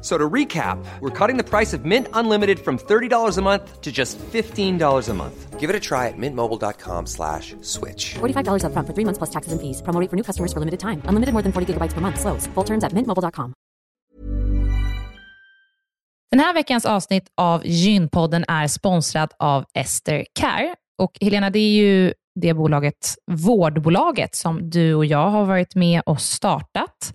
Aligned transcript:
So 0.00 0.16
to 0.16 0.30
recap, 0.30 0.78
we're 1.00 1.10
cutting 1.10 1.38
the 1.38 1.42
price 1.42 1.72
of 1.76 1.84
Mint 1.84 2.06
Unlimited 2.12 2.60
from 2.60 2.78
$30 2.78 3.36
a 3.36 3.42
month 3.42 3.80
to 3.80 3.90
just 3.90 4.16
$15 4.18 5.08
a 5.08 5.14
month. 5.14 5.58
Give 5.58 5.70
it 5.70 5.74
a 5.74 5.80
try 5.80 6.06
at 6.06 6.16
mintmobile.com 6.16 7.06
slash 7.06 7.56
switch. 7.62 8.14
$45 8.20 8.64
up 8.64 8.72
front 8.72 8.86
for 8.86 8.94
three 8.94 9.04
months 9.04 9.18
plus 9.18 9.30
taxes 9.30 9.52
and 9.52 9.60
fees. 9.60 9.82
Promo 9.82 10.00
rate 10.00 10.08
for 10.08 10.16
new 10.16 10.22
customers 10.22 10.52
for 10.52 10.60
limited 10.60 10.78
time. 10.78 11.02
Unlimited 11.06 11.32
more 11.32 11.42
than 11.42 11.50
40 11.52 11.72
gigabytes 11.72 11.94
per 11.94 12.00
month. 12.00 12.20
Slows. 12.20 12.46
Full 12.54 12.64
terms 12.64 12.84
at 12.84 12.92
mintmobile.com. 12.92 13.54
Den 16.30 16.40
här 16.40 16.54
veckans 16.54 16.86
avsnitt 16.86 17.28
av 17.36 17.66
Gynpodden 17.66 18.44
är 18.48 18.66
sponsrad 18.66 19.32
av 19.38 19.64
Ester 19.74 20.26
Care. 20.34 20.74
Och 20.98 21.18
Helena, 21.20 21.50
det 21.50 21.58
är 21.58 21.70
ju 21.72 22.12
det 22.40 22.54
bolaget, 22.54 23.14
vårdbolaget, 23.26 24.34
som 24.34 24.70
du 24.70 24.94
och 24.94 25.06
jag 25.06 25.30
har 25.30 25.44
varit 25.44 25.74
med 25.74 26.02
och 26.06 26.20
startat, 26.20 27.14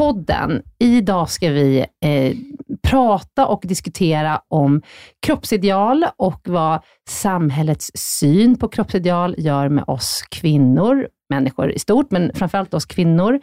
Podden, 0.00 0.62
Idag 0.78 1.30
ska 1.30 1.50
vi 1.50 1.86
eh, 2.04 2.36
prata 2.82 3.46
och 3.46 3.62
diskutera 3.64 4.40
om 4.48 4.82
kroppsideal 5.26 6.06
och 6.16 6.40
vad 6.44 6.80
samhällets 7.08 7.90
syn 7.94 8.58
på 8.58 8.68
kroppsideal 8.68 9.34
gör 9.38 9.68
med 9.68 9.84
oss 9.86 10.24
kvinnor, 10.30 11.08
människor 11.30 11.72
i 11.72 11.78
stort, 11.78 12.10
men 12.10 12.30
framförallt 12.34 12.74
oss 12.74 12.86
kvinnor 12.86 13.40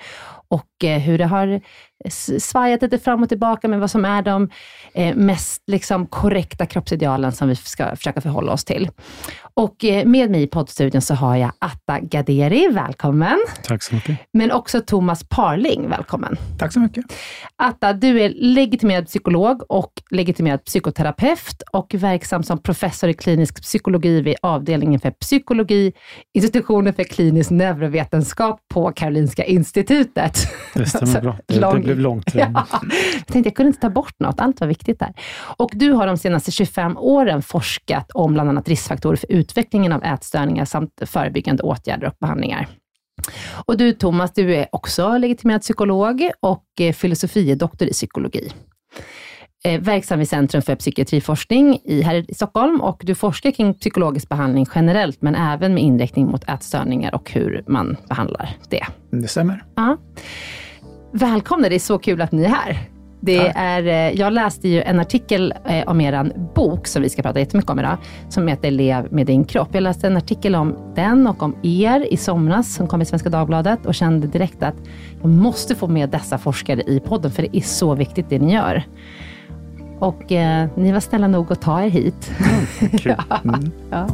och 0.50 0.84
eh, 0.84 1.00
hur 1.00 1.18
det 1.18 1.26
har 1.26 1.62
svajat 2.40 2.82
lite 2.82 3.00
fram 3.00 3.24
och 3.24 3.30
tillbaka 3.30 3.68
med 3.68 3.80
vad 3.80 3.92
som 3.92 4.06
är 4.06 4.22
de 4.22 4.50
eh, 4.94 5.16
mest 5.16 5.64
liksom, 5.68 6.08
korrekta 6.08 6.66
kroppsidealen 6.66 7.32
som 7.32 7.48
vi 7.48 7.56
ska 7.56 7.96
försöka 7.96 8.22
förhålla 8.22 8.52
oss 8.52 8.66
till. 8.66 8.90
Och 9.54 9.86
eh, 9.86 10.06
med 10.06 10.32
mig 10.32 10.44
i 10.44 10.48
poddstudion 10.48 11.02
så 11.02 11.14
har 11.14 11.36
jag 11.36 11.52
Atta 11.60 12.00
Gaderi, 12.00 12.68
välkommen. 12.68 13.38
Tack 13.64 13.84
så 13.84 13.96
mycket. 13.96 14.18
Men 14.34 14.52
också 14.52 14.82
Thomas 14.82 15.24
Parling, 15.30 15.90
välkommen. 15.90 16.38
Tack 16.60 16.74
så 16.74 16.80
mycket. 16.80 17.06
Atta, 17.56 17.94
du 17.94 18.22
är 18.22 18.34
legitimerad 18.36 19.06
psykolog 19.06 19.64
och 19.70 19.92
legitimerad 20.12 20.66
psykoterapeut 20.66 21.62
och 21.72 21.94
verksam 21.94 22.44
som 22.44 22.62
professor 22.62 23.10
i 23.10 23.14
klinisk 23.14 23.62
psykologi 23.62 24.22
vid 24.22 24.36
avdelningen 24.42 25.00
för 25.00 25.12
psykologi, 25.12 25.94
institutionen 26.34 26.94
för 26.94 27.04
klinisk 27.04 27.50
neurovetenskap 27.50 28.60
på 28.74 28.92
Karolinska 28.92 29.46
institutet. 29.46 30.37
Det 30.74 30.86
stämmer 30.86 31.22
bra. 31.22 31.38
Det, 31.46 31.60
det 31.60 31.80
blev 31.80 32.00
långt. 32.00 32.32
Ja. 32.36 32.68
Jag 33.14 33.28
tänkte, 33.28 33.50
jag 33.50 33.56
kunde 33.56 33.68
inte 33.68 33.82
ta 33.82 33.90
bort 33.90 34.16
något. 34.20 34.40
Allt 34.40 34.62
var 34.62 34.68
viktigt 34.68 35.00
där. 35.00 35.14
Och 35.58 35.72
du 35.74 35.92
har 35.92 36.08
de 36.08 36.18
senaste 36.18 36.52
25 36.52 36.98
åren 36.98 37.42
forskat 37.42 38.12
om 38.12 38.34
bland 38.34 38.50
annat 38.50 38.68
riskfaktorer 38.68 39.16
för 39.16 39.32
utvecklingen 39.32 39.92
av 39.92 40.04
ätstörningar 40.04 40.66
samt 40.66 41.02
förebyggande 41.06 41.64
åtgärder 41.64 42.08
och 42.08 42.14
behandlingar. 42.20 42.68
Och 43.66 43.78
du 43.78 43.94
Thomas, 43.94 44.34
du 44.34 44.56
är 44.56 44.68
också 44.72 45.18
legitimerad 45.18 45.62
psykolog 45.62 46.32
och 46.40 46.66
eh, 46.80 46.94
filosofiedoktor 46.94 47.88
i 47.88 47.92
psykologi. 47.92 48.52
Eh, 49.68 49.82
verksam 49.82 50.20
vid 50.20 50.30
Centrum 50.30 50.62
för 50.62 50.76
psykiatriforskning 50.76 51.80
i, 51.84 52.02
här 52.02 52.26
i 52.32 52.34
Stockholm 52.34 52.82
och 52.82 53.02
du 53.04 53.16
forskar 53.16 53.52
kring 53.52 53.74
psykologisk 53.74 54.30
behandling 54.30 54.66
generellt, 54.76 55.22
men 55.22 55.36
även 55.36 55.74
med 55.74 55.84
inriktning 55.84 56.28
mot 56.28 56.50
ätstörningar 56.50 57.16
och 57.16 57.32
hur 57.32 57.64
man 57.68 57.98
behandlar 58.10 58.50
det. 58.70 58.86
Det 59.12 59.28
stämmer. 59.28 59.64
Ja. 59.76 59.98
Välkomna, 61.12 61.70
det 61.70 61.76
är 61.76 61.80
så 61.80 62.00
kul 62.00 62.22
att 62.22 62.32
ni 62.32 62.44
är 62.44 62.50
här. 62.50 62.78
Det 63.20 63.48
är, 63.48 63.88
eh, 63.88 64.20
jag 64.20 64.34
läste 64.34 64.68
ju 64.68 64.82
en 64.82 65.00
artikel 65.00 65.54
eh, 65.66 65.88
om 65.88 66.02
er 66.02 66.34
bok, 66.56 66.88
som 66.88 67.02
vi 67.02 67.10
ska 67.10 67.22
prata 67.22 67.40
jättemycket 67.40 67.72
om 67.72 67.80
idag, 67.80 67.98
som 68.30 68.48
heter 68.48 68.72
Lev 68.72 69.14
med 69.14 69.28
din 69.28 69.46
kropp. 69.46 69.70
Jag 69.72 69.84
läste 69.84 70.08
en 70.08 70.18
artikel 70.18 70.56
om 70.56 70.94
den 70.96 71.28
och 71.28 71.44
om 71.44 71.56
er 71.64 72.14
i 72.14 72.18
somras, 72.18 72.76
som 72.76 72.88
kom 72.88 73.02
i 73.02 73.06
Svenska 73.06 73.30
Dagbladet, 73.30 73.86
och 73.86 73.96
kände 73.96 74.28
direkt 74.28 74.64
att 74.64 74.76
jag 75.22 75.30
måste 75.30 75.76
få 75.76 75.88
med 75.88 76.10
dessa 76.10 76.38
forskare 76.38 76.82
i 76.82 77.00
podden, 77.00 77.32
för 77.32 77.44
det 77.44 77.58
är 77.58 77.62
så 77.62 77.96
viktigt 77.96 78.30
det 78.30 78.40
ni 78.40 78.54
gör. 78.54 78.84
Och 80.00 80.32
eh, 80.32 80.68
ni 80.76 80.92
var 80.92 81.00
snälla 81.00 81.28
nog 81.28 81.52
att 81.52 81.62
ta 81.62 81.84
er 81.84 81.90
hit. 81.90 82.32
Mm, 82.40 82.92
kul. 82.98 83.16
mm. 83.44 83.72
ja. 83.92 84.08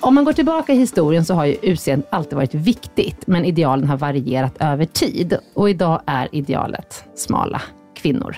Om 0.00 0.14
man 0.14 0.24
går 0.24 0.32
tillbaka 0.32 0.72
i 0.72 0.76
historien 0.76 1.24
så 1.24 1.34
har 1.34 1.44
ju 1.44 1.56
utseendet 1.62 2.08
alltid 2.10 2.34
varit 2.34 2.54
viktigt, 2.54 3.26
men 3.26 3.44
idealen 3.44 3.88
har 3.88 3.96
varierat 3.96 4.56
över 4.60 4.84
tid. 4.84 5.36
Och 5.54 5.70
idag 5.70 6.00
är 6.06 6.28
idealet 6.32 7.04
smala 7.14 7.62
kvinnor. 7.94 8.36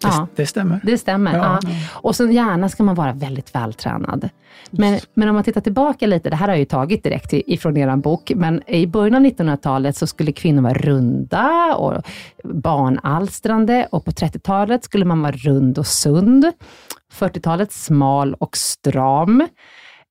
Det, 0.00 0.08
ja, 0.08 0.26
det 0.36 0.46
stämmer. 0.46 0.80
Det 0.82 0.98
stämmer. 0.98 1.36
Ja, 1.36 1.58
ja. 1.62 1.70
Och 1.92 2.16
så 2.16 2.30
gärna 2.30 2.68
ska 2.68 2.82
man 2.82 2.94
vara 2.94 3.12
väldigt 3.12 3.54
vältränad. 3.54 4.28
Men, 4.70 5.00
men 5.14 5.28
om 5.28 5.34
man 5.34 5.44
tittar 5.44 5.60
tillbaka 5.60 6.06
lite, 6.06 6.30
det 6.30 6.36
här 6.36 6.46
har 6.46 6.54
jag 6.54 6.58
ju 6.58 6.64
tagit 6.64 7.04
direkt 7.04 7.32
ifrån 7.32 7.76
er 7.76 7.96
bok, 7.96 8.32
men 8.36 8.62
i 8.70 8.86
början 8.86 9.14
av 9.14 9.20
1900-talet 9.20 9.96
så 9.96 10.06
skulle 10.06 10.32
kvinnor 10.32 10.62
vara 10.62 10.74
runda 10.74 11.74
och 11.76 12.02
barnalstrande 12.44 13.88
och 13.90 14.04
på 14.04 14.10
30-talet 14.10 14.84
skulle 14.84 15.04
man 15.04 15.22
vara 15.22 15.32
rund 15.32 15.78
och 15.78 15.86
sund. 15.86 16.52
40-talet 17.14 17.72
smal 17.72 18.34
och 18.34 18.56
stram. 18.56 19.46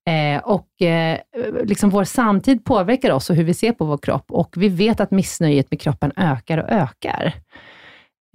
Eh, 0.08 0.42
och 0.44 0.82
eh, 0.82 1.20
liksom 1.64 1.90
vår 1.90 2.04
samtid 2.04 2.66
påverkar 2.66 3.12
oss 3.12 3.30
och 3.30 3.36
hur 3.36 3.44
vi 3.44 3.54
ser 3.54 3.72
på 3.72 3.86
vår 3.86 3.98
kropp 3.98 4.26
och 4.32 4.54
vi 4.58 4.70
vet 4.70 5.00
att 5.00 5.12
missnöjet 5.12 5.72
med 5.72 5.82
kroppen 5.82 6.12
ökar 6.16 6.58
och 6.58 6.70
ökar. 6.70 7.34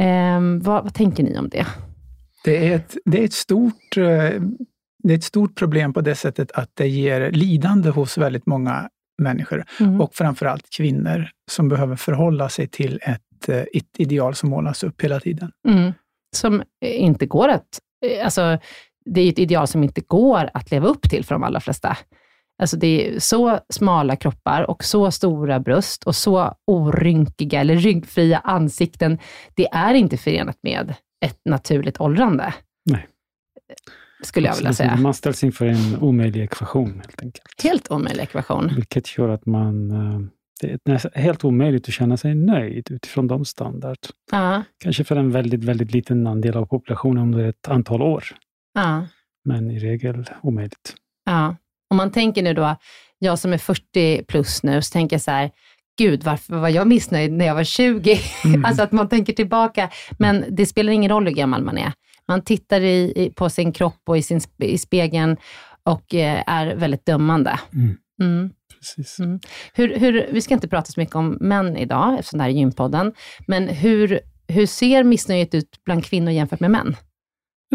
Eh, 0.02 0.40
vad, 0.62 0.84
vad, 0.84 0.94
tänker 0.94 1.22
ni 1.22 1.38
om 1.38 1.48
det? 1.48 1.66
Det 2.44 2.68
är 2.68 2.76
ett, 2.76 2.96
det 3.04 3.20
är 3.20 3.24
ett 3.24 3.32
stort 3.32 3.96
eh, 3.96 4.40
det 5.02 5.12
är 5.12 5.18
ett 5.18 5.24
stort 5.24 5.58
problem 5.58 5.92
på 5.92 6.00
det 6.00 6.14
sättet 6.14 6.52
att 6.52 6.70
det 6.74 6.88
ger 6.88 7.30
lidande 7.30 7.90
hos 7.90 8.18
väldigt 8.18 8.46
många 8.46 8.88
människor 9.18 9.64
mm. 9.80 10.00
och 10.00 10.14
framförallt 10.14 10.70
kvinnor 10.76 11.28
som 11.50 11.68
behöver 11.68 11.96
förhålla 11.96 12.48
sig 12.48 12.68
till 12.68 13.00
ett, 13.02 13.48
eh, 13.48 13.56
ett 13.56 13.98
ideal 13.98 14.34
som 14.34 14.50
målas 14.50 14.84
upp 14.84 15.02
hela 15.02 15.20
tiden. 15.20 15.50
Mm. 15.68 15.92
Som 16.36 16.62
inte 16.84 17.26
går 17.26 17.48
att... 17.48 17.78
Eh, 18.06 18.24
alltså, 18.24 18.58
det 19.04 19.20
är 19.20 19.28
ett 19.28 19.38
ideal 19.38 19.66
som 19.66 19.84
inte 19.84 20.00
går 20.00 20.50
att 20.54 20.70
leva 20.70 20.88
upp 20.88 21.10
till 21.10 21.24
för 21.24 21.34
de 21.34 21.42
allra 21.42 21.60
flesta. 21.60 21.96
Alltså 22.58 22.76
det 22.76 22.86
är 22.86 23.18
så 23.18 23.60
smala 23.68 24.16
kroppar 24.16 24.70
och 24.70 24.84
så 24.84 25.10
stora 25.10 25.60
bröst 25.60 26.04
och 26.04 26.16
så 26.16 26.54
orynkiga 26.66 27.60
eller 27.60 27.76
ryggfria 27.76 28.38
ansikten. 28.38 29.18
Det 29.54 29.68
är 29.72 29.94
inte 29.94 30.16
förenat 30.16 30.58
med 30.62 30.94
ett 31.24 31.40
naturligt 31.44 32.00
åldrande. 32.00 32.54
Nej. 32.90 33.06
Skulle 34.22 34.48
jag 34.48 34.56
vilja 34.56 34.72
säga. 34.72 34.96
Man 34.96 35.14
ställs 35.14 35.44
inför 35.44 35.66
en 35.66 35.98
omöjlig 36.00 36.42
ekvation 36.42 36.92
helt 37.04 37.22
enkelt. 37.22 37.62
Helt 37.62 37.90
omöjlig 37.90 38.22
ekvation. 38.22 38.72
Vilket 38.74 39.18
gör 39.18 39.28
att 39.28 39.46
man 39.46 39.90
eh, 39.90 40.20
det 40.62 40.92
är 40.92 41.18
helt 41.18 41.44
omöjligt 41.44 41.88
att 41.88 41.94
känna 41.94 42.16
sig 42.16 42.34
nöjd 42.34 42.90
utifrån 42.90 43.26
de 43.26 43.44
standard. 43.44 43.98
Ja. 44.30 44.62
Kanske 44.78 45.04
för 45.04 45.16
en 45.16 45.30
väldigt, 45.30 45.64
väldigt 45.64 45.92
liten 45.92 46.26
andel 46.26 46.56
av 46.56 46.66
populationen 46.66 47.22
under 47.22 47.48
ett 47.48 47.68
antal 47.68 48.02
år. 48.02 48.24
Ja. 48.74 49.06
Men 49.44 49.70
i 49.70 49.78
regel 49.78 50.24
omöjligt. 50.42 50.94
Ja. 51.24 51.56
Om 51.92 51.96
man 51.96 52.10
tänker 52.10 52.42
nu 52.42 52.54
då, 52.54 52.76
jag 53.18 53.38
som 53.38 53.52
är 53.52 53.58
40 53.58 54.24
plus 54.24 54.62
nu, 54.62 54.82
så 54.82 54.92
tänker 54.92 55.14
jag 55.14 55.20
så 55.20 55.30
här, 55.30 55.50
gud, 55.98 56.24
varför 56.24 56.56
var 56.56 56.68
jag 56.68 56.86
missnöjd 56.86 57.32
när 57.32 57.46
jag 57.46 57.54
var 57.54 57.64
20? 57.64 58.20
Mm. 58.44 58.64
alltså 58.64 58.82
att 58.82 58.92
man 58.92 59.08
tänker 59.08 59.32
tillbaka. 59.32 59.90
Men 60.18 60.44
det 60.50 60.66
spelar 60.66 60.92
ingen 60.92 61.10
roll 61.10 61.26
hur 61.26 61.34
gammal 61.34 61.62
man 61.62 61.78
är. 61.78 61.92
Man 62.28 62.42
tittar 62.42 62.80
i, 62.80 63.32
på 63.36 63.50
sin 63.50 63.72
kropp 63.72 64.00
och 64.06 64.18
i, 64.18 64.22
sin, 64.22 64.40
i 64.58 64.78
spegeln 64.78 65.36
och 65.82 66.14
eh, 66.14 66.42
är 66.46 66.74
väldigt 66.74 67.06
dömande. 67.06 67.60
Mm. 67.74 67.96
Mm. 68.20 68.50
Precis. 68.78 69.18
Mm. 69.18 69.40
Hur, 69.74 69.98
hur, 69.98 70.26
vi 70.32 70.40
ska 70.40 70.54
inte 70.54 70.68
prata 70.68 70.92
så 70.92 71.00
mycket 71.00 71.16
om 71.16 71.36
män 71.40 71.76
idag, 71.76 72.18
eftersom 72.18 72.38
det 72.38 72.42
här 72.42 72.50
är 72.50 72.54
gympodden, 72.54 73.12
men 73.46 73.68
hur, 73.68 74.20
hur 74.48 74.66
ser 74.66 75.04
missnöjet 75.04 75.54
ut 75.54 75.84
bland 75.84 76.04
kvinnor 76.04 76.32
jämfört 76.32 76.60
med 76.60 76.70
män? 76.70 76.96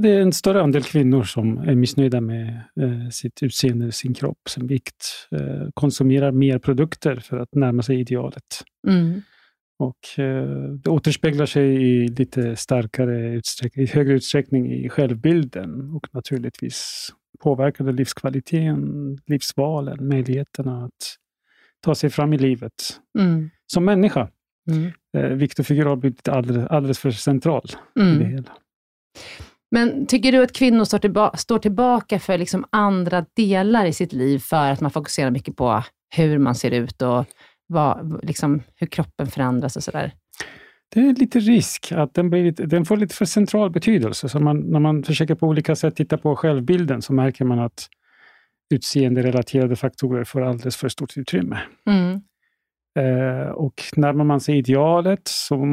Det 0.02 0.10
är 0.10 0.22
en 0.22 0.34
större 0.34 0.62
andel 0.62 0.84
kvinnor 0.84 1.24
som 1.24 1.58
är 1.58 1.76
missnöjda 1.76 2.22
med 2.22 2.64
eh, 2.82 3.10
sitt 3.12 3.44
utseende, 3.44 3.92
sin 3.92 4.14
kropp, 4.14 4.50
sin 4.50 4.68
vikt. 4.68 5.28
Eh, 5.32 5.70
konsumerar 5.74 6.32
mer 6.32 6.60
produkter 6.60 7.16
för 7.16 7.38
att 7.38 7.56
närma 7.56 7.82
sig 7.84 8.00
idealet. 8.00 8.64
Mm. 8.88 9.22
Och 9.80 10.20
eh, 10.20 10.70
Det 10.84 10.90
återspeglar 10.90 11.46
sig 11.46 11.66
i 11.66 12.08
lite 12.08 12.56
starkare 12.56 13.34
utsträckning, 13.34 13.86
i 13.86 13.88
högre 13.88 14.14
utsträckning 14.14 14.74
i 14.74 14.90
självbilden 14.90 15.92
och 15.92 16.08
naturligtvis 16.12 17.10
påverkar 17.40 17.86
det 17.86 17.92
livskvaliteten, 17.92 19.18
livsvalen, 19.26 20.08
möjligheterna 20.08 20.86
att 20.86 21.16
ta 21.82 21.96
sig 21.96 22.10
fram 22.10 22.34
i 22.34 22.38
livet 22.38 23.00
mm. 23.20 23.50
som 23.68 23.86
människa. 23.86 24.30
Mm. 24.72 24.92
Eh, 25.18 25.38
vikt 25.38 25.60
och 25.60 25.66
figur 25.66 25.86
har 25.86 25.96
blivit 25.96 26.28
alldeles, 26.28 26.68
alldeles 26.68 27.00
för 27.00 27.12
central 27.12 27.66
mm. 28.00 28.16
i 28.16 28.24
det 28.24 28.30
hela. 28.30 28.52
Men 29.72 30.08
tycker 30.08 30.32
du 30.32 30.44
att 30.44 30.54
kvinnor 30.54 30.86
står, 30.86 30.98
tillba 30.98 31.38
står 31.38 31.60
tillbaka 31.60 32.20
för 32.20 32.38
liksom 32.38 32.66
andra 32.70 33.26
delar 33.36 33.86
i 33.86 33.94
sitt 33.94 34.14
liv 34.14 34.40
för 34.40 34.72
att 34.72 34.82
man 34.82 34.92
fokuserar 34.92 35.32
mycket 35.32 35.56
på 35.56 35.84
hur 36.16 36.38
man 36.38 36.56
ser 36.56 36.72
ut 36.72 37.02
och 37.02 37.26
vad, 37.68 38.20
liksom, 38.24 38.64
hur 38.76 38.88
kroppen 38.88 39.28
förändras 39.28 39.76
och 39.76 39.84
sådär? 39.84 40.12
Det 40.94 41.00
är 41.00 41.14
lite 41.14 41.40
risk 41.40 41.92
att 41.92 42.14
den, 42.14 42.30
blir, 42.30 42.52
den 42.52 42.86
får 42.86 42.98
lite 42.98 43.16
för 43.16 43.26
central 43.26 43.72
betydelse. 43.72 44.30
Så 44.30 44.40
man, 44.40 44.60
när 44.60 44.80
man 44.80 45.04
försöker 45.04 45.36
på 45.36 45.48
olika 45.48 45.76
sätt 45.76 45.96
titta 45.96 46.18
på 46.18 46.36
självbilden 46.36 47.02
så 47.02 47.14
märker 47.14 47.46
man 47.46 47.60
att 47.60 47.88
utseende-relaterade 48.74 49.76
faktorer 49.76 50.24
får 50.24 50.42
alldeles 50.42 50.78
för 50.78 50.90
stort 50.90 51.18
utrymme. 51.18 51.60
Mm. 51.86 52.22
Eh, 53.00 53.50
och 53.50 53.74
närmar 53.96 54.26
man 54.26 54.40
sig 54.40 54.58
idealet 54.58 55.22
så 55.24 55.66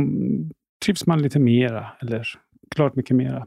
trivs 0.84 1.06
man 1.06 1.22
lite 1.22 1.38
mera, 1.38 1.86
eller 2.00 2.28
klart 2.74 2.96
mycket 2.96 3.16
mera. 3.16 3.46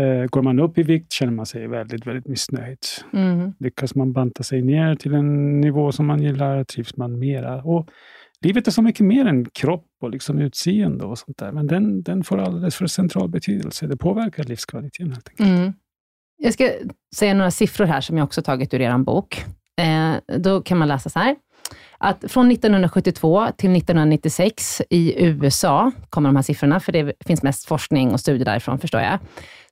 Eh, 0.00 0.26
går 0.26 0.42
man 0.42 0.58
upp 0.58 0.78
i 0.78 0.82
vikt 0.82 1.12
känner 1.12 1.32
man 1.32 1.46
sig 1.46 1.66
väldigt, 1.66 2.06
väldigt 2.06 2.26
missnöjd. 2.26 2.78
Mm. 3.12 3.52
Lyckas 3.58 3.94
man 3.94 4.12
banta 4.12 4.42
sig 4.42 4.62
ner 4.62 4.94
till 4.94 5.14
en 5.14 5.60
nivå 5.60 5.92
som 5.92 6.06
man 6.06 6.22
gillar 6.22 6.64
trivs 6.64 6.96
man 6.96 7.18
mera. 7.18 7.62
Och 7.62 7.88
livet 8.40 8.66
är 8.66 8.70
så 8.70 8.82
mycket 8.82 9.06
mer 9.06 9.26
än 9.26 9.44
kropp 9.44 9.86
och 10.02 10.10
liksom 10.10 10.38
utseende 10.38 11.04
och 11.04 11.18
sånt 11.18 11.38
där, 11.38 11.52
men 11.52 11.66
den, 11.66 12.02
den 12.02 12.24
får 12.24 12.38
alldeles 12.38 12.76
för 12.76 12.86
central 12.86 13.28
betydelse. 13.28 13.86
Det 13.86 13.96
påverkar 13.96 14.44
livskvaliteten 14.44 15.12
helt 15.12 15.28
enkelt. 15.28 15.48
Mm. 15.48 15.72
Jag 16.38 16.52
ska 16.52 16.70
säga 17.16 17.34
några 17.34 17.50
siffror 17.50 17.84
här 17.84 18.00
som 18.00 18.16
jag 18.16 18.24
också 18.24 18.42
tagit 18.42 18.74
ur 18.74 18.80
er 18.80 18.98
bok. 18.98 19.44
Eh, 19.80 20.38
då 20.38 20.60
kan 20.60 20.78
man 20.78 20.88
läsa 20.88 21.10
så 21.10 21.18
här 21.18 21.36
att 21.98 22.24
från 22.28 22.50
1972 22.50 23.46
till 23.56 23.76
1996 23.76 24.82
i 24.90 25.24
USA, 25.24 25.92
kommer 26.10 26.28
de 26.28 26.36
här 26.36 26.42
siffrorna, 26.42 26.80
för 26.80 26.92
det 26.92 27.12
finns 27.26 27.42
mest 27.42 27.66
forskning 27.66 28.12
och 28.12 28.20
studier 28.20 28.44
därifrån 28.44 28.78
förstår 28.78 29.00
jag, 29.00 29.18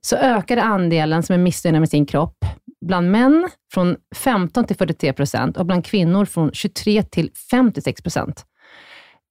så 0.05 0.15
ökade 0.15 0.63
andelen 0.63 1.23
som 1.23 1.33
är 1.33 1.37
missnöjda 1.37 1.79
med 1.79 1.89
sin 1.89 2.05
kropp 2.05 2.37
bland 2.85 3.11
män 3.11 3.49
från 3.73 3.95
15 4.15 4.65
till 4.65 4.75
43 4.75 5.13
procent 5.13 5.57
och 5.57 5.65
bland 5.65 5.85
kvinnor 5.85 6.25
från 6.25 6.51
23 6.51 7.03
till 7.03 7.31
56 7.51 8.01
procent. 8.01 8.45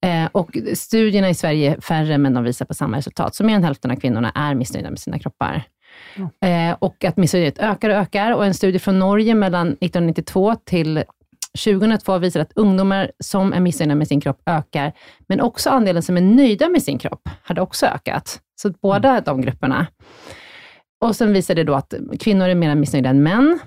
Eh, 0.05 0.25
och 0.31 0.57
studierna 0.73 1.29
i 1.29 1.33
Sverige 1.33 1.75
är 1.75 1.81
färre, 1.81 2.17
men 2.17 2.33
de 2.33 2.43
visar 2.43 2.65
på 2.65 2.73
samma 2.73 2.97
resultat. 2.97 3.35
Så 3.35 3.43
mer 3.43 3.55
än 3.55 3.63
hälften 3.63 3.91
av 3.91 3.95
kvinnorna 3.95 4.31
är 4.35 4.55
missnöjda 4.55 4.89
med 4.89 4.99
sina 4.99 5.19
kroppar. 5.19 5.63
Mm. 6.15 6.71
Eh, 6.71 6.77
och 6.79 7.03
att 7.03 7.17
missnöjet 7.17 7.59
ökar 7.59 7.89
och 7.89 7.95
ökar. 7.95 8.31
Och 8.31 8.45
en 8.45 8.53
studie 8.53 8.79
från 8.79 8.99
Norge 8.99 9.35
mellan 9.35 9.67
1992 9.67 10.55
till 10.55 11.03
2002 11.65 12.17
visar 12.17 12.39
att 12.39 12.51
ungdomar 12.55 13.11
som 13.19 13.53
är 13.53 13.59
missnöjda 13.59 13.95
med 13.95 14.07
sin 14.07 14.21
kropp 14.21 14.41
ökar, 14.45 14.91
men 15.27 15.41
också 15.41 15.69
andelen 15.69 16.03
som 16.03 16.17
är 16.17 16.21
nöjda 16.21 16.69
med 16.69 16.83
sin 16.83 16.97
kropp 16.97 17.29
hade 17.43 17.61
också 17.61 17.85
ökat. 17.85 18.39
Så 18.55 18.69
båda 18.81 19.09
mm. 19.09 19.23
de 19.25 19.41
grupperna. 19.41 19.87
Och 21.01 21.15
sen 21.15 21.33
visar 21.33 21.55
det 21.55 21.63
då 21.63 21.73
att 21.73 21.93
kvinnor 22.19 22.49
är 22.49 22.55
mer 22.55 22.75
missnöjda 22.75 23.09
än 23.09 23.23
män. 23.23 23.59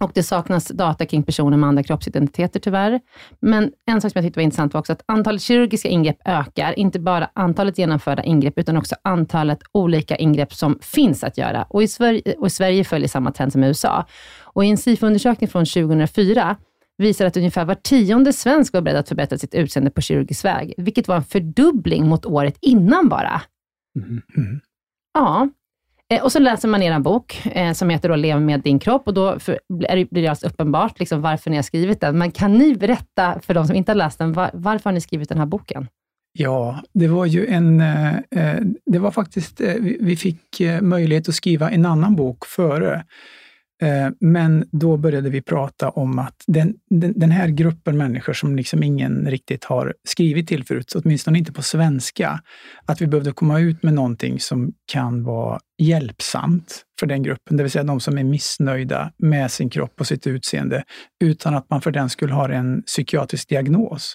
Och 0.00 0.10
det 0.14 0.22
saknas 0.22 0.68
data 0.68 1.06
kring 1.06 1.22
personer 1.22 1.56
med 1.56 1.68
andra 1.68 1.82
kroppsidentiteter 1.82 2.60
tyvärr. 2.60 3.00
Men 3.40 3.72
en 3.86 4.00
sak 4.00 4.12
som 4.12 4.18
jag 4.18 4.24
tyckte 4.24 4.38
var 4.38 4.44
intressant 4.44 4.74
var 4.74 4.80
också 4.80 4.92
att 4.92 5.02
antalet 5.06 5.42
kirurgiska 5.42 5.88
ingrepp 5.88 6.18
ökar. 6.24 6.78
Inte 6.78 6.98
bara 6.98 7.30
antalet 7.34 7.78
genomförda 7.78 8.22
ingrepp, 8.22 8.58
utan 8.58 8.76
också 8.76 8.94
antalet 9.04 9.58
olika 9.72 10.16
ingrepp 10.16 10.54
som 10.54 10.78
finns 10.82 11.24
att 11.24 11.38
göra. 11.38 11.62
Och 11.62 11.82
i 11.82 11.88
Sverige, 11.88 12.34
och 12.38 12.46
i 12.46 12.50
Sverige 12.50 12.84
följer 12.84 13.08
samma 13.08 13.32
trend 13.32 13.52
som 13.52 13.64
i 13.64 13.66
USA. 13.66 14.06
Och 14.42 14.64
i 14.64 14.68
en 14.68 14.76
SIFO-undersökning 14.76 15.48
från 15.48 15.64
2004 15.64 16.56
visar 16.98 17.26
att 17.26 17.36
ungefär 17.36 17.64
var 17.64 17.74
tionde 17.74 18.32
svensk 18.32 18.72
var 18.72 18.80
beredd 18.80 18.96
att 18.96 19.08
förbättra 19.08 19.38
sitt 19.38 19.54
utseende 19.54 19.90
på 19.90 20.00
kirurgisk 20.00 20.44
väg, 20.44 20.74
vilket 20.76 21.08
var 21.08 21.16
en 21.16 21.24
fördubbling 21.24 22.08
mot 22.08 22.26
året 22.26 22.58
innan 22.60 23.08
bara. 23.08 23.42
Mm. 23.96 24.60
Ja, 25.14 25.48
Eh, 26.12 26.22
och 26.22 26.32
så 26.32 26.38
läser 26.38 26.68
man 26.68 26.82
er 26.82 26.98
bok 26.98 27.46
eh, 27.46 27.72
som 27.72 27.90
heter 27.90 28.08
då 28.08 28.16
Lev 28.16 28.40
med 28.40 28.60
din 28.60 28.78
kropp 28.78 29.08
och 29.08 29.14
då 29.14 29.38
blir 29.68 30.08
det 30.10 30.26
alltså 30.26 30.46
uppenbart 30.46 30.98
liksom 30.98 31.22
varför 31.22 31.50
ni 31.50 31.56
har 31.56 31.62
skrivit 31.62 32.00
den. 32.00 32.18
Men 32.18 32.30
kan 32.30 32.52
ni 32.52 32.74
berätta 32.74 33.40
för 33.40 33.54
de 33.54 33.66
som 33.66 33.76
inte 33.76 33.92
har 33.92 33.96
läst 33.96 34.18
den, 34.18 34.32
varför 34.32 34.84
har 34.84 34.92
ni 34.92 35.00
skrivit 35.00 35.28
den 35.28 35.38
här 35.38 35.46
boken? 35.46 35.88
Ja, 36.32 36.82
det 36.92 37.08
var 37.08 37.26
ju 37.26 37.46
en... 37.46 37.80
Eh, 37.80 38.56
det 38.86 38.98
var 38.98 39.10
faktiskt... 39.10 39.60
Vi 39.80 40.16
fick 40.16 40.62
möjlighet 40.80 41.28
att 41.28 41.34
skriva 41.34 41.70
en 41.70 41.86
annan 41.86 42.16
bok 42.16 42.46
före 42.46 43.04
Eh, 43.82 44.08
men 44.20 44.68
då 44.72 44.96
började 44.96 45.30
vi 45.30 45.42
prata 45.42 45.90
om 45.90 46.18
att 46.18 46.44
den, 46.46 46.74
den, 46.90 47.12
den, 47.16 47.30
här 47.30 47.48
gruppen 47.48 47.98
människor 47.98 48.32
som 48.32 48.56
liksom 48.56 48.82
ingen 48.82 49.30
riktigt 49.30 49.64
har 49.64 49.94
skrivit 50.04 50.48
till 50.48 50.64
förut, 50.64 50.92
åtminstone 50.94 51.38
inte 51.38 51.52
på 51.52 51.62
svenska, 51.62 52.40
att 52.84 53.00
vi 53.00 53.06
behövde 53.06 53.32
komma 53.32 53.60
ut 53.60 53.82
med 53.82 53.94
någonting 53.94 54.40
som 54.40 54.72
kan 54.92 55.24
vara 55.24 55.60
hjälpsamt 55.78 56.84
för 57.00 57.06
den 57.06 57.22
gruppen, 57.22 57.56
det 57.56 57.62
vill 57.62 57.72
säga 57.72 57.84
de 57.84 58.00
som 58.00 58.18
är 58.18 58.24
missnöjda 58.24 59.12
med 59.18 59.50
sin 59.50 59.70
kropp 59.70 60.00
och 60.00 60.06
sitt 60.06 60.26
utseende, 60.26 60.84
utan 61.20 61.54
att 61.54 61.70
man 61.70 61.80
för 61.80 61.90
den 61.90 62.10
skulle 62.10 62.34
ha 62.34 62.48
en 62.48 62.82
psykiatrisk 62.82 63.48
diagnos. 63.48 64.14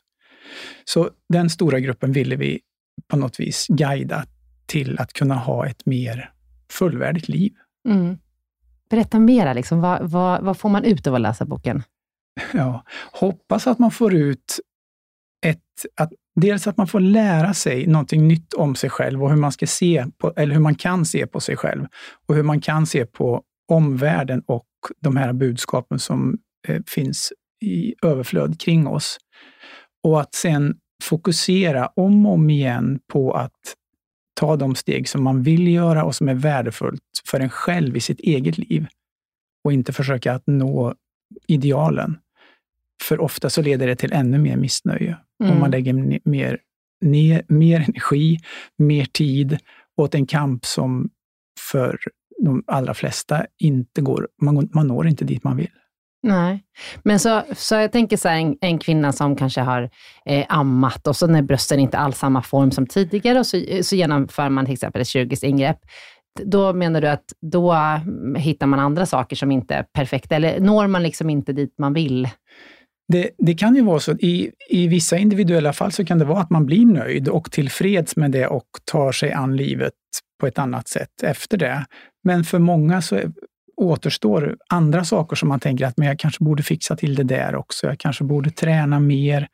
Så 0.86 1.10
den 1.30 1.50
stora 1.50 1.80
gruppen 1.80 2.12
ville 2.12 2.36
vi 2.36 2.60
på 3.08 3.18
något 3.18 3.40
vis 3.40 3.68
guida 3.70 4.26
till 4.66 5.00
att 5.00 5.14
kunna 5.14 5.36
ha 5.36 5.68
ett 5.68 5.86
mer 5.86 6.32
fullvärdigt 6.72 7.30
liv. 7.30 7.52
Mm. 7.90 8.18
Berätta 8.92 9.20
mera, 9.20 9.54
liksom. 9.54 9.82
vad, 9.82 10.12
vad, 10.12 10.44
vad 10.44 10.58
får 10.58 10.70
man 10.70 10.84
ut 10.84 11.08
av 11.08 11.16
att 11.16 11.22
läsa 11.22 11.46
boken? 11.46 11.84
Ja, 12.54 12.84
hoppas 13.12 13.68
att 13.68 13.80
man 13.80 13.92
får 13.92 14.14
ut 14.14 14.60
ett, 15.46 15.60
att, 15.96 16.12
dels 16.36 16.68
att 16.68 16.78
man 16.78 16.88
får 16.88 17.00
lära 17.00 17.54
sig 17.54 17.88
någonting 17.88 18.28
nytt 18.28 18.54
om 18.54 18.76
sig 18.76 18.90
själv 18.90 19.24
och 19.24 19.30
hur 19.30 19.38
man 19.38 19.52
ska 19.52 19.68
se 19.68 20.06
på, 20.18 20.34
eller 20.36 20.54
hur 20.54 20.62
man 20.62 20.76
kan 20.76 21.06
se 21.06 21.28
på 21.28 21.40
sig 21.40 21.58
själv 21.58 21.86
och 22.28 22.36
hur 22.36 22.44
man 22.44 22.62
kan 22.62 22.86
se 22.86 23.06
på 23.06 23.44
omvärlden 23.72 24.44
och 24.48 24.68
de 25.02 25.18
här 25.18 25.34
budskapen 25.34 26.00
som 26.00 26.38
eh, 26.68 26.82
finns 26.88 27.34
i 27.66 27.96
överflöd 28.04 28.60
kring 28.60 28.88
oss. 28.88 29.18
Och 30.04 30.22
att 30.22 30.36
sen 30.36 30.76
fokusera 31.04 31.88
om 31.88 32.26
och 32.26 32.34
om 32.34 32.50
igen 32.50 33.00
på 33.12 33.34
att 33.34 33.76
ta 34.42 34.56
de 34.56 34.76
steg 34.76 35.10
som 35.10 35.24
man 35.24 35.44
vill 35.44 35.68
göra 35.68 36.04
och 36.04 36.16
som 36.16 36.30
är 36.30 36.34
värdefullt 36.34 37.02
för 37.26 37.40
en 37.40 37.50
själv 37.50 37.98
i 37.98 38.00
sitt 38.00 38.20
eget 38.20 38.58
liv. 38.58 38.88
Och 39.64 39.74
inte 39.74 39.94
försöka 39.94 40.34
att 40.34 40.44
nå 40.48 40.96
idealen. 41.48 42.18
För 43.04 43.22
ofta 43.22 43.50
så 43.50 43.62
leder 43.62 43.88
det 43.88 43.96
till 43.96 44.14
ännu 44.14 44.38
mer 44.38 44.58
missnöje. 44.58 45.18
Mm. 45.44 45.54
Om 45.54 45.60
man 45.60 45.72
lägger 45.72 45.94
mer, 46.30 46.60
ner, 47.02 47.44
mer 47.48 47.80
energi, 47.80 48.40
mer 48.78 49.06
tid 49.06 49.58
åt 49.98 50.16
en 50.16 50.26
kamp 50.26 50.66
som 50.66 51.10
för 51.72 52.00
de 52.44 52.64
allra 52.68 52.94
flesta 52.94 53.46
inte 53.60 54.02
går, 54.02 54.28
man, 54.42 54.70
man 54.74 54.88
når 54.88 55.08
inte 55.08 55.26
dit 55.26 55.44
man 55.44 55.58
vill. 55.58 55.72
Nej, 56.24 56.64
men 57.04 57.20
så, 57.20 57.42
så 57.56 57.76
jag 57.76 57.92
tänker 57.92 58.18
så 58.18 58.28
här, 58.28 58.38
en, 58.38 58.58
en 58.62 58.80
kvinna 58.80 59.12
som 59.12 59.36
kanske 59.36 59.62
har 59.62 59.90
eh, 60.26 60.46
ammat 60.50 61.08
och 61.08 61.16
så 61.16 61.28
när 61.28 61.42
brösten 61.42 61.80
inte 61.80 61.98
alls 61.98 62.18
samma 62.18 62.42
form 62.42 62.72
som 62.72 62.88
tidigare 62.88 63.40
och 63.40 63.48
så, 63.48 63.62
så 63.82 63.96
genomför 63.96 64.50
man 64.50 64.66
till 64.66 64.74
exempel 64.74 65.02
ett 65.02 65.08
kirurgiskt 65.08 65.44
ingrepp. 65.44 65.80
Då 66.44 66.74
menar 66.74 67.02
du 67.02 67.08
att 67.08 67.26
då 67.42 67.72
mm, 67.72 68.36
hittar 68.36 68.68
man 68.68 68.80
andra 68.80 69.06
saker 69.06 69.36
som 69.36 69.52
inte 69.52 69.76
är 69.76 69.84
perfekta, 69.84 70.36
eller 70.36 70.60
når 70.60 70.88
man 70.88 71.04
liksom 71.04 71.30
inte 71.30 71.54
dit 71.54 71.74
man 71.78 71.94
vill? 71.94 72.30
Det, 73.08 73.30
det, 73.38 73.54
kan 73.54 73.76
ju 73.76 73.82
vara 73.82 74.00
så, 74.00 74.12
i, 74.12 74.52
i 74.70 74.88
vissa 74.88 75.18
individuella 75.18 75.74
fall 75.74 75.92
så 75.92 76.06
kan 76.06 76.20
det 76.20 76.26
vara 76.26 76.40
att 76.40 76.50
man 76.50 76.66
blir 76.66 76.86
nöjd 76.86 77.28
och 77.28 77.52
tillfreds 77.52 78.16
med 78.16 78.32
det 78.32 78.48
och 78.48 78.68
tar 78.86 79.12
sig 79.12 79.32
an 79.32 79.56
livet 79.56 79.94
på 80.40 80.48
ett 80.48 80.60
annat 80.60 80.88
sätt 80.88 81.24
efter 81.24 81.58
det. 81.58 81.86
Men 82.24 82.44
för 82.44 82.60
många 82.60 83.02
så 83.02 83.22
återstår 83.82 84.58
andra 84.70 85.04
saker 85.04 85.36
som 85.36 85.50
man 85.50 85.60
tänker 85.60 85.86
att 85.86 85.98
men 85.98 86.08
jag 86.08 86.20
kanske 86.20 86.44
borde 86.44 86.64
fixa 86.64 86.96
till 86.96 87.16
det 87.16 87.24
där 87.24 87.56
också. 87.56 87.88
Jag 87.88 88.00
kanske 88.00 88.24
borde 88.24 88.52
träna 88.52 89.00
mer 89.00 89.48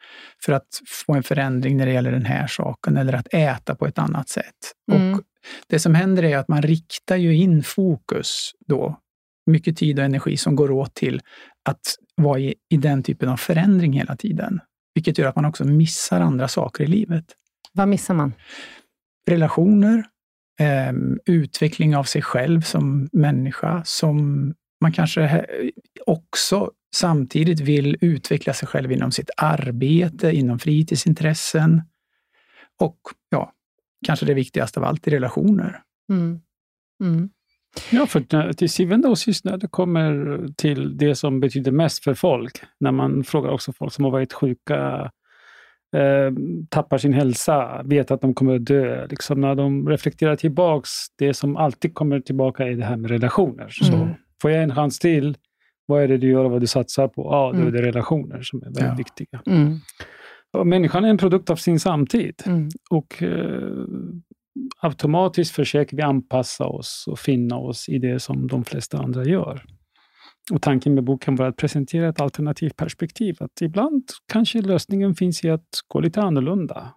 för 0.46 0.54
att 0.54 0.68
få 0.88 1.14
en 1.14 1.24
förändring 1.24 1.78
när 1.78 1.86
det 1.86 1.92
gäller 1.92 2.12
den 2.12 2.26
här 2.26 2.48
saken 2.48 2.98
eller 2.98 3.14
att 3.14 3.34
äta 3.34 3.76
på 3.76 3.88
ett 3.88 4.00
annat 4.00 4.30
sätt. 4.30 4.56
Mm. 4.92 5.14
Och 5.14 5.22
det 5.68 5.80
som 5.80 5.96
händer 5.96 6.24
är 6.24 6.38
att 6.38 6.48
man 6.48 6.62
riktar 6.62 7.16
ju 7.16 7.36
in 7.36 7.64
fokus 7.64 8.52
då, 8.68 9.00
mycket 9.46 9.78
tid 9.78 10.00
och 10.00 10.06
energi 10.06 10.38
som 10.38 10.56
går 10.56 10.72
åt 10.72 10.94
till 10.94 11.22
att 11.70 11.82
vara 12.16 12.40
i, 12.40 12.56
i 12.70 12.78
den 12.78 13.04
typen 13.04 13.30
av 13.30 13.38
förändring 13.38 13.94
hela 13.94 14.16
tiden. 14.16 14.60
Vilket 14.96 15.18
gör 15.18 15.28
att 15.28 15.36
man 15.36 15.46
också 15.46 15.66
missar 15.66 16.22
andra 16.22 16.48
saker 16.48 16.84
i 16.84 16.88
livet. 16.88 17.26
Vad 17.74 17.88
missar 17.88 18.14
man? 18.14 18.34
Relationer, 19.30 20.04
eh, 20.60 20.94
utveckling 21.26 21.96
av 21.96 22.04
sig 22.04 22.22
själv 22.22 22.62
som 22.62 23.10
människa, 23.12 23.84
som 23.86 24.54
man 24.82 24.92
kanske 24.92 25.46
också 26.06 26.72
samtidigt 26.96 27.60
vill 27.60 27.98
utveckla 28.02 28.54
sig 28.54 28.68
själv 28.68 28.92
inom 28.92 29.12
sitt 29.12 29.30
arbete, 29.38 30.32
inom 30.32 30.60
fritidsintressen 30.60 31.82
och 32.80 33.00
ja, 33.30 33.54
kanske 34.06 34.26
det 34.26 34.34
viktigaste 34.34 34.80
av 34.80 34.86
allt, 34.86 35.08
i 35.08 35.12
relationer. 35.12 35.82
Mm. 36.12 36.40
Mm. 37.04 37.30
Ja, 37.92 38.06
för 38.06 38.54
till 38.54 38.70
syvende 38.70 39.08
och 39.08 39.18
sist 39.18 39.46
när 39.46 39.58
det 39.58 39.68
kommer 39.68 40.40
till 40.58 40.98
det 40.98 41.16
som 41.16 41.40
betyder 41.40 41.72
mest 41.72 42.04
för 42.04 42.14
folk, 42.14 42.62
när 42.80 42.92
man 42.92 43.24
frågar 43.24 43.50
också 43.50 43.74
folk 43.74 43.94
som 43.94 44.04
har 44.04 44.12
varit 44.12 44.34
sjuka 44.34 45.12
eh, 45.96 46.34
tappar 46.70 46.98
sin 46.98 47.14
hälsa, 47.14 47.82
vet 47.86 48.12
att 48.12 48.22
de 48.22 48.34
kommer 48.34 48.56
att 48.56 48.66
dö. 48.66 49.08
Liksom 49.10 49.42
när 49.42 49.56
de 49.56 49.90
reflekterar 49.90 50.36
tillbaks, 50.36 50.90
det 51.18 51.34
som 51.34 51.58
alltid 51.58 51.94
kommer 51.94 52.20
tillbaka 52.20 52.64
är 52.64 52.72
det 52.72 52.86
här 52.86 52.98
med 52.98 53.12
relationer. 53.12 53.70
Så 53.70 53.94
mm. 53.94 54.10
får 54.42 54.52
jag 54.52 54.64
en 54.64 54.76
chans 54.76 55.00
till, 55.00 55.38
vad 55.86 56.04
är 56.04 56.08
det 56.08 56.18
du 56.18 56.30
gör 56.30 56.46
och 56.46 56.52
vad 56.52 56.62
du 56.62 56.68
satsar 56.68 57.08
på? 57.08 57.22
Ja, 57.32 57.52
då 57.54 57.58
är 57.58 57.62
mm. 57.62 57.74
det 57.74 57.82
relationer 57.82 58.42
som 58.42 58.62
är 58.62 58.66
väldigt 58.66 58.84
ja. 58.84 58.96
viktiga. 58.98 59.42
Mm. 59.46 59.80
Och 60.58 60.68
människan 60.68 61.06
är 61.06 61.10
en 61.10 61.18
produkt 61.18 61.50
av 61.50 61.56
sin 61.56 61.80
samtid. 61.80 62.44
Mm. 62.46 62.70
Och 62.90 63.24
eh, 63.24 63.88
automatiskt 64.82 65.56
försöker 65.56 65.98
vi 65.98 66.04
anpassa 66.04 66.66
oss 66.66 67.06
och 67.08 67.20
finna 67.20 67.58
oss 67.58 67.90
i 67.90 68.00
det 68.00 68.20
som 68.20 68.48
de 68.48 68.66
flesta 68.66 68.98
andra 68.98 69.24
gör. 69.26 69.64
Och 70.52 70.62
tanken 70.62 70.94
med 70.94 71.04
boken 71.04 71.36
var 71.36 71.46
att 71.46 71.58
presentera 71.58 72.10
ett 72.10 72.22
alternativt 72.22 72.76
perspektiv. 72.76 73.38
Att 73.40 73.62
ibland 73.62 74.04
kanske 74.32 74.62
lösningen 74.62 75.16
finns 75.16 75.44
i 75.44 75.50
att 75.50 75.68
gå 75.88 76.00
lite 76.00 76.22
annorlunda. 76.22 76.94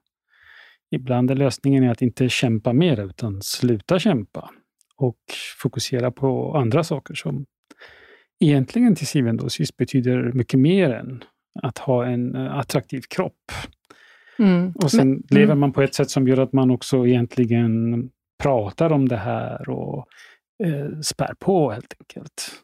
Ibland 0.91 1.31
är 1.31 1.35
lösningen 1.35 1.91
att 1.91 2.03
inte 2.03 2.29
kämpa 2.29 2.73
mer, 2.73 3.01
utan 3.01 3.43
sluta 3.43 3.99
kämpa 3.99 4.51
och 4.97 5.19
fokusera 5.63 6.11
på 6.11 6.57
andra 6.57 6.85
saker 6.85 7.15
som 7.15 7.47
egentligen 8.41 8.95
till 8.95 9.07
syvende 9.07 9.43
och 9.43 9.53
sist 9.53 9.77
betyder 9.77 10.33
mycket 10.33 10.61
mer 10.61 10.91
än 10.91 11.25
att 11.63 11.79
ha 11.79 12.07
en 12.07 12.35
eh, 12.35 12.59
attraktiv 12.59 13.01
kropp. 13.11 13.53
Mm. 14.39 14.73
Och 14.73 14.91
sen 14.91 15.11
Men, 15.11 15.23
lever 15.31 15.45
mm. 15.45 15.61
man 15.61 15.73
på 15.73 15.83
ett 15.83 15.95
sätt 15.95 16.11
som 16.11 16.29
gör 16.29 16.41
att 16.41 16.53
man 16.53 16.71
också 16.71 17.07
egentligen 17.07 18.11
pratar 18.43 18.93
om 18.93 19.09
det 19.09 19.17
här 19.17 19.69
och 19.69 20.07
eh, 20.65 21.01
spär 21.03 21.35
på 21.39 21.71
helt 21.71 21.95
enkelt. 22.01 22.63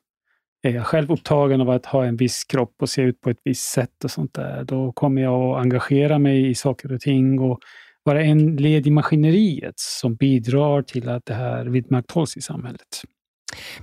Är 0.62 0.70
jag 0.70 0.86
själv 0.86 1.12
upptagen 1.12 1.60
av 1.60 1.70
att 1.70 1.86
ha 1.86 2.04
en 2.04 2.16
viss 2.16 2.44
kropp 2.44 2.75
och 2.80 2.88
se 2.88 3.02
ut 3.02 3.20
på 3.20 3.30
ett 3.30 3.40
visst 3.44 3.72
sätt 3.72 4.04
och 4.04 4.10
sånt 4.10 4.34
där, 4.34 4.64
då 4.64 4.92
kommer 4.92 5.22
jag 5.22 5.42
att 5.42 5.62
engagera 5.62 6.18
mig 6.18 6.50
i 6.50 6.54
saker 6.54 6.92
och 6.92 7.00
ting 7.00 7.40
och 7.40 7.58
vara 8.02 8.22
en 8.22 8.56
led 8.56 8.86
i 8.86 8.90
maskineriet 8.90 9.75
som 9.76 10.14
bidrar 10.14 10.82
till 10.82 11.08
att 11.08 11.26
det 11.26 11.34
här 11.34 11.66
vidmakthålls 11.66 12.36
i 12.36 12.40
samhället. 12.40 13.02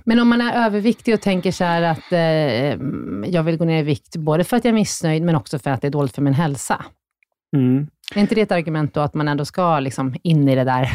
Men 0.04 0.20
om 0.20 0.28
man 0.28 0.40
är 0.40 0.66
överviktig 0.66 1.14
och 1.14 1.20
tänker 1.20 1.52
så 1.52 1.64
här 1.64 1.82
att 1.82 2.12
eh, 2.12 3.30
jag 3.34 3.42
vill 3.42 3.56
gå 3.56 3.64
ner 3.64 3.80
i 3.80 3.82
vikt, 3.82 4.16
både 4.16 4.44
för 4.44 4.56
att 4.56 4.64
jag 4.64 4.70
är 4.70 4.74
missnöjd, 4.74 5.22
men 5.22 5.34
också 5.34 5.58
för 5.58 5.70
att 5.70 5.80
det 5.80 5.86
är 5.86 5.90
dåligt 5.90 6.14
för 6.14 6.22
min 6.22 6.34
hälsa. 6.34 6.84
Mm. 7.56 7.86
Är 8.14 8.20
inte 8.20 8.34
det 8.34 8.40
ett 8.40 8.52
argument 8.52 8.94
då, 8.94 9.00
att 9.00 9.14
man 9.14 9.28
ändå 9.28 9.44
ska 9.44 9.80
liksom 9.80 10.16
in 10.22 10.48
i 10.48 10.54
det 10.54 10.64
där 10.64 10.88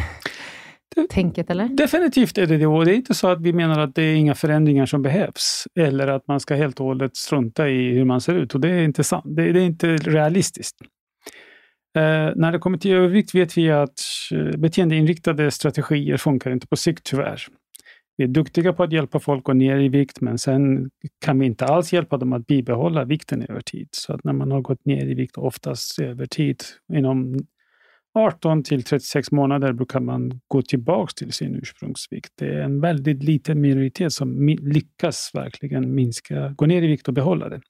tänket, 1.10 1.50
eller? 1.50 1.68
Definitivt 1.68 2.38
är 2.38 2.48
det 2.48 2.58
det. 2.58 2.68
Och 2.68 2.86
det 2.86 2.92
är 2.92 2.96
inte 2.96 3.14
så 3.14 3.28
att 3.28 3.42
vi 3.42 3.54
menar 3.54 3.80
att 3.80 3.96
det 3.96 4.02
är 4.02 4.16
inga 4.16 4.36
förändringar 4.36 4.86
som 4.86 5.02
behövs, 5.02 5.68
eller 5.80 6.08
att 6.08 6.28
man 6.28 6.40
ska 6.40 6.56
helt 6.56 6.80
och 6.80 6.86
hållet 6.86 7.18
strunta 7.18 7.70
i 7.70 7.92
hur 7.92 8.06
man 8.06 8.22
ser 8.22 8.36
ut. 8.36 8.56
Och 8.56 8.62
det 8.62 8.70
är 8.70 8.84
inte 8.84 9.04
sant. 9.04 9.26
Det, 9.28 9.52
det 9.52 9.60
är 9.60 9.66
inte 9.66 9.98
realistiskt. 9.98 10.76
Eh, 11.98 12.32
när 12.36 12.52
det 12.52 12.60
kommer 12.60 12.78
till 12.78 12.92
övervikt 12.92 13.36
vet 13.36 13.58
vi 13.58 13.72
att 13.72 14.00
eh, 14.32 14.58
beteendeinriktade 14.58 15.52
strategier 15.52 16.18
funkar 16.18 16.52
inte 16.52 16.68
på 16.68 16.76
sikt, 16.76 17.04
tyvärr. 17.04 17.42
Vi 18.18 18.24
är 18.24 18.28
duktiga 18.28 18.74
på 18.74 18.84
att 18.84 18.94
hjälpa 18.94 19.20
folk 19.20 19.40
att 19.40 19.44
gå 19.44 19.54
ner 19.54 19.78
i 19.78 19.90
vikt, 19.90 20.22
men 20.22 20.38
sen 20.38 20.90
kan 21.26 21.40
vi 21.40 21.46
inte 21.46 21.66
alls 21.66 21.94
hjälpa 21.94 22.18
dem 22.18 22.34
att 22.34 22.48
bibehålla 22.48 23.06
vikten 23.06 23.46
över 23.50 23.62
tid. 23.62 23.88
Så 23.92 24.14
att 24.14 24.24
när 24.24 24.34
man 24.34 24.52
har 24.52 24.62
gått 24.62 24.86
ner 24.86 25.06
i 25.06 25.14
vikt, 25.14 25.38
oftast 25.38 26.00
över 26.00 26.26
tid, 26.26 26.64
inom 26.94 27.40
18 28.14 28.64
till 28.64 28.84
36 28.84 29.32
månader 29.32 29.74
brukar 29.74 30.00
man 30.00 30.40
gå 30.48 30.62
tillbaka 30.62 31.12
till 31.16 31.34
sin 31.34 31.56
ursprungsvikt. 31.56 32.30
Det 32.40 32.48
är 32.48 32.62
en 32.62 32.82
väldigt 32.82 33.24
liten 33.24 33.62
minoritet 33.62 34.14
som 34.14 34.48
lyckas 34.48 35.32
verkligen 35.34 35.96
minska, 35.96 36.54
gå 36.58 36.66
ner 36.66 36.82
i 36.82 36.88
vikt 36.88 37.08
och 37.08 37.14
behålla 37.14 37.50
det. 37.50 37.62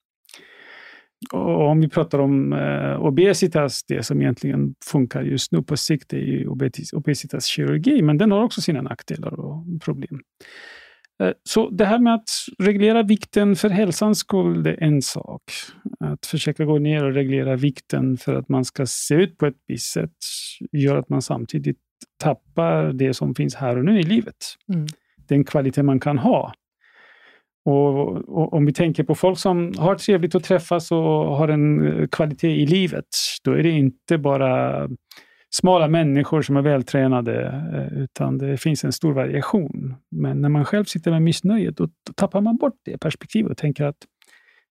Och 1.34 1.68
om 1.68 1.82
vi 1.82 1.90
pratar 1.90 2.20
om 2.20 2.54
eh, 2.54 3.02
obesitas, 3.02 3.84
det 3.84 4.04
som 4.04 4.22
egentligen 4.22 4.76
funkar 4.86 5.22
just 5.22 5.52
nu 5.52 5.64
på 5.64 5.78
sikt 5.78 6.14
är 6.14 6.18
ju 6.18 6.48
obesitaskirurgi, 6.94 8.02
men 8.02 8.18
den 8.18 8.32
har 8.32 8.44
också 8.44 8.62
sina 8.62 8.82
nackdelar 8.82 9.40
och 9.40 9.66
problem. 9.82 10.20
Eh, 11.24 11.32
så 11.44 11.70
det 11.70 11.86
här 11.86 12.00
med 12.00 12.14
att 12.14 12.30
reglera 12.60 13.04
vikten 13.04 13.56
för 13.56 13.70
hälsans 13.70 14.20
skull, 14.20 14.64
det 14.64 14.72
är 14.72 14.84
en 14.84 15.02
sak. 15.02 15.42
Att 16.00 16.26
försöka 16.26 16.66
gå 16.66 16.80
ner 16.80 17.04
och 17.04 17.14
reglera 17.14 17.56
vikten 17.56 18.18
för 18.18 18.34
att 18.34 18.50
man 18.50 18.66
ska 18.66 18.86
se 18.86 19.16
ut 19.16 19.38
på 19.38 19.46
ett 19.46 19.58
visst 19.68 19.92
sätt 19.92 20.12
gör 20.72 20.96
att 20.96 21.10
man 21.10 21.22
samtidigt 21.22 21.78
tappar 22.18 22.94
det 22.94 23.14
som 23.14 23.36
finns 23.36 23.56
här 23.56 23.78
och 23.78 23.86
nu 23.86 24.00
i 24.00 24.04
livet. 24.04 24.36
Mm. 24.74 24.86
Den 25.28 25.44
kvalitet 25.44 25.84
man 25.84 26.00
kan 26.00 26.18
ha. 26.18 26.54
Och, 27.66 28.10
och, 28.30 28.54
om 28.54 28.66
vi 28.66 28.74
tänker 28.74 29.04
på 29.04 29.16
folk 29.16 29.40
som 29.40 29.74
har 29.78 29.96
trevligt 29.96 30.36
att 30.36 30.44
träffas 30.44 30.92
och 30.92 31.38
har 31.38 31.48
en 31.48 31.88
eh, 31.88 32.08
kvalitet 32.08 32.56
i 32.56 32.66
livet, 32.66 33.06
då 33.44 33.52
är 33.52 33.64
det 33.64 33.70
inte 33.70 34.18
bara 34.18 34.84
smala 35.56 35.88
människor 35.88 36.42
som 36.42 36.58
är 36.58 36.62
vältränade, 36.62 37.46
eh, 37.74 38.02
utan 38.04 38.38
det 38.38 38.58
finns 38.58 38.84
en 38.84 38.92
stor 38.92 39.14
variation. 39.14 39.96
Men 40.12 40.42
när 40.42 40.50
man 40.50 40.66
själv 40.66 40.86
sitter 40.86 41.12
med 41.12 41.22
missnöjet, 41.22 41.78
då, 41.78 41.86
då 41.86 42.14
tappar 42.16 42.42
man 42.42 42.58
bort 42.58 42.76
det 42.86 42.98
perspektivet 42.98 43.52
och 43.52 43.58
tänker 43.58 43.84
att 43.86 43.98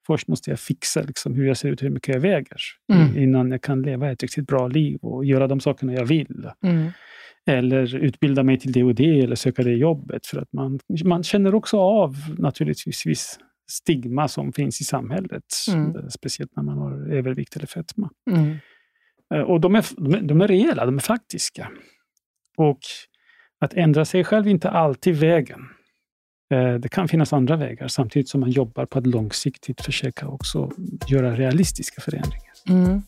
först 0.07 0.29
måste 0.29 0.51
jag 0.51 0.61
fixa 0.61 1.03
liksom, 1.03 1.35
hur 1.35 1.47
jag 1.47 1.57
ser 1.57 1.69
ut, 1.69 1.83
hur 1.83 1.91
mycket 1.91 2.15
jag 2.15 2.21
väger, 2.21 2.61
mm. 2.93 3.19
innan 3.19 3.51
jag 3.51 3.63
kan 3.63 3.83
leva 3.83 4.11
ett 4.11 4.23
riktigt 4.23 4.47
bra 4.47 4.69
liv 4.69 4.99
och 5.03 5.25
göra 5.25 5.47
de 5.47 5.61
sakerna 5.61 5.93
jag 5.93 6.05
vill. 6.05 6.51
Mm. 6.65 6.91
Eller 7.47 7.97
utbilda 7.97 8.43
mig 8.43 8.59
till 8.59 8.73
det 8.73 8.85
och 8.85 8.95
det, 8.95 9.21
eller 9.21 9.37
söka 9.37 9.63
det 9.63 9.73
jobbet. 9.73 10.27
För 10.27 10.39
att 10.39 10.53
man, 10.53 10.79
man 11.05 11.23
känner 11.23 11.55
också 11.55 11.79
av 11.79 12.15
naturligtvis 12.39 13.39
stigma 13.71 14.29
som 14.29 14.53
finns 14.53 14.81
i 14.81 14.85
samhället, 14.85 15.45
mm. 15.75 16.11
speciellt 16.11 16.57
när 16.57 16.63
man 16.63 16.79
har 16.79 17.13
övervikt 17.13 17.57
eller 17.57 17.67
fetma. 17.67 18.11
Eh, 19.35 19.41
och 19.41 19.61
de 19.61 19.75
är, 19.75 19.85
de, 19.97 20.15
är, 20.15 20.21
de 20.21 20.41
är 20.41 20.49
reella, 20.49 20.87
de 20.87 20.97
är 20.97 21.01
faktiska. 21.01 21.71
Och 22.57 22.81
att 23.61 23.75
ändra 23.75 24.05
sig 24.05 24.25
själv 24.25 24.47
är 24.47 24.51
inte 24.51 24.71
alltid 24.71 25.17
vägen. 25.17 25.61
Eh, 26.55 26.75
det 26.75 26.89
kan 26.89 27.09
finnas 27.09 27.33
andra 27.33 27.57
vägar, 27.57 27.89
samtidigt 27.89 28.29
som 28.29 28.41
man 28.41 28.51
jobbar 28.51 28.87
på 28.87 28.99
att 28.99 29.07
långsiktigt 29.07 29.81
försöka 29.81 30.29
också 30.29 30.71
göra 31.09 31.37
realistiska 31.37 32.01
förändringar. 32.01 32.53
Mm. 32.69 33.03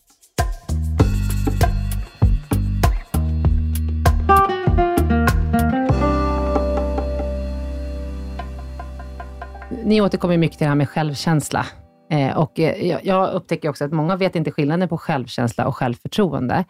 Ni 9.84 10.00
återkommer 10.00 10.36
mycket 10.36 10.58
till 10.58 10.64
det 10.64 10.68
här 10.68 10.74
med 10.74 10.88
självkänsla. 10.88 11.66
Eh, 12.10 12.36
och 12.38 12.52
jag, 12.58 13.04
jag 13.04 13.32
upptäcker 13.32 13.68
också 13.68 13.84
att 13.84 13.92
många 13.92 14.16
vet 14.16 14.36
inte 14.36 14.50
skillnaden 14.50 14.88
på 14.88 14.98
självkänsla 14.98 15.66
och 15.66 15.76
självförtroende. 15.76 16.64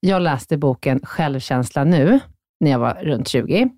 jag 0.00 0.22
läste 0.22 0.56
boken 0.56 1.00
Självkänsla 1.02 1.84
nu, 1.84 2.20
när 2.60 2.70
jag 2.70 2.78
var 2.78 2.94
runt 2.94 3.28
20. 3.28 3.70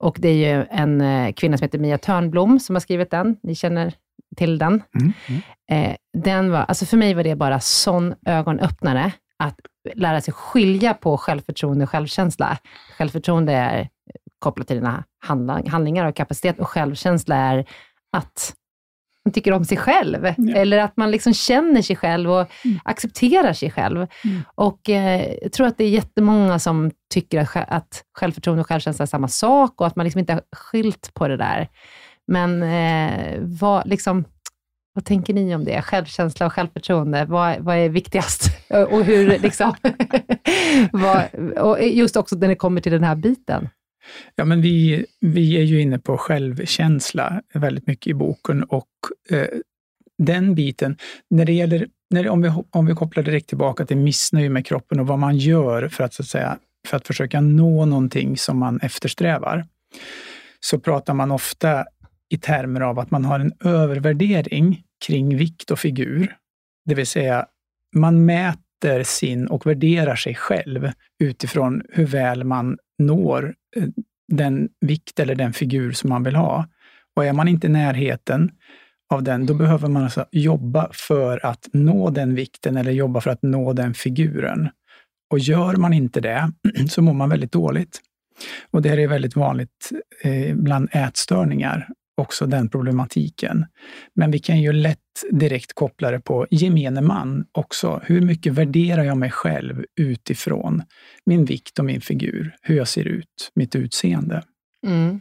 Och 0.00 0.16
det 0.18 0.28
är 0.28 0.56
ju 0.56 0.66
en 0.70 1.00
eh, 1.00 1.32
kvinna 1.32 1.58
som 1.58 1.64
heter 1.64 1.78
Mia 1.78 1.98
Törnblom 1.98 2.60
som 2.60 2.74
har 2.74 2.80
skrivit 2.80 3.10
den. 3.10 3.36
Ni 3.42 3.54
känner 3.54 3.94
till 4.36 4.58
den. 4.58 4.82
Mm, 5.00 5.12
mm. 5.28 5.42
Eh, 5.70 5.96
den 6.18 6.50
var, 6.50 6.58
alltså 6.58 6.86
för 6.86 6.96
mig 6.96 7.14
var 7.14 7.24
det 7.24 7.36
bara 7.36 7.60
sån 7.60 8.14
ögonöppnare, 8.26 9.12
att 9.38 9.60
lära 9.94 10.20
sig 10.20 10.34
skilja 10.34 10.94
på 10.94 11.18
självförtroende 11.18 11.84
och 11.84 11.90
självkänsla. 11.90 12.58
Självförtroende 12.98 13.52
är 13.52 13.88
kopplat 14.38 14.66
till 14.66 14.76
dina 14.76 15.04
handlingar 15.68 16.06
och 16.06 16.16
kapacitet 16.16 16.58
och 16.58 16.68
självkänsla 16.68 17.36
är 17.36 17.64
att 18.16 18.54
man 19.24 19.32
tycker 19.32 19.52
om 19.52 19.64
sig 19.64 19.76
själv. 19.76 20.34
Ja. 20.36 20.56
Eller 20.56 20.78
att 20.78 20.96
man 20.96 21.10
liksom 21.10 21.34
känner 21.34 21.82
sig 21.82 21.96
själv 21.96 22.30
och 22.30 22.50
mm. 22.64 22.80
accepterar 22.84 23.52
sig 23.52 23.70
själv. 23.70 23.96
Mm. 23.96 24.42
Och 24.54 24.90
eh, 24.90 25.34
Jag 25.42 25.52
tror 25.52 25.66
att 25.66 25.78
det 25.78 25.84
är 25.84 25.88
jättemånga 25.88 26.58
som 26.58 26.90
tycker 27.14 27.40
att, 27.40 27.56
att 27.68 28.04
självförtroende 28.18 28.60
och 28.60 28.66
självkänsla 28.66 29.02
är 29.02 29.06
samma 29.06 29.28
sak 29.28 29.80
och 29.80 29.86
att 29.86 29.96
man 29.96 30.04
liksom 30.04 30.18
inte 30.18 30.32
har 30.32 30.42
skilt 30.56 31.14
på 31.14 31.28
det 31.28 31.36
där. 31.36 31.68
Men 32.26 32.62
eh, 32.62 33.38
vad, 33.40 33.88
liksom, 33.88 34.24
vad 34.94 35.04
tänker 35.04 35.34
ni 35.34 35.54
om 35.54 35.64
det? 35.64 35.82
Självkänsla 35.82 36.46
och 36.46 36.52
självförtroende, 36.52 37.24
vad, 37.24 37.60
vad 37.60 37.76
är 37.76 37.88
viktigast? 37.88 38.50
och 38.90 39.04
hur 39.04 39.38
liksom, 39.38 39.74
vad, 40.92 41.34
och 41.58 41.82
just 41.82 42.16
också 42.16 42.36
när 42.36 42.48
det 42.48 42.54
kommer 42.54 42.80
till 42.80 42.92
den 42.92 43.04
här 43.04 43.16
biten. 43.16 43.68
Ja, 44.34 44.44
men 44.44 44.62
vi, 44.62 45.06
vi 45.20 45.56
är 45.56 45.62
ju 45.62 45.80
inne 45.80 45.98
på 45.98 46.18
självkänsla 46.18 47.42
väldigt 47.54 47.86
mycket 47.86 48.06
i 48.06 48.14
boken 48.14 48.64
och 48.64 48.86
eh, 49.30 49.46
den 50.18 50.54
biten, 50.54 50.96
när 51.30 51.44
det 51.44 51.52
gäller, 51.52 51.88
när, 52.10 52.28
om, 52.28 52.42
vi, 52.42 52.52
om 52.70 52.86
vi 52.86 52.94
kopplar 52.94 53.22
direkt 53.22 53.48
tillbaka 53.48 53.86
till 53.86 53.96
missnöje 53.96 54.50
med 54.50 54.66
kroppen 54.66 55.00
och 55.00 55.06
vad 55.06 55.18
man 55.18 55.36
gör 55.36 55.88
för 55.88 56.04
att, 56.04 56.14
så 56.14 56.22
att, 56.22 56.28
säga, 56.28 56.58
för 56.88 56.96
att 56.96 57.06
försöka 57.06 57.40
nå 57.40 57.84
någonting 57.84 58.36
som 58.36 58.58
man 58.58 58.80
eftersträvar, 58.80 59.66
så 60.60 60.80
pratar 60.80 61.14
man 61.14 61.30
ofta 61.30 61.84
i 62.28 62.38
termer 62.38 62.80
av 62.80 62.98
att 62.98 63.10
man 63.10 63.24
har 63.24 63.40
en 63.40 63.52
övervärdering 63.64 64.82
kring 65.06 65.36
vikt 65.36 65.70
och 65.70 65.78
figur. 65.78 66.36
Det 66.84 66.94
vill 66.94 67.06
säga, 67.06 67.46
man 67.94 68.24
mäter 68.24 69.02
sin 69.02 69.46
och 69.46 69.66
värderar 69.66 70.16
sig 70.16 70.34
själv 70.34 70.90
utifrån 71.18 71.82
hur 71.88 72.06
väl 72.06 72.44
man 72.44 72.78
når 72.98 73.54
eh, 73.76 73.88
den 74.30 74.68
vikt 74.80 75.20
eller 75.20 75.34
den 75.34 75.52
figur 75.52 75.92
som 75.92 76.10
man 76.10 76.22
vill 76.22 76.36
ha. 76.36 76.66
Och 77.16 77.24
är 77.24 77.32
man 77.32 77.48
inte 77.48 77.66
i 77.66 77.70
närheten 77.70 78.50
av 79.10 79.22
den, 79.22 79.46
då 79.46 79.54
behöver 79.54 79.88
man 79.88 80.02
alltså 80.02 80.24
jobba 80.32 80.88
för 80.92 81.46
att 81.46 81.68
nå 81.72 82.10
den 82.10 82.34
vikten 82.34 82.76
eller 82.76 82.92
jobba 82.92 83.20
för 83.20 83.30
att 83.30 83.42
nå 83.42 83.72
den 83.72 83.94
figuren. 83.94 84.68
Och 85.30 85.38
gör 85.38 85.76
man 85.76 85.92
inte 85.92 86.20
det, 86.20 86.52
så 86.90 87.02
mår 87.02 87.14
man 87.14 87.28
väldigt 87.28 87.52
dåligt. 87.52 88.00
Och 88.70 88.82
det 88.82 88.88
här 88.88 88.98
är 88.98 89.08
väldigt 89.08 89.36
vanligt 89.36 89.90
eh, 90.22 90.54
bland 90.54 90.88
ätstörningar 90.92 91.88
också 92.20 92.46
den 92.46 92.68
problematiken. 92.68 93.66
Men 94.14 94.30
vi 94.30 94.38
kan 94.38 94.60
ju 94.60 94.72
lätt 94.72 94.98
direkt 95.30 95.72
koppla 95.72 96.10
det 96.10 96.20
på 96.20 96.46
gemene 96.50 97.00
man 97.00 97.44
också. 97.52 98.00
Hur 98.04 98.20
mycket 98.20 98.52
värderar 98.52 99.04
jag 99.04 99.16
mig 99.16 99.30
själv 99.30 99.84
utifrån 100.00 100.82
min 101.26 101.44
vikt 101.44 101.78
och 101.78 101.84
min 101.84 102.00
figur, 102.00 102.56
hur 102.62 102.76
jag 102.76 102.88
ser 102.88 103.04
ut, 103.04 103.50
mitt 103.54 103.76
utseende. 103.76 104.42
Mm. 104.86 105.20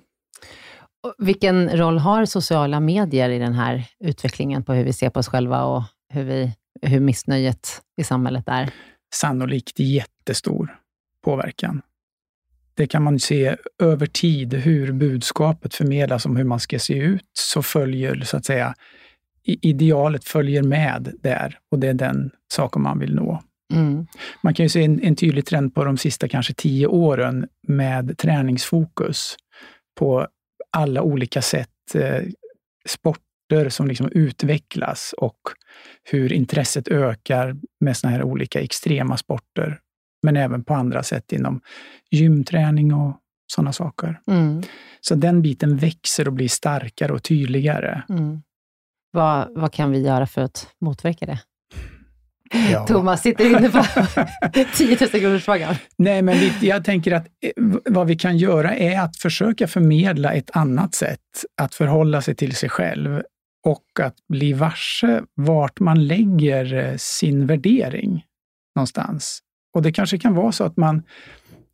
Vilken 1.18 1.78
roll 1.78 1.98
har 1.98 2.26
sociala 2.26 2.80
medier 2.80 3.30
i 3.30 3.40
den 3.40 3.54
här 3.54 3.86
utvecklingen 4.04 4.64
på 4.64 4.74
hur 4.74 4.84
vi 4.84 4.94
ser 4.94 5.10
på 5.10 5.20
oss 5.20 5.28
själva 5.28 5.64
och 5.64 5.84
hur, 6.14 6.24
vi, 6.24 6.56
hur 6.82 7.00
missnöjet 7.00 7.82
i 8.02 8.04
samhället 8.04 8.44
är? 8.48 8.70
Sannolikt 9.14 9.80
jättestor 9.80 10.76
påverkan 11.26 11.82
det 12.80 12.88
kan 12.88 13.04
man 13.04 13.20
se 13.20 13.56
över 13.82 14.06
tid, 14.06 14.54
hur 14.54 14.92
budskapet 14.92 15.76
förmedlas 15.76 16.26
om 16.26 16.36
hur 16.36 16.44
man 16.44 16.60
ska 16.60 16.80
se 16.80 16.94
ut, 16.94 17.26
så 17.34 17.64
följer 17.64 18.22
så 18.22 18.38
att 18.38 18.46
säga 18.46 18.76
idealet 19.44 20.24
följer 20.26 20.64
med 20.64 21.14
där 21.22 21.58
och 21.72 21.80
det 21.80 21.88
är 21.88 21.94
den 21.94 22.32
saken 22.54 22.82
man 22.82 23.00
vill 23.00 23.16
nå. 23.16 23.44
Mm. 23.74 24.08
Man 24.44 24.54
kan 24.54 24.66
ju 24.66 24.70
se 24.70 24.84
en, 24.84 25.04
en, 25.04 25.16
tydlig 25.16 25.46
trend 25.46 25.76
på 25.76 25.84
de 25.84 25.98
sista 25.98 26.28
kanske 26.28 26.54
tio 26.54 26.88
åren 26.88 27.48
med 27.68 28.18
träningsfokus 28.18 29.36
på 30.00 30.28
alla 30.72 31.02
olika 31.02 31.42
sätt. 31.42 31.96
Eh, 31.96 32.24
sporter 32.88 33.70
som 33.70 33.88
liksom 33.88 34.10
utvecklas 34.12 35.14
och 35.18 35.40
hur 36.04 36.34
intresset 36.34 36.88
ökar 36.88 37.56
med 37.80 37.98
såna 37.98 38.14
här 38.14 38.24
olika 38.24 38.60
extrema 38.60 39.18
sporter 39.18 39.80
men 40.24 40.38
även 40.38 40.64
på 40.64 40.74
andra 40.74 41.04
sätt 41.04 41.32
inom 41.32 41.62
gymträning 42.12 42.94
och 42.94 43.18
sådana 43.48 43.74
saker. 43.74 44.22
Mm. 44.28 44.64
Så 45.02 45.16
den 45.16 45.42
biten 45.42 45.78
växer 45.78 46.28
och 46.28 46.34
blir 46.34 46.48
starkare 46.48 47.14
och 47.14 47.24
tydligare. 47.24 48.04
Mm. 48.10 48.42
Vad, 49.12 49.60
vad 49.60 49.74
kan 49.74 49.92
vi 49.92 50.02
göra 50.02 50.28
för 50.28 50.42
att 50.42 50.68
motverka 50.82 51.26
det? 51.26 51.40
Ja. 52.72 52.86
Thomas 52.88 53.22
sitter 53.22 53.46
inne 53.46 53.70
på 53.70 53.84
10 54.76 54.98
000 55.02 55.10
kronors 55.10 55.46
frågan. 55.46 55.76
Nej, 55.98 56.22
men 56.22 56.38
vi, 56.38 56.68
jag 56.68 56.86
tänker 56.86 57.12
att 57.12 57.28
eh, 57.28 57.52
vad 57.86 58.08
vi 58.08 58.16
kan 58.16 58.38
göra 58.38 58.76
är 58.76 59.00
att 59.00 59.18
försöka 59.18 59.68
förmedla 59.68 60.34
ett 60.34 60.56
annat 60.56 60.96
sätt 60.96 61.46
att 61.62 61.76
förhålla 61.76 62.22
sig 62.22 62.36
till 62.36 62.56
sig 62.56 62.70
själv 62.70 63.22
och 63.66 64.00
att 64.02 64.16
bli 64.30 64.54
varse 64.54 65.22
vart 65.36 65.80
man 65.80 66.08
lägger 66.08 66.74
eh, 66.74 66.96
sin 66.98 67.48
värdering 67.48 68.26
någonstans. 68.76 69.40
Och 69.74 69.82
det 69.82 69.92
kanske 69.92 70.18
kan 70.18 70.34
vara 70.34 70.52
så 70.52 70.64
att 70.64 70.78
man 70.78 71.04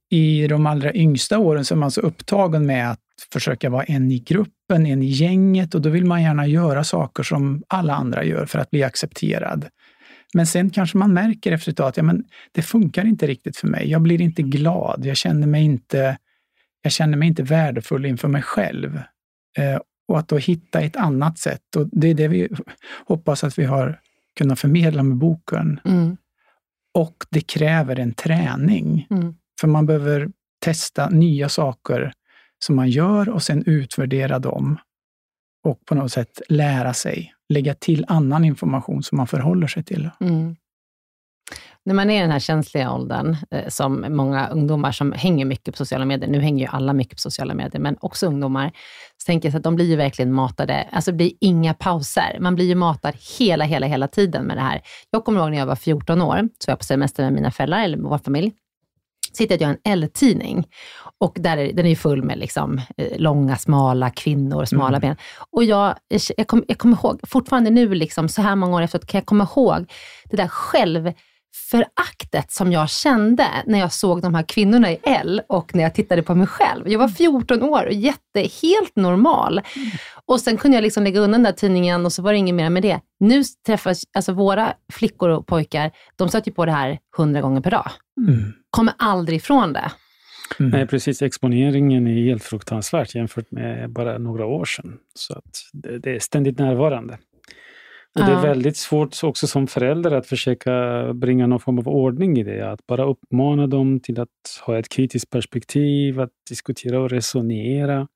i 0.10 0.48
de 0.48 0.66
allra 0.66 0.94
yngsta 0.94 1.40
åren 1.40 1.66
så 1.66 1.74
är 1.74 1.78
man 1.78 1.92
så 1.92 2.02
upptagen 2.02 2.66
med 2.66 2.92
att 2.92 3.00
försöka 3.34 3.70
vara 3.70 3.84
en 3.84 4.12
i 4.12 4.20
gruppen, 4.20 4.86
en 4.86 5.04
i 5.04 5.06
gänget 5.06 5.76
och 5.76 5.82
då 5.82 5.90
vill 5.90 6.06
man 6.06 6.24
gärna 6.24 6.48
göra 6.48 6.84
saker 6.84 7.24
som 7.24 7.64
alla 7.68 7.96
andra 7.96 8.24
gör 8.24 8.46
för 8.46 8.60
att 8.60 8.72
bli 8.72 8.84
accepterad. 8.84 9.66
Men 10.34 10.48
sen 10.48 10.70
kanske 10.70 10.98
man 10.98 11.14
märker 11.14 11.52
efter 11.52 11.72
ett 11.72 11.78
tag 11.78 11.88
att 11.88 11.98
ja, 11.98 12.04
men 12.04 12.24
det 12.52 12.62
funkar 12.62 13.06
inte 13.06 13.28
riktigt 13.28 13.58
för 13.58 13.68
mig. 13.68 13.90
Jag 13.90 14.02
blir 14.02 14.22
inte 14.22 14.42
glad. 14.42 15.06
Jag 15.06 15.18
känner 15.18 15.48
mig 15.48 15.64
inte, 15.64 16.18
jag 16.82 16.92
känner 16.92 17.18
mig 17.18 17.28
inte 17.28 17.44
värdefull 17.44 18.06
inför 18.06 18.28
mig 18.28 18.42
själv. 18.42 19.02
Eh, 19.58 19.80
och 20.08 20.20
att 20.20 20.28
då 20.28 20.38
hitta 20.38 20.82
ett 20.82 20.96
annat 20.96 21.40
sätt. 21.40 21.76
Och 21.76 21.90
det 21.92 22.08
är 22.08 22.14
det 22.14 22.28
vi 22.28 22.50
hoppas 23.08 23.44
att 23.44 23.60
vi 23.60 23.66
har 23.66 24.00
kunnat 24.38 24.60
förmedla 24.60 25.04
med 25.04 25.18
boken. 25.18 25.80
Mm. 25.86 26.18
Och 26.96 27.26
det 27.30 27.42
kräver 27.42 28.00
en 28.00 28.14
träning. 28.14 29.08
Mm. 29.10 29.36
För 29.62 29.68
man 29.68 29.86
behöver 29.86 30.30
testa 30.60 31.10
nya 31.10 31.50
saker 31.50 32.14
som 32.66 32.76
man 32.76 32.90
gör 32.90 33.30
och 33.30 33.44
sen 33.44 33.64
utvärdera 33.66 34.40
dem. 34.40 34.78
Och 35.64 35.86
på 35.86 35.96
något 35.96 36.12
sätt 36.12 36.42
lära 36.50 36.94
sig, 36.94 37.34
lägga 37.50 37.74
till 37.74 38.06
annan 38.08 38.46
information 38.46 39.04
som 39.04 39.18
man 39.18 39.28
förhåller 39.28 39.68
sig 39.68 39.84
till. 39.84 40.10
Mm. 40.20 40.56
När 41.86 41.94
man 41.94 42.10
är 42.10 42.18
i 42.18 42.22
den 42.22 42.32
här 42.32 42.40
känsliga 42.40 42.94
åldern, 42.94 43.38
eh, 43.52 43.68
som 43.68 44.06
många 44.10 44.48
ungdomar 44.48 44.92
som 44.92 45.12
hänger 45.12 45.46
mycket 45.46 45.74
på 45.74 45.78
sociala 45.78 46.06
medier, 46.06 46.30
nu 46.30 46.40
hänger 46.40 46.66
ju 46.66 46.72
alla 46.72 46.94
mycket 46.94 47.16
på 47.16 47.22
sociala 47.22 47.54
medier, 47.54 47.82
men 47.82 47.98
också 48.00 48.28
ungdomar, 48.28 48.72
så 49.18 49.26
tänker 49.26 49.48
jag 49.48 49.52
så 49.52 49.58
att 49.58 49.64
de 49.64 49.76
blir 49.76 49.86
ju 49.86 49.96
verkligen 49.96 50.34
matade, 50.34 50.88
alltså 50.92 51.12
det 51.12 51.18
blir 51.18 51.32
inga 51.42 51.74
pauser. 51.74 52.38
Man 52.40 52.56
blir 52.56 52.66
ju 52.66 52.76
matad 52.76 53.14
hela, 53.40 53.66
hela, 53.66 53.88
hela 53.88 54.08
tiden 54.08 54.46
med 54.46 54.58
det 54.58 54.62
här. 54.62 54.82
Jag 55.12 55.26
kommer 55.26 55.40
ihåg 55.40 55.52
när 55.52 55.58
jag 55.58 55.66
var 55.66 55.76
14 55.76 56.22
år, 56.22 56.36
så 56.36 56.68
var 56.68 56.72
jag 56.72 56.80
på 56.80 56.86
semester 56.86 57.24
med 57.24 57.34
mina 57.34 57.52
föräldrar, 57.52 57.84
eller 57.84 57.98
med 57.98 58.10
vår 58.10 58.18
familj, 58.18 58.52
så 59.34 59.44
hittade 59.44 59.64
jag 59.64 59.72
en 59.72 59.80
L-tidning. 59.84 60.68
Och 61.18 61.38
där 61.40 61.58
är, 61.58 61.74
den 61.74 61.86
är 61.86 61.96
full 61.96 62.24
med 62.24 62.38
liksom, 62.38 62.82
eh, 62.98 63.18
långa, 63.18 63.56
smala 63.56 64.10
kvinnor, 64.10 64.66
smala 64.66 64.98
mm. 64.98 65.02
ben. 65.02 65.16
Och 65.52 65.64
jag, 65.64 65.96
jag 66.38 66.48
kommer 66.48 66.66
jag 66.68 66.78
kom 66.78 66.92
ihåg, 66.92 67.20
fortfarande 67.28 67.70
nu, 67.70 67.94
liksom, 67.94 68.30
så 68.30 68.42
här 68.42 68.56
många 68.56 68.78
år 68.78 68.82
efteråt, 68.82 69.08
kan 69.08 69.20
jag 69.20 69.26
komma 69.26 69.48
ihåg 69.56 69.92
det 70.26 70.38
där 70.38 70.48
självföraktet 71.56 72.52
som 72.52 72.72
jag 72.72 72.90
kände 72.90 73.48
när 73.66 73.80
jag 73.80 73.94
såg 73.94 74.22
de 74.22 74.36
här 74.36 74.44
kvinnorna 74.44 74.92
i 74.92 75.00
L 75.04 75.42
och 75.50 75.76
när 75.76 75.84
jag 75.84 75.94
tittade 75.94 76.24
på 76.24 76.36
mig 76.36 76.48
själv. 76.48 76.90
Jag 76.90 77.00
var 77.00 77.08
14 77.08 77.64
år 77.64 77.86
och 77.86 77.94
jätte, 77.94 78.50
helt 78.62 78.96
normal. 78.96 79.62
Mm. 79.76 79.90
Och 80.26 80.40
sen 80.40 80.58
kunde 80.58 80.78
jag 80.78 80.82
liksom 80.82 81.04
lägga 81.04 81.20
undan 81.20 81.44
den 81.44 81.44
där 81.44 81.60
tidningen 81.60 82.06
och 82.06 82.14
så 82.14 82.22
var 82.22 82.32
det 82.32 82.38
inget 82.38 82.56
mer 82.56 82.70
med 82.70 82.84
det. 82.84 83.00
Nu 83.20 83.44
träffas, 83.66 84.04
alltså 84.14 84.34
våra 84.34 84.74
flickor 84.94 85.30
och 85.30 85.48
pojkar, 85.48 85.92
de 86.16 86.30
stöter 86.30 86.52
på 86.52 86.66
det 86.66 86.72
här 86.72 87.00
hundra 87.18 87.42
gånger 87.42 87.62
per 87.62 87.72
dag. 87.72 87.92
Mm. 88.28 88.54
Kommer 88.70 88.94
aldrig 88.98 89.38
ifrån 89.38 89.74
det. 89.74 89.92
Mm. 90.60 90.72
Nej, 90.72 90.88
precis. 90.88 91.22
Exponeringen 91.22 92.08
är 92.08 92.24
helt 92.24 92.44
fruktansvärt 92.44 93.16
jämfört 93.16 93.52
med 93.52 93.90
bara 93.90 94.18
några 94.18 94.46
år 94.46 94.66
sedan. 94.66 94.98
Så 95.14 95.34
att 95.34 95.70
det, 95.74 96.00
det 96.00 96.16
är 96.16 96.20
ständigt 96.20 96.60
närvarande. 96.60 97.18
Och. 98.20 98.26
Det 98.26 98.32
är 98.32 98.42
väldigt 98.42 98.78
svårt 98.78 99.24
också 99.24 99.48
som 99.48 99.68
förälder 99.68 100.12
att 100.12 100.28
försöka 100.28 100.72
bringa 101.14 101.48
någon 101.48 101.60
form 101.60 101.80
av 101.80 101.88
ordning 101.88 102.38
i 102.38 102.44
det. 102.44 102.72
Att 102.72 102.88
bara 102.88 103.06
uppmana 103.06 103.68
dem 103.68 104.00
till 104.00 104.20
att 104.20 104.30
ha 104.66 104.80
ett 104.80 104.90
kritiskt 104.90 105.30
perspektiv, 105.30 106.20
att 106.20 106.32
diskutera 106.50 107.00
och 107.00 107.10
resonera. 107.10 108.08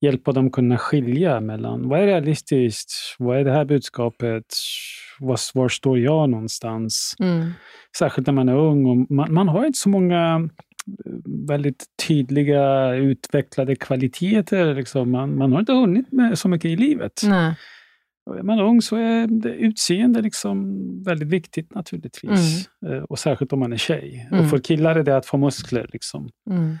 Hjälpa 0.00 0.32
dem 0.32 0.50
kunna 0.50 0.78
skilja 0.78 1.40
mellan 1.40 1.88
vad 1.88 2.00
är 2.00 2.06
realistiskt, 2.06 2.92
vad 3.18 3.38
är 3.38 3.44
det 3.44 3.52
här 3.52 3.64
budskapet, 3.64 4.44
var, 5.20 5.58
var 5.58 5.68
står 5.68 5.98
jag 5.98 6.30
någonstans? 6.30 7.14
Mm. 7.18 7.50
Särskilt 7.98 8.26
när 8.26 8.34
man 8.34 8.48
är 8.48 8.56
ung 8.56 8.86
och 8.86 9.10
man, 9.10 9.34
man 9.34 9.48
har 9.48 9.66
inte 9.66 9.78
så 9.78 9.88
många 9.88 10.48
väldigt 11.48 11.84
tydliga 12.08 12.94
utvecklade 12.94 13.76
kvaliteter. 13.76 14.74
Liksom. 14.74 15.10
Man, 15.10 15.38
man 15.38 15.52
har 15.52 15.60
inte 15.60 15.72
hunnit 15.72 16.12
med 16.12 16.38
så 16.38 16.48
mycket 16.48 16.70
i 16.70 16.76
livet. 16.76 17.20
Nej. 17.24 17.54
Är 18.30 18.42
man 18.42 18.60
ung 18.60 18.82
så 18.82 18.96
är 18.96 19.26
det 19.26 19.54
utseende 19.54 20.22
liksom 20.22 20.78
väldigt 21.02 21.28
viktigt 21.28 21.74
naturligtvis. 21.74 22.68
Mm. 22.82 22.94
Eh, 22.94 23.02
och 23.02 23.18
särskilt 23.18 23.52
om 23.52 23.58
man 23.58 23.72
är 23.72 23.76
tjej. 23.76 24.28
Mm. 24.30 24.44
Och 24.44 24.50
för 24.50 24.58
killar 24.58 24.96
är 24.96 25.02
det 25.02 25.16
att 25.16 25.26
få 25.26 25.36
muskler. 25.36 25.90
Liksom. 25.92 26.28
Mm. 26.50 26.76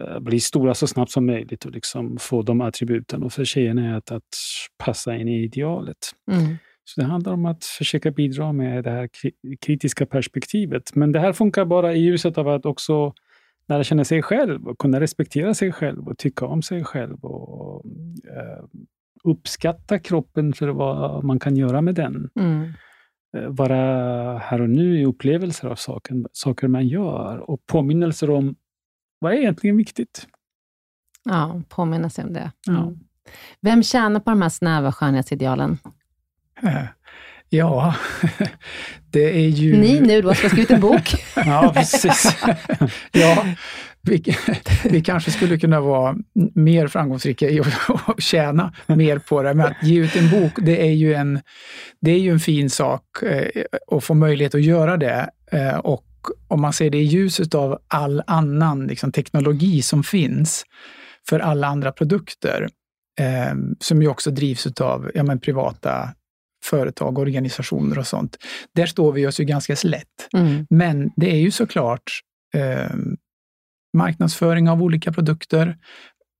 Eh, 0.00 0.20
bli 0.20 0.40
stora 0.40 0.74
så 0.74 0.86
snabbt 0.86 1.10
som 1.10 1.26
möjligt 1.26 1.64
och 1.64 1.70
liksom 1.70 2.16
få 2.20 2.42
de 2.42 2.60
attributen. 2.60 3.22
Och 3.22 3.32
för 3.32 3.44
tjejerna 3.44 3.86
är 3.86 4.02
det 4.06 4.16
att 4.16 4.22
passa 4.78 5.16
in 5.16 5.28
i 5.28 5.44
idealet. 5.44 5.98
Mm. 6.30 6.56
Så 6.84 7.00
det 7.00 7.06
handlar 7.06 7.32
om 7.32 7.46
att 7.46 7.64
försöka 7.64 8.10
bidra 8.10 8.52
med 8.52 8.84
det 8.84 8.90
här 8.90 9.08
kritiska 9.60 10.06
perspektivet. 10.06 10.94
Men 10.94 11.12
det 11.12 11.20
här 11.20 11.32
funkar 11.32 11.64
bara 11.64 11.94
i 11.94 11.98
ljuset 11.98 12.38
av 12.38 12.48
att 12.48 12.66
också 12.66 13.12
lära 13.68 13.84
känna 13.84 14.04
sig 14.04 14.22
själv 14.22 14.68
och 14.68 14.78
kunna 14.78 15.00
respektera 15.00 15.54
sig 15.54 15.72
själv 15.72 16.08
och 16.08 16.18
tycka 16.18 16.46
om 16.46 16.62
sig 16.62 16.84
själv 16.84 17.24
och 17.24 17.84
eh, 18.36 18.64
uppskatta 19.24 19.98
kroppen 19.98 20.52
för 20.52 20.68
vad 20.68 21.24
man 21.24 21.38
kan 21.38 21.56
göra 21.56 21.80
med 21.80 21.94
den. 21.94 22.30
Mm. 22.40 22.72
Eh, 23.36 23.48
vara 23.48 24.38
här 24.38 24.60
och 24.60 24.70
nu 24.70 25.00
i 25.00 25.04
upplevelser 25.04 25.68
av 25.68 25.76
saken, 25.76 26.26
saker 26.32 26.68
man 26.68 26.88
gör 26.88 27.50
och 27.50 27.66
påminnelser 27.66 28.30
om 28.30 28.56
vad 29.18 29.32
är 29.32 29.36
egentligen 29.36 29.76
viktigt. 29.76 30.26
Ja, 31.24 31.62
påminna 31.68 32.10
sig 32.10 32.24
om 32.24 32.32
det. 32.32 32.52
Mm. 32.68 32.80
Ja. 32.80 32.92
Vem 33.60 33.82
tjänar 33.82 34.20
på 34.20 34.30
de 34.30 34.42
här 34.42 34.48
snäva 34.48 34.92
skönhetsidealen? 34.92 35.78
Ja, 37.48 37.94
det 39.10 39.44
är 39.44 39.48
ju... 39.48 39.76
Ni 39.76 40.00
nu 40.00 40.22
då, 40.22 40.34
som 40.34 40.42
har 40.42 40.48
skrivit 40.48 40.70
en 40.70 40.80
bok. 40.80 41.14
ja, 41.36 41.72
precis. 41.74 42.36
ja, 43.12 43.46
vi, 44.08 44.22
vi, 44.90 45.02
kanske 45.02 45.30
skulle 45.30 45.58
kunna 45.58 45.80
vara 45.80 46.16
mer 46.54 46.88
framgångsrika 46.88 47.48
i 47.50 47.60
att 48.06 48.22
tjäna 48.22 48.72
mer 48.86 49.18
på 49.18 49.42
det, 49.42 49.54
men 49.54 49.66
att 49.66 49.82
ge 49.82 50.00
ut 50.00 50.16
en 50.16 50.30
bok, 50.30 50.52
det 50.56 50.86
är 50.86 50.92
ju 50.92 51.14
en, 51.14 51.40
det 52.00 52.10
är 52.10 52.18
ju 52.18 52.30
en 52.30 52.40
fin 52.40 52.70
sak 52.70 53.22
eh, 53.22 53.64
att 53.92 54.04
få 54.04 54.14
möjlighet 54.14 54.54
att 54.54 54.62
göra 54.62 54.96
det. 54.96 55.30
Eh, 55.52 55.76
och 55.76 56.04
om 56.48 56.60
man 56.60 56.72
ser 56.72 56.90
det 56.90 56.98
i 56.98 57.02
ljuset 57.02 57.54
av 57.54 57.78
all 57.88 58.22
annan 58.26 58.86
liksom, 58.86 59.12
teknologi 59.12 59.82
som 59.82 60.02
finns 60.02 60.64
för 61.28 61.40
alla 61.40 61.66
andra 61.66 61.92
produkter, 61.92 62.68
eh, 63.20 63.54
som 63.80 64.02
ju 64.02 64.08
också 64.08 64.30
drivs 64.30 64.66
av 64.80 65.10
ja, 65.14 65.22
men, 65.22 65.40
privata 65.40 66.08
företag, 66.64 67.18
organisationer 67.18 67.98
och 67.98 68.06
sånt. 68.06 68.36
Där 68.74 68.86
står 68.86 69.12
vi 69.12 69.26
oss 69.26 69.40
ju 69.40 69.44
ganska 69.44 69.76
slätt. 69.76 70.28
Mm. 70.32 70.66
Men 70.70 71.10
det 71.16 71.30
är 71.30 71.38
ju 71.38 71.50
såklart 71.50 72.20
eh, 72.54 72.96
marknadsföring 73.96 74.68
av 74.70 74.82
olika 74.82 75.12
produkter 75.12 75.78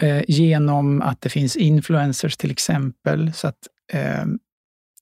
eh, 0.02 0.22
genom 0.28 1.02
att 1.02 1.20
det 1.20 1.28
finns 1.28 1.56
influencers 1.56 2.36
till 2.36 2.50
exempel. 2.50 3.32
Så 3.32 3.48
att 3.48 3.58
eh, 3.92 4.24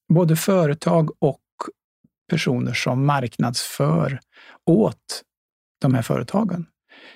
både 0.08 0.36
företag 0.36 1.10
och 1.18 1.40
personer 2.30 2.72
som 2.72 3.06
marknadsför 3.06 4.20
åt 4.66 5.22
de 5.80 5.94
här 5.94 6.02
företagen 6.02 6.66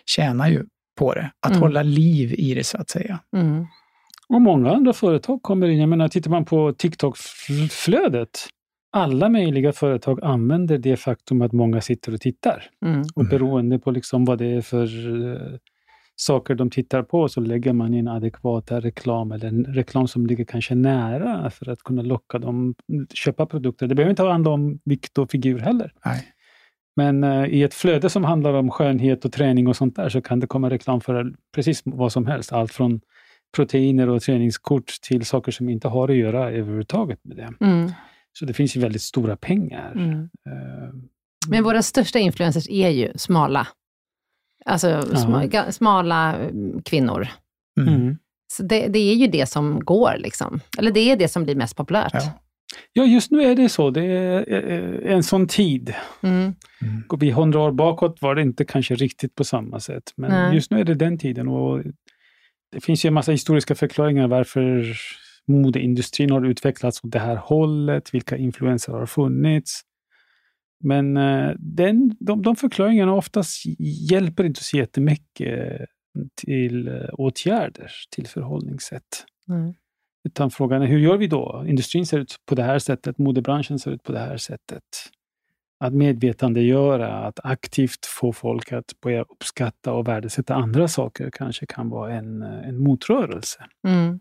tjänar 0.06 0.48
ju 0.48 0.64
på 0.98 1.14
det. 1.14 1.30
Att 1.40 1.50
mm. 1.50 1.62
hålla 1.62 1.82
liv 1.82 2.34
i 2.38 2.54
det 2.54 2.64
så 2.64 2.78
att 2.78 2.90
säga. 2.90 3.20
Mm. 3.36 3.66
Och 4.28 4.40
många 4.40 4.70
andra 4.70 4.92
företag 4.92 5.42
kommer 5.42 5.68
in. 5.68 5.80
Jag 5.80 5.88
menar, 5.88 6.08
tittar 6.08 6.30
man 6.30 6.44
på 6.44 6.72
TikTok-flödet, 6.72 8.48
alla 8.90 9.28
möjliga 9.28 9.72
företag 9.72 10.24
använder 10.24 10.78
det 10.78 10.96
faktum 10.96 11.42
att 11.42 11.52
många 11.52 11.80
sitter 11.80 12.14
och 12.14 12.20
tittar. 12.20 12.64
Mm. 12.84 13.02
Och 13.14 13.28
beroende 13.28 13.78
på 13.78 13.90
liksom 13.90 14.24
vad 14.24 14.38
det 14.38 14.46
är 14.46 14.60
för 14.60 15.08
uh, 15.08 15.56
saker 16.16 16.54
de 16.54 16.70
tittar 16.70 17.02
på 17.02 17.28
så 17.28 17.40
lägger 17.40 17.72
man 17.72 17.94
in 17.94 18.08
adekvata 18.08 18.80
reklam 18.80 19.32
eller 19.32 19.48
en 19.48 19.64
reklam 19.64 20.08
som 20.08 20.26
ligger 20.26 20.44
kanske 20.44 20.74
nära 20.74 21.50
för 21.50 21.68
att 21.68 21.82
kunna 21.82 22.02
locka 22.02 22.38
dem 22.38 22.74
att 23.02 23.16
köpa 23.16 23.46
produkter. 23.46 23.86
Det 23.86 23.94
behöver 23.94 24.10
inte 24.10 24.22
handla 24.22 24.50
om 24.50 24.80
vikt 24.84 25.18
och 25.18 25.30
figur 25.30 25.58
heller. 25.58 25.92
Nej. 26.04 26.22
Men 26.96 27.24
uh, 27.24 27.46
i 27.46 27.62
ett 27.62 27.74
flöde 27.74 28.08
som 28.08 28.24
handlar 28.24 28.54
om 28.54 28.70
skönhet 28.70 29.24
och 29.24 29.32
träning 29.32 29.68
och 29.68 29.76
sånt 29.76 29.96
där 29.96 30.08
så 30.08 30.20
kan 30.20 30.40
det 30.40 30.46
komma 30.46 30.70
reklam 30.70 31.00
för 31.00 31.34
precis 31.54 31.82
vad 31.84 32.12
som 32.12 32.26
helst. 32.26 32.52
Allt 32.52 32.72
från 32.72 33.00
proteiner 33.56 34.08
och 34.08 34.22
träningskort 34.22 35.00
till 35.02 35.26
saker 35.26 35.52
som 35.52 35.68
inte 35.68 35.88
har 35.88 36.08
att 36.08 36.16
göra 36.16 36.50
överhuvudtaget 36.50 37.18
med 37.22 37.36
det. 37.36 37.66
Mm. 37.66 37.90
Så 38.32 38.44
det 38.44 38.54
finns 38.54 38.76
ju 38.76 38.80
väldigt 38.80 39.02
stora 39.02 39.36
pengar. 39.36 39.92
Mm. 39.92 40.18
Uh, 40.20 40.94
Men 41.48 41.64
våra 41.64 41.82
största 41.82 42.18
influencers 42.18 42.68
är 42.68 42.88
ju 42.88 43.12
smala. 43.14 43.66
Alltså 44.64 45.16
sma, 45.16 45.72
smala 45.72 46.36
mm, 46.36 46.82
kvinnor. 46.82 47.28
Mm. 47.80 47.94
mm. 47.94 48.18
Så 48.52 48.62
det, 48.62 48.88
det, 48.88 48.98
är 48.98 49.14
ju 49.14 49.26
det 49.26 49.46
som 49.46 49.80
går, 49.84 50.16
liksom. 50.18 50.60
eller 50.78 50.90
det 50.90 51.00
är 51.00 51.16
det 51.16 51.28
som 51.28 51.44
blir 51.44 51.54
mest 51.54 51.76
populärt. 51.76 52.14
Ja. 52.14 52.32
Ja, 52.92 53.04
just 53.04 53.30
nu 53.30 53.42
är 53.42 53.54
det 53.54 53.68
så. 53.68 53.90
Det 53.90 54.02
är 54.02 55.06
en 55.06 55.22
sån 55.22 55.48
tid. 55.48 55.94
Mm. 56.22 56.54
Går 57.06 57.18
vi 57.18 57.30
hundra 57.30 57.60
år 57.60 57.72
bakåt 57.72 58.22
var 58.22 58.34
det 58.34 58.42
inte 58.42 58.64
kanske 58.64 58.94
riktigt 58.94 59.34
på 59.34 59.44
samma 59.44 59.80
sätt. 59.80 60.12
Men 60.16 60.30
Nej. 60.30 60.54
just 60.54 60.70
nu 60.70 60.80
är 60.80 60.84
det 60.84 60.94
den 60.94 61.18
tiden. 61.18 61.48
Och 61.48 61.82
det 62.72 62.80
finns 62.80 63.04
ju 63.04 63.08
en 63.08 63.14
massa 63.14 63.32
historiska 63.32 63.74
förklaringar 63.74 64.28
varför 64.28 64.84
modeindustrin 65.50 66.30
har 66.30 66.46
utvecklats 66.46 67.04
åt 67.04 67.12
det 67.12 67.18
här 67.18 67.36
hållet, 67.36 68.14
vilka 68.14 68.36
influenser 68.36 68.92
har 68.92 69.06
funnits. 69.06 69.80
Men 70.84 71.16
uh, 71.16 71.54
den, 71.58 72.16
de, 72.20 72.42
de 72.42 72.56
förklaringarna 72.56 73.14
oftast 73.14 73.62
hjälper 74.10 74.44
inte 74.44 74.64
så 74.64 74.76
jättemycket 74.76 75.86
till 76.34 76.88
uh, 76.88 77.08
åtgärder, 77.12 77.90
till 78.10 78.26
förhållningssätt. 78.26 79.26
Mm. 79.48 79.74
Utan 80.24 80.50
frågan 80.50 80.82
är, 80.82 80.86
hur 80.86 80.98
gör 80.98 81.16
vi 81.16 81.26
då? 81.26 81.64
Industrin 81.66 82.06
ser 82.06 82.18
ut 82.18 82.36
på 82.46 82.54
det 82.54 82.62
här 82.62 82.78
sättet, 82.78 83.18
modebranschen 83.18 83.78
ser 83.78 83.90
ut 83.90 84.02
på 84.02 84.12
det 84.12 84.18
här 84.18 84.36
sättet 84.36 84.82
att 85.84 85.94
medvetandegöra, 85.94 87.26
att 87.26 87.40
aktivt 87.44 88.06
få 88.06 88.32
folk 88.32 88.72
att 88.72 89.00
börja 89.02 89.22
uppskatta 89.22 89.92
och 89.92 90.08
värdesätta 90.08 90.54
andra 90.54 90.88
saker 90.88 91.30
kanske 91.32 91.66
kan 91.66 91.88
vara 91.88 92.12
en, 92.12 92.42
en 92.42 92.78
motrörelse. 92.78 93.64
Mm. 93.88 94.20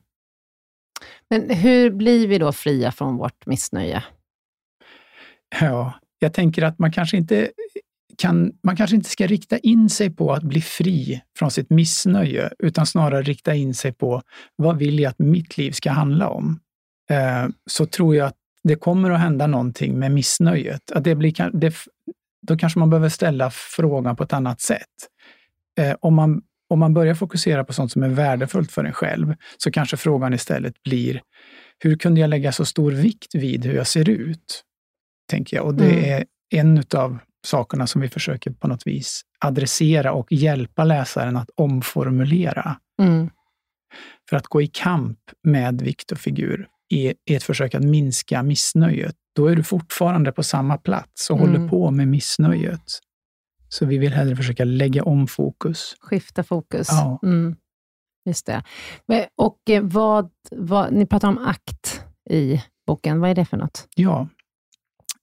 Men 1.30 1.50
hur 1.50 1.92
blir 1.92 2.28
vi 2.28 2.38
då 2.38 2.52
fria 2.52 2.92
från 2.92 3.18
vårt 3.18 3.46
missnöje? 3.46 4.04
Ja, 5.62 5.94
jag 6.20 6.34
tänker 6.34 6.64
att 6.64 6.80
man 6.80 6.92
kanske 6.92 7.18
inte 7.18 7.50
kan, 8.18 8.52
man 8.64 8.76
kanske 8.76 8.96
inte 8.96 9.10
ska 9.10 9.28
rikta 9.28 9.58
in 9.58 9.90
sig 9.90 10.10
på 10.10 10.34
att 10.34 10.44
bli 10.44 10.62
fri 10.62 11.22
från 11.38 11.52
sitt 11.52 11.70
missnöje, 11.70 12.50
utan 12.60 12.86
snarare 12.86 13.22
rikta 13.22 13.56
in 13.56 13.74
sig 13.74 13.94
på 13.94 14.22
vad 14.56 14.78
vill 14.78 15.00
jag 15.00 15.10
att 15.10 15.20
mitt 15.20 15.58
liv 15.58 15.72
ska 15.72 15.92
handla 15.92 16.30
om? 16.30 16.60
Eh, 17.10 17.48
så 17.66 17.86
tror 17.86 18.16
jag 18.16 18.28
att 18.28 18.38
det 18.64 18.76
kommer 18.76 19.12
att 19.12 19.20
hända 19.20 19.48
någonting 19.48 20.00
med 20.00 20.12
missnöjet. 20.12 20.92
Att 20.92 21.04
det, 21.04 21.16
blir, 21.16 21.50
det, 21.54 21.76
då 22.42 22.58
kanske 22.58 22.80
man 22.80 22.90
behöver 22.90 23.10
ställa 23.10 23.52
frågan 23.52 24.16
på 24.16 24.24
ett 24.24 24.34
annat 24.34 24.62
sätt. 24.62 24.88
Eh, 25.80 25.96
om, 26.00 26.14
man, 26.16 26.42
om 26.69 26.79
man 26.79 26.93
börjar 26.93 27.15
fokusera 27.15 27.63
på 27.63 27.73
sånt 27.73 27.91
som 27.91 28.03
är 28.03 28.10
värdefullt 28.10 28.71
för 28.71 28.84
en 28.84 28.93
själv, 28.93 29.36
så 29.58 29.71
kanske 29.71 29.97
frågan 29.97 30.34
istället 30.34 30.84
blir, 30.84 31.21
hur 31.79 31.97
kunde 31.97 32.21
jag 32.21 32.29
lägga 32.29 32.51
så 32.51 32.65
stor 32.65 32.91
vikt 32.91 33.36
vid 33.36 33.65
hur 33.65 33.73
jag 33.73 33.88
ser 33.88 34.10
ut? 34.10 34.63
Tänker 35.29 35.58
jag. 35.58 35.65
Och 35.65 35.75
det 35.75 35.91
mm. 35.91 36.05
är 36.05 36.25
en 36.49 36.84
av 36.95 37.17
sakerna 37.45 37.88
som 37.88 38.01
vi 38.01 38.10
försöker 38.10 38.51
på 38.51 38.67
något 38.67 38.88
vis 38.88 39.21
adressera 39.39 40.12
och 40.12 40.32
hjälpa 40.32 40.84
läsaren 40.84 41.38
att 41.38 41.49
omformulera. 41.55 42.77
Mm. 43.01 43.29
För 44.29 44.38
att 44.38 44.47
gå 44.47 44.62
i 44.62 44.67
kamp 44.67 45.19
med 45.43 45.82
vikt 45.82 46.12
och 46.12 46.17
figur 46.17 46.67
i 46.91 47.13
ett 47.32 47.43
försök 47.43 47.75
att 47.75 47.84
minska 47.84 48.43
missnöjet, 48.43 49.15
då 49.36 49.47
är 49.47 49.55
du 49.55 49.63
fortfarande 49.63 50.32
på 50.32 50.43
samma 50.43 50.77
plats 50.77 51.29
och 51.29 51.38
mm. 51.38 51.49
håller 51.49 51.69
på 51.69 51.91
med 51.91 52.08
missnöjet. 52.08 52.99
Så 53.69 53.86
vi 53.86 53.97
vill 53.97 54.13
hellre 54.13 54.36
försöka 54.36 54.63
lägga 54.63 55.03
om 55.03 55.27
fokus. 55.27 55.95
Skifta 55.99 56.43
fokus. 56.43 56.88
Ja. 56.91 57.19
Mm. 57.23 57.55
Just 58.25 58.45
det. 58.45 58.63
Och 59.36 59.69
eh, 59.69 59.84
vad, 59.84 60.29
vad, 60.51 60.93
ni 60.93 61.05
pratar 61.05 61.27
om 61.27 61.38
ACT 61.38 62.01
i 62.29 62.62
boken. 62.88 63.19
Vad 63.19 63.29
är 63.29 63.36
det 63.36 63.45
för 63.45 63.58
något? 63.58 63.88
Ja, 63.95 64.27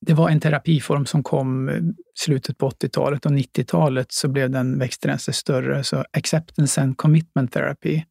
det 0.01 0.15
var 0.15 0.31
en 0.31 0.41
terapiform 0.41 1.07
som 1.07 1.23
kom 1.23 1.71
i 1.71 1.95
slutet 2.15 2.59
på 2.59 2.71
80-talet 2.71 3.27
och 3.27 3.33
90-talet 3.33 4.13
så 4.13 4.29
blev 4.29 4.51
den, 4.51 4.79
växte 4.79 5.09
den 5.09 5.19
sig 5.19 5.35
större. 5.35 5.85
Så 5.85 6.05
Acceptance 6.13 6.81
and 6.81 6.97
Commitment 6.97 7.53
Therapy, 7.53 8.03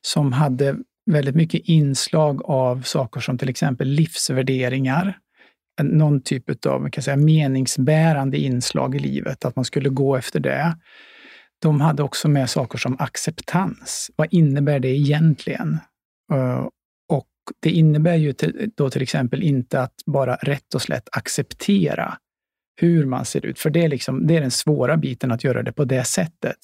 som 0.00 0.32
hade 0.32 0.76
väldigt 1.10 1.34
mycket 1.34 1.60
inslag 1.64 2.42
av 2.44 2.82
saker 2.82 3.20
som 3.20 3.38
till 3.38 3.48
exempel 3.48 3.88
livsvärderingar, 3.88 5.18
någon 5.82 6.22
typ 6.22 6.66
av 6.66 6.90
kan 6.90 7.02
säga, 7.02 7.16
meningsbärande 7.16 8.38
inslag 8.38 8.94
i 8.94 8.98
livet, 8.98 9.44
att 9.44 9.56
man 9.56 9.64
skulle 9.64 9.88
gå 9.88 10.16
efter 10.16 10.40
det. 10.40 10.76
De 11.62 11.80
hade 11.80 12.02
också 12.02 12.28
med 12.28 12.50
saker 12.50 12.78
som 12.78 12.96
acceptans. 12.98 14.10
Vad 14.16 14.28
innebär 14.30 14.80
det 14.80 14.88
egentligen? 14.88 15.78
Eh, 16.32 16.66
och 17.08 17.28
det 17.62 17.70
innebär 17.70 18.14
ju 18.14 18.34
då 18.76 18.90
till 18.90 19.02
exempel 19.02 19.42
inte 19.42 19.82
att 19.82 19.94
bara 20.06 20.34
rätt 20.34 20.74
och 20.74 20.82
slätt 20.82 21.08
acceptera 21.12 22.18
hur 22.80 23.06
man 23.06 23.24
ser 23.24 23.46
ut, 23.46 23.58
för 23.58 23.70
det 23.70 23.84
är, 23.84 23.88
liksom, 23.88 24.26
det 24.26 24.36
är 24.36 24.40
den 24.40 24.50
svåra 24.50 24.96
biten 24.96 25.32
att 25.32 25.44
göra 25.44 25.62
det 25.62 25.72
på 25.72 25.84
det 25.84 26.04
sättet. 26.04 26.56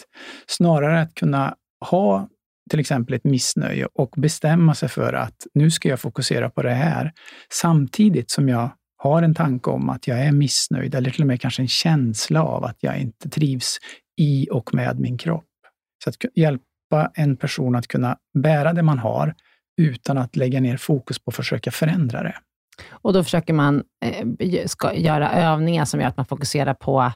Snarare 0.47 1.01
att 1.01 1.15
kunna 1.15 1.55
ha 1.91 2.29
till 2.71 2.81
exempel 2.81 3.15
ett 3.15 3.25
missnöje 3.25 3.89
och 3.95 4.15
bestämma 4.17 4.75
sig 4.75 4.89
för 4.89 5.13
att 5.13 5.47
nu 5.55 5.71
ska 5.71 5.89
jag 5.89 6.01
fokusera 6.01 6.51
på 6.51 6.63
det 6.63 6.75
här, 6.75 7.13
samtidigt 7.53 8.31
som 8.31 8.49
jag 8.49 8.71
har 9.07 9.23
en 9.23 9.35
tanke 9.35 9.71
om 9.71 9.91
att 9.91 10.07
jag 10.09 10.21
är 10.21 10.33
missnöjd, 10.33 10.95
eller 10.95 11.11
till 11.11 11.21
och 11.23 11.27
med 11.27 11.41
kanske 11.41 11.63
en 11.63 11.69
känsla 11.69 12.43
av 12.43 12.65
att 12.65 12.77
jag 12.81 12.99
inte 12.99 13.29
trivs 13.29 13.79
i 14.21 14.49
och 14.51 14.75
med 14.75 15.01
min 15.01 15.19
kropp. 15.19 15.45
Så 16.05 16.11
att 16.11 16.17
hjälpa 16.35 17.11
en 17.15 17.37
person 17.37 17.77
att 17.77 17.89
kunna 17.89 18.17
bära 18.39 18.73
det 18.73 18.83
man 18.83 18.99
har, 18.99 19.35
utan 19.81 20.19
att 20.19 20.37
lägga 20.37 20.61
ner 20.61 20.77
fokus 20.77 21.19
på 21.19 21.29
att 21.29 21.35
försöka 21.35 21.71
förändra 21.71 22.23
det. 22.23 22.35
Och 22.91 23.13
då 23.13 23.25
försöker 23.25 23.53
man 23.53 23.83
eh, 24.41 24.67
ska, 24.67 24.95
göra 24.95 25.33
övningar 25.33 25.85
som 25.85 26.01
gör 26.01 26.09
att 26.09 26.17
man 26.17 26.27
fokuserar 26.27 26.75
på 26.75 27.13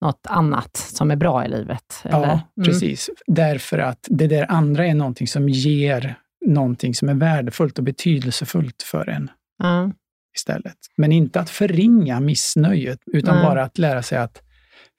något 0.00 0.26
annat 0.28 0.76
som 0.76 1.10
är 1.10 1.16
bra 1.16 1.44
i 1.44 1.48
livet? 1.48 2.02
Eller? 2.04 2.18
Ja, 2.18 2.40
mm. 2.56 2.64
precis. 2.64 3.10
Därför 3.26 3.78
att 3.78 4.06
det 4.10 4.26
där 4.26 4.50
andra 4.50 4.86
är 4.86 4.94
någonting 4.94 5.26
som 5.26 5.48
ger 5.48 6.18
någonting 6.46 6.94
som 6.94 7.08
är 7.08 7.14
värdefullt 7.14 7.78
och 7.78 7.84
betydelsefullt 7.84 8.82
för 8.82 9.08
en. 9.08 9.30
Mm. 9.64 9.92
Istället. 10.36 10.76
Men 10.96 11.12
inte 11.12 11.40
att 11.40 11.50
förringa 11.50 12.20
missnöjet, 12.20 12.98
utan 13.06 13.42
bara 13.42 13.62
att 13.62 13.78
lära 13.78 14.02
sig 14.02 14.18
att 14.18 14.42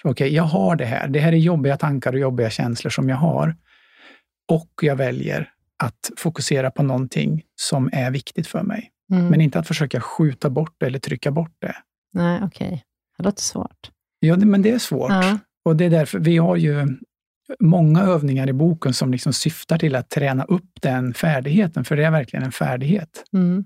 okej, 0.04 0.12
okay, 0.12 0.36
jag 0.36 0.44
har 0.44 0.76
det 0.76 0.86
här. 0.86 1.08
Det 1.08 1.20
här 1.20 1.34
är 1.34 1.38
jobbiga 1.38 1.78
tankar 1.78 2.14
och 2.14 2.20
jobbiga 2.20 2.50
känslor 2.50 2.90
som 2.90 3.10
jag 3.10 3.18
har. 3.18 3.56
Och 4.52 4.72
jag 4.82 4.96
väljer 4.96 5.50
att 5.84 6.12
fokusera 6.18 6.72
på 6.72 6.84
någonting 6.84 7.44
som 7.56 7.90
är 7.94 8.12
viktigt 8.12 8.48
för 8.48 8.64
mig. 8.64 8.92
Mm. 9.12 9.28
Men 9.28 9.42
inte 9.42 9.60
att 9.60 9.68
försöka 9.68 10.02
skjuta 10.02 10.50
bort 10.50 10.76
det 10.78 10.86
eller 10.86 11.00
trycka 11.00 11.32
bort 11.32 11.56
det. 11.60 11.76
Nej, 12.14 12.40
okej. 12.44 12.68
Okay. 12.68 12.80
Det 13.18 13.24
låter 13.24 13.42
svårt. 13.42 13.92
Ja, 14.20 14.36
det, 14.36 14.46
men 14.46 14.62
det 14.62 14.72
är 14.72 14.80
svårt. 14.80 15.12
Ja. 15.12 15.38
Och 15.66 15.76
det 15.76 15.86
är 15.86 15.90
därför 15.90 16.20
vi 16.20 16.38
har 16.38 16.56
ju 16.56 16.88
många 17.60 18.02
övningar 18.02 18.50
i 18.50 18.54
boken 18.54 18.94
som 18.94 19.12
liksom 19.12 19.34
syftar 19.34 19.78
till 19.78 19.96
att 19.96 20.10
träna 20.10 20.44
upp 20.44 20.82
den 20.82 21.14
färdigheten, 21.14 21.86
för 21.86 21.96
det 21.96 22.06
är 22.06 22.12
verkligen 22.12 22.44
en 22.44 22.52
färdighet. 22.52 23.24
Mm. 23.34 23.66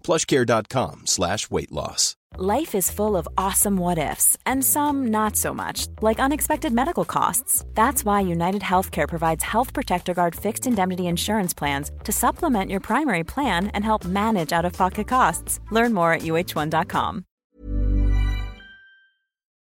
plushcare.com 0.00 1.06
slash 1.06 1.50
weight 1.50 1.72
loss. 1.72 2.16
Life 2.38 2.76
is 2.76 2.90
full 2.90 3.16
of 3.16 3.28
awesome 3.36 3.76
what-ifs 3.76 4.38
and 4.46 4.64
some 4.64 5.10
not 5.10 5.36
so 5.36 5.52
much, 5.52 5.88
like 6.00 6.20
unexpected 6.20 6.72
medical 6.72 7.04
costs. 7.04 7.64
That's 7.74 8.04
why 8.04 8.20
United 8.20 8.62
Healthcare 8.62 9.08
provides 9.08 9.44
Health 9.44 9.74
Protector 9.74 10.14
Guard 10.14 10.36
fixed 10.36 10.66
indemnity 10.66 11.06
insurance 11.06 11.54
plans 11.54 11.90
to 12.04 12.12
supplement 12.12 12.70
your 12.70 12.80
primary 12.80 13.24
plan 13.24 13.66
and 13.74 13.84
help 13.84 14.04
manage 14.04 14.52
out-of-pocket 14.52 15.08
costs. 15.08 15.60
Learn 15.72 15.92
more 15.92 16.12
at 16.12 16.22
uh1.com. 16.22 17.24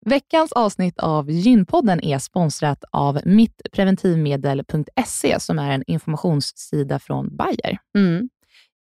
Veckans 0.07 0.53
avsnitt 0.53 0.99
av 0.99 1.31
Gynpodden 1.31 2.05
är 2.05 2.19
sponsrat 2.19 2.85
av 2.91 3.21
mittpreventivmedel.se 3.25 5.41
som 5.41 5.59
är 5.59 5.71
en 5.71 5.83
informationssida 5.87 6.99
från 6.99 7.37
Bayer. 7.37 7.79
Mm. 7.97 8.29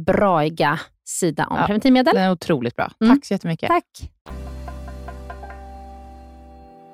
braiga 0.00 0.80
sida 1.04 1.46
om 1.46 1.56
Ja, 1.56 1.66
preventivmedel. 1.66 2.14
Den 2.14 2.24
är 2.24 2.30
otroligt 2.32 2.76
bra. 2.76 2.90
Mm. 3.00 3.16
Tack 3.16 3.24
så 3.26 3.34
jättemycket. 3.34 3.68
Tack. 3.68 4.10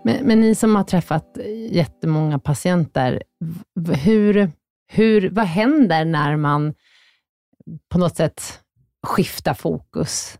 Men, 0.04 0.26
men 0.26 0.40
ni 0.40 0.54
som 0.54 0.76
har 0.76 0.84
träffat 0.84 1.38
jättemånga 1.70 2.38
patienter, 2.38 3.22
hur, 4.04 4.50
hur, 4.92 5.30
vad 5.30 5.44
händer 5.46 6.04
när 6.04 6.36
man 6.36 6.74
på 7.88 7.98
något 7.98 8.16
sätt 8.16 8.42
skiftar 9.06 9.54
fokus? 9.54 10.38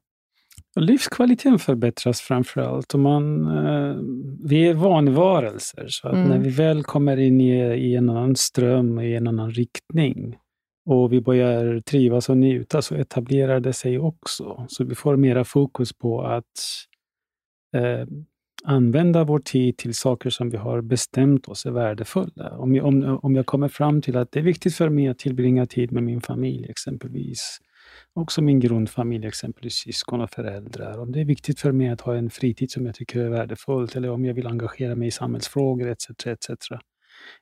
Livskvaliteten 0.77 1.59
förbättras 1.59 2.20
framför 2.20 2.61
allt. 2.61 2.94
Och 2.94 3.01
man, 3.01 3.46
eh, 3.46 3.96
vi 4.44 4.68
är 4.68 4.75
vanvarelser, 4.75 5.87
så 5.88 6.09
att 6.09 6.14
Mm. 6.14 6.29
när 6.29 6.38
vi 6.38 6.51
väl 6.51 6.83
kommer 6.85 7.16
in 7.16 7.40
i, 7.40 7.61
i 7.75 7.96
en 7.96 8.11
annan 8.11 8.37
ström, 8.37 9.01
i 9.01 9.16
en 9.16 9.27
annan 9.27 9.51
riktning, 9.51 10.37
och 10.87 11.12
vi 11.12 11.21
börjar 11.21 11.81
trivas 11.81 12.29
och 12.29 12.37
njuta, 12.37 12.83
så 12.83 12.95
etablerar 12.95 13.61
det 13.61 13.73
sig 13.73 13.99
också. 13.99 14.66
Så 14.69 14.85
vi 14.85 14.95
får 14.95 15.16
mera 15.16 15.45
fokus 15.45 15.93
på 15.93 16.23
att 16.23 16.45
eh, 17.77 18.07
använda 18.64 19.25
vår 19.25 19.38
tid 19.38 19.77
till 19.77 19.95
saker 19.95 20.31
som 20.31 20.51
vi 20.51 20.57
har 20.57 20.81
bestämt 20.81 21.49
oss 21.49 21.66
är 21.66 21.71
värdefulla. 21.71 22.59
Om 22.59 22.75
jag, 22.75 22.87
om, 22.87 23.19
om 23.23 23.35
jag 23.35 23.47
kommer 23.47 23.69
fram 23.69 24.03
till 24.03 24.16
att 24.16 24.33
det 24.33 24.38
är 24.38 24.45
viktigt 24.45 24.75
för 24.75 24.88
mig 24.88 25.09
att 25.09 25.19
tillbringa 25.19 25.66
tid 25.66 25.93
med 25.93 26.03
min 26.03 26.21
familj 26.21 26.66
exempelvis, 26.71 27.59
också 28.14 28.43
min 28.43 28.61
grundfamilj, 28.61 29.27
exempelvis 29.27 29.75
syskon 29.75 30.21
och 30.21 30.31
föräldrar. 30.31 30.99
Om 30.99 31.12
det 31.12 31.21
är 31.21 31.25
viktigt 31.25 31.61
för 31.61 31.73
mig 31.73 31.88
att 31.88 32.01
ha 32.01 32.16
en 32.16 32.31
fritid 32.31 32.71
som 32.71 32.87
jag 32.87 32.95
tycker 32.95 33.21
är 33.21 33.29
värdefullt, 33.29 33.97
eller 33.97 34.11
om 34.11 34.25
jag 34.25 34.35
vill 34.35 34.47
engagera 34.47 34.95
mig 34.95 35.09
i 35.09 35.11
samhällsfrågor 35.11 35.88
etc. 35.88 36.27
etc. 36.27 36.51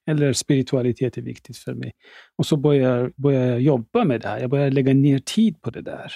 Eller 0.06 0.32
spiritualitet 0.32 1.18
är 1.18 1.22
viktigt 1.22 1.56
för 1.56 1.74
mig. 1.74 1.92
Och 2.36 2.46
så 2.46 2.56
börjar, 2.56 3.12
börjar 3.16 3.46
jag 3.46 3.60
jobba 3.60 4.04
med 4.04 4.20
det 4.20 4.28
här, 4.28 4.40
jag 4.40 4.50
börjar 4.50 4.70
lägga 4.70 4.94
ner 4.94 5.18
tid 5.18 5.62
på 5.62 5.70
det 5.70 5.82
där. 5.82 6.12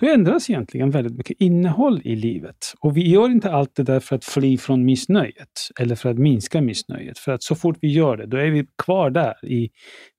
Då 0.00 0.08
ändras 0.08 0.50
egentligen 0.50 0.90
väldigt 0.90 1.16
mycket 1.16 1.40
innehåll 1.40 2.00
i 2.04 2.16
livet. 2.16 2.74
Och 2.80 2.96
vi 2.96 3.08
gör 3.08 3.30
inte 3.30 3.52
allt 3.52 3.74
det 3.74 3.82
där 3.82 4.00
för 4.00 4.16
att 4.16 4.24
fly 4.24 4.58
från 4.58 4.84
missnöjet, 4.84 5.68
eller 5.80 5.94
för 5.94 6.10
att 6.10 6.18
minska 6.18 6.60
missnöjet. 6.60 7.18
För 7.18 7.32
att 7.32 7.42
så 7.42 7.54
fort 7.54 7.78
vi 7.80 7.92
gör 7.92 8.16
det, 8.16 8.26
då 8.26 8.36
är 8.36 8.50
vi 8.50 8.66
kvar 8.78 9.10
där 9.10 9.44
i 9.44 9.70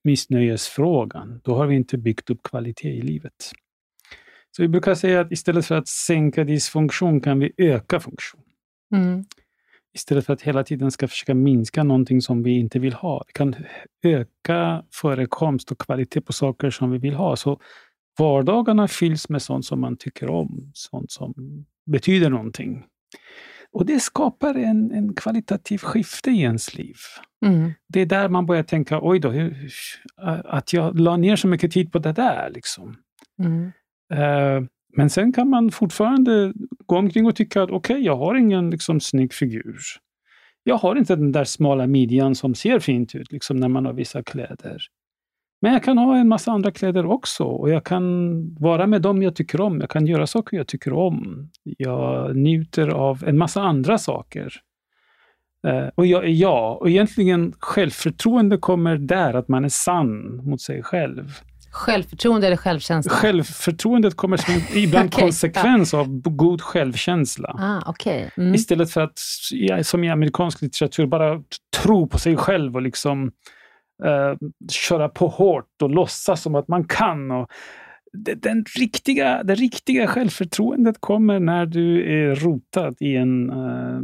missnöjesfrågan. 0.03 1.41
Då 1.43 1.55
har 1.55 1.67
vi 1.67 1.75
inte 1.75 1.97
byggt 1.97 2.29
upp 2.29 2.43
kvalitet 2.43 2.89
i 2.89 3.01
livet. 3.01 3.51
Så 4.55 4.61
vi 4.61 4.67
brukar 4.67 4.95
säga 4.95 5.21
att 5.21 5.31
istället 5.31 5.65
för 5.65 5.75
att 5.75 5.87
sänka 5.87 6.43
dysfunktion 6.43 7.21
kan 7.21 7.39
vi 7.39 7.51
öka 7.57 7.99
funktion. 7.99 8.41
Mm. 8.95 9.25
Istället 9.93 10.25
för 10.25 10.33
att 10.33 10.41
hela 10.41 10.63
tiden 10.63 10.91
ska 10.91 11.07
försöka 11.07 11.33
minska 11.33 11.83
någonting 11.83 12.21
som 12.21 12.43
vi 12.43 12.59
inte 12.59 12.79
vill 12.79 12.93
ha. 12.93 13.23
Vi 13.27 13.33
kan 13.33 13.55
öka 14.03 14.83
förekomst 14.93 15.71
och 15.71 15.79
kvalitet 15.79 16.21
på 16.21 16.33
saker 16.33 16.69
som 16.69 16.91
vi 16.91 16.97
vill 16.97 17.13
ha. 17.13 17.35
Så 17.35 17.59
vardagarna 18.19 18.87
fylls 18.87 19.29
med 19.29 19.41
sånt 19.41 19.65
som 19.65 19.81
man 19.81 19.97
tycker 19.97 20.29
om, 20.29 20.71
sånt 20.73 21.11
som 21.11 21.33
betyder 21.85 22.29
någonting. 22.29 22.85
Och 23.71 23.85
det 23.85 23.99
skapar 23.99 24.55
en, 24.55 24.91
en 24.91 25.13
kvalitativ 25.13 25.77
skifte 25.77 26.31
i 26.31 26.41
ens 26.41 26.75
liv. 26.75 26.95
Mm. 27.45 27.71
Det 27.87 27.99
är 27.99 28.05
där 28.05 28.29
man 28.29 28.45
börjar 28.45 28.63
tänka, 28.63 28.99
oj 29.01 29.19
då, 29.19 29.29
hur, 29.29 29.71
att 30.45 30.73
jag 30.73 30.99
la 30.99 31.17
ner 31.17 31.35
så 31.35 31.47
mycket 31.47 31.71
tid 31.71 31.91
på 31.91 31.99
det 31.99 32.13
där. 32.13 32.49
Liksom. 32.53 32.95
Mm. 33.39 33.71
Eh, 34.13 34.67
men 34.93 35.09
sen 35.09 35.33
kan 35.33 35.49
man 35.49 35.71
fortfarande 35.71 36.53
gå 36.85 36.97
omkring 36.97 37.25
och 37.25 37.35
tycka 37.35 37.63
att 37.63 37.71
okej, 37.71 38.01
jag 38.01 38.17
har 38.17 38.35
ingen 38.35 38.69
liksom, 38.69 38.99
snygg 38.99 39.33
figur. 39.33 39.77
Jag 40.63 40.77
har 40.77 40.95
inte 40.95 41.15
den 41.15 41.31
där 41.31 41.43
smala 41.43 41.87
midjan 41.87 42.35
som 42.35 42.55
ser 42.55 42.79
fint 42.79 43.15
ut 43.15 43.31
liksom, 43.31 43.57
när 43.57 43.67
man 43.67 43.85
har 43.85 43.93
vissa 43.93 44.23
kläder. 44.23 44.81
Men 45.61 45.73
jag 45.73 45.83
kan 45.83 45.97
ha 45.97 46.17
en 46.17 46.27
massa 46.27 46.51
andra 46.51 46.71
kläder 46.71 47.05
också 47.05 47.43
och 47.43 47.69
jag 47.69 47.83
kan 47.83 48.35
vara 48.55 48.87
med 48.87 49.01
dem 49.01 49.23
jag 49.23 49.35
tycker 49.35 49.61
om. 49.61 49.79
Jag 49.79 49.89
kan 49.89 50.07
göra 50.07 50.27
saker 50.27 50.57
jag 50.57 50.67
tycker 50.67 50.93
om. 50.93 51.49
Jag 51.63 52.35
njuter 52.35 52.87
av 52.87 53.23
en 53.27 53.37
massa 53.37 53.61
andra 53.61 53.97
saker. 53.97 54.53
Uh, 55.67 55.89
och 55.95 56.05
jag 56.05 56.29
ja. 56.29 56.77
Och 56.81 56.89
egentligen 56.89 57.53
självförtroende 57.59 58.57
kommer 58.57 58.97
där, 58.97 59.33
att 59.33 59.47
man 59.47 59.65
är 59.65 59.69
sann 59.69 60.41
mot 60.45 60.61
sig 60.61 60.83
själv. 60.83 61.31
Självförtroende 61.71 62.47
eller 62.47 62.57
självkänsla? 62.57 63.11
Självförtroendet 63.11 64.15
kommer 64.15 64.37
som 64.37 64.53
ibland 64.75 65.09
Okej, 65.13 65.21
konsekvens 65.21 65.93
av 65.93 66.21
b- 66.21 66.29
god 66.29 66.61
självkänsla. 66.61 67.49
Ah, 67.59 67.89
okej. 67.89 68.31
Mm. 68.37 68.55
Istället 68.55 68.91
för 68.91 69.01
att, 69.01 69.19
ja, 69.51 69.83
som 69.83 70.03
i 70.03 70.09
amerikansk 70.09 70.61
litteratur, 70.61 71.05
bara 71.05 71.41
tro 71.77 72.07
på 72.07 72.19
sig 72.19 72.37
själv 72.37 72.75
och 72.75 72.81
liksom 72.81 73.31
eh, 74.05 74.47
köra 74.71 75.09
på 75.09 75.27
hårt 75.27 75.81
och 75.81 75.89
låtsas 75.89 76.41
som 76.41 76.55
att 76.55 76.67
man 76.67 76.83
kan. 76.83 77.31
Och 77.31 77.47
det, 78.13 78.33
den 78.33 78.65
riktiga, 78.79 79.43
det 79.43 79.55
riktiga 79.55 80.07
självförtroendet 80.07 80.95
kommer 80.99 81.39
när 81.39 81.65
du 81.65 82.13
är 82.13 82.35
rotad 82.35 82.95
i 82.99 83.15
en 83.15 83.49
eh, 83.49 83.99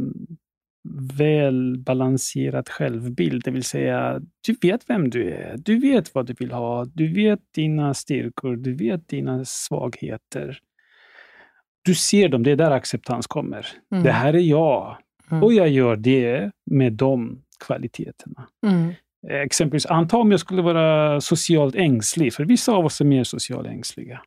väl 1.18 1.78
balanserad 1.78 2.68
självbild. 2.68 3.42
Det 3.44 3.50
vill 3.50 3.64
säga, 3.64 4.20
du 4.46 4.56
vet 4.62 4.90
vem 4.90 5.10
du 5.10 5.30
är. 5.30 5.56
Du 5.56 5.78
vet 5.78 6.14
vad 6.14 6.26
du 6.26 6.34
vill 6.38 6.52
ha. 6.52 6.84
Du 6.84 7.14
vet 7.14 7.40
dina 7.54 7.94
styrkor. 7.94 8.56
Du 8.56 8.74
vet 8.74 9.08
dina 9.08 9.44
svagheter. 9.44 10.58
Du 11.84 11.94
ser 11.94 12.28
dem. 12.28 12.42
Det 12.42 12.50
är 12.50 12.56
där 12.56 12.70
acceptans 12.70 13.26
kommer. 13.26 13.66
Mm. 13.92 14.04
Det 14.04 14.12
här 14.12 14.34
är 14.34 14.38
jag. 14.38 14.96
Mm. 15.30 15.42
Och 15.42 15.52
jag 15.52 15.68
gör 15.68 15.96
det 15.96 16.50
med 16.70 16.92
de 16.92 17.42
kvaliteterna. 17.66 18.48
Mm. 18.66 18.92
Exempelvis, 19.44 19.86
anta 19.86 20.16
om 20.16 20.30
jag 20.30 20.40
skulle 20.40 20.62
vara 20.62 21.20
socialt 21.20 21.74
ängslig, 21.74 22.34
för 22.34 22.44
vissa 22.44 22.72
av 22.72 22.84
oss 22.84 23.00
är 23.00 23.04
mer 23.04 23.24
socialt 23.24 23.66
ängsliga. 23.66 24.20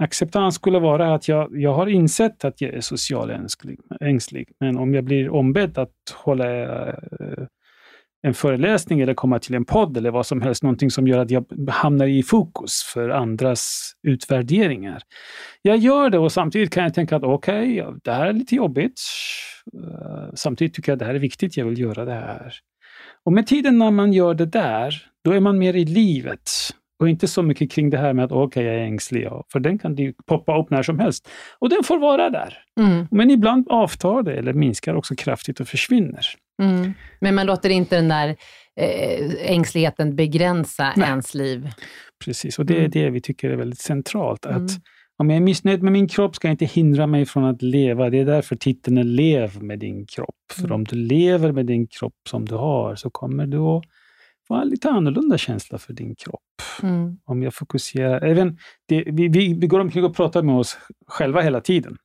Acceptans 0.00 0.54
skulle 0.54 0.78
vara 0.78 1.14
att 1.14 1.28
jag, 1.28 1.60
jag 1.60 1.74
har 1.74 1.86
insett 1.86 2.44
att 2.44 2.60
jag 2.60 2.74
är 2.74 2.80
socialt 2.80 3.30
ängslig, 3.30 3.78
ängslig, 4.00 4.48
men 4.60 4.78
om 4.78 4.94
jag 4.94 5.04
blir 5.04 5.30
ombedd 5.30 5.78
att 5.78 5.94
hålla 6.14 6.88
eh, 6.88 6.94
en 8.22 8.34
föreläsning 8.34 9.00
eller 9.00 9.14
komma 9.14 9.38
till 9.38 9.54
en 9.54 9.64
podd 9.64 9.96
eller 9.96 10.10
vad 10.10 10.26
som 10.26 10.42
helst, 10.42 10.62
någonting 10.62 10.90
som 10.90 11.08
gör 11.08 11.18
att 11.18 11.30
jag 11.30 11.44
hamnar 11.68 12.06
i 12.06 12.22
fokus 12.22 12.82
för 12.94 13.08
andras 13.08 13.92
utvärderingar. 14.02 15.02
Jag 15.62 15.76
gör 15.76 16.10
det 16.10 16.18
och 16.18 16.32
samtidigt 16.32 16.72
kan 16.72 16.82
jag 16.82 16.94
tänka 16.94 17.16
att 17.16 17.22
okej, 17.22 17.82
okay, 17.82 17.98
det 18.04 18.12
här 18.12 18.26
är 18.26 18.32
lite 18.32 18.54
jobbigt. 18.54 19.00
Eh, 19.74 20.30
samtidigt 20.34 20.74
tycker 20.74 20.92
jag 20.92 20.96
att 20.96 21.00
det 21.00 21.06
här 21.06 21.14
är 21.14 21.18
viktigt, 21.18 21.56
jag 21.56 21.64
vill 21.64 21.80
göra 21.80 22.04
det 22.04 22.14
här. 22.14 22.54
Och 23.24 23.32
med 23.32 23.46
tiden 23.46 23.78
när 23.78 23.90
man 23.90 24.12
gör 24.12 24.34
det 24.34 24.46
där, 24.46 25.06
då 25.24 25.32
är 25.32 25.40
man 25.40 25.58
mer 25.58 25.74
i 25.74 25.84
livet. 25.84 26.50
Och 27.00 27.08
inte 27.08 27.28
så 27.28 27.42
mycket 27.42 27.72
kring 27.72 27.90
det 27.90 27.98
här 27.98 28.12
med 28.12 28.24
att 28.24 28.32
okej, 28.32 28.64
jag 28.64 28.74
är 28.74 28.78
ängslig. 28.78 29.22
Ja, 29.24 29.44
för 29.52 29.60
den 29.60 29.78
kan 29.78 29.96
ju 29.96 30.12
poppa 30.26 30.58
upp 30.60 30.70
när 30.70 30.82
som 30.82 30.98
helst. 30.98 31.28
Och 31.58 31.68
den 31.68 31.82
får 31.84 31.98
vara 31.98 32.30
där. 32.30 32.58
Mm. 32.80 33.06
Men 33.10 33.30
ibland 33.30 33.66
avtar 33.70 34.22
det 34.22 34.34
eller 34.34 34.52
minskar 34.52 34.94
också 34.94 35.14
kraftigt 35.14 35.60
och 35.60 35.68
försvinner. 35.68 36.26
Mm. 36.62 36.92
Men 37.20 37.34
man 37.34 37.46
låter 37.46 37.70
inte 37.70 37.96
den 37.96 38.08
där 38.08 38.36
eh, 38.80 39.50
ängsligheten 39.52 40.16
begränsa 40.16 40.92
Nej. 40.96 41.08
ens 41.08 41.34
liv. 41.34 41.68
Precis, 42.24 42.58
och 42.58 42.66
det 42.66 42.74
är 42.74 42.78
Mm. 42.78 42.90
det 42.90 43.10
vi 43.10 43.20
tycker 43.20 43.50
är 43.50 43.56
väldigt 43.56 43.78
centralt. 43.80 44.46
Att 44.46 44.56
Mm. 44.56 44.66
Om 45.18 45.30
jag 45.30 45.36
är 45.36 45.40
missnöjd 45.40 45.82
med 45.82 45.92
min 45.92 46.08
kropp 46.08 46.36
ska 46.36 46.48
jag 46.48 46.52
inte 46.52 46.64
hindra 46.64 47.06
mig 47.06 47.26
från 47.26 47.44
att 47.44 47.62
leva. 47.62 48.10
Det 48.10 48.18
är 48.18 48.24
därför 48.24 48.56
titeln 48.56 48.98
är 48.98 49.04
Lev 49.04 49.62
med 49.62 49.78
din 49.78 50.06
kropp. 50.06 50.34
För 50.52 50.60
Mm. 50.64 50.72
om 50.72 50.84
du 50.84 50.96
lever 50.96 51.52
med 51.52 51.66
din 51.66 51.86
kropp 51.86 52.14
som 52.28 52.44
du 52.44 52.54
har 52.54 52.94
så 52.96 53.10
kommer 53.10 53.46
du 53.46 53.58
att 53.58 53.82
en 54.54 54.68
lite 54.68 54.90
annorlunda 54.90 55.38
känsla 55.38 55.78
för 55.78 55.92
din 55.92 56.14
kropp. 56.14 56.40
Mm. 56.82 57.16
Om 57.24 57.42
jag 57.42 57.54
fokuserar... 57.54 58.20
Även 58.24 58.58
det, 58.88 59.04
vi, 59.06 59.28
vi, 59.28 59.54
vi 59.54 59.66
går 59.66 59.80
omkring 59.80 60.04
och 60.04 60.16
pratar 60.16 60.42
med 60.42 60.54
oss 60.54 60.78
själva 61.06 61.40
hela 61.40 61.60
tiden. 61.60 61.96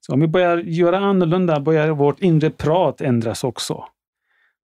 Så 0.00 0.12
om 0.12 0.20
vi 0.20 0.26
börjar 0.28 0.58
göra 0.58 0.98
annorlunda 0.98 1.60
börjar 1.60 1.88
vårt 1.88 2.20
inre 2.20 2.50
prat 2.50 3.00
ändras 3.00 3.44
också. 3.44 3.84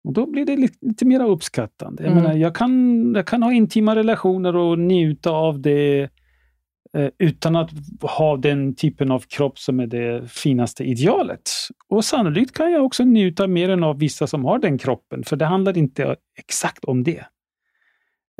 Och 0.04 0.12
då 0.12 0.26
blir 0.26 0.46
det 0.46 0.56
lite, 0.56 0.78
lite 0.80 1.04
mer 1.04 1.24
uppskattande. 1.24 2.02
Jag, 2.02 2.12
Mm. 2.12 2.22
menar, 2.24 2.36
jag, 2.36 2.54
kan, 2.54 3.12
jag 3.14 3.26
kan 3.26 3.42
ha 3.42 3.52
intima 3.52 3.96
relationer 3.96 4.56
och 4.56 4.78
njuta 4.78 5.30
av 5.30 5.60
det 5.60 6.08
utan 7.18 7.56
att 7.56 7.70
ha 8.02 8.36
den 8.36 8.74
typen 8.74 9.10
av 9.10 9.20
kropp 9.20 9.58
som 9.58 9.80
är 9.80 9.86
det 9.86 10.30
finaste 10.30 10.84
idealet. 10.84 11.50
Och 11.88 12.04
sannolikt 12.04 12.56
kan 12.56 12.72
jag 12.72 12.84
också 12.84 13.04
njuta 13.04 13.46
mer 13.46 13.68
än 13.68 13.84
av 13.84 13.98
vissa 13.98 14.26
som 14.26 14.44
har 14.44 14.58
den 14.58 14.78
kroppen, 14.78 15.24
för 15.24 15.36
det 15.36 15.44
handlar 15.44 15.78
inte 15.78 16.16
exakt 16.38 16.84
om 16.84 17.04
det. 17.04 17.24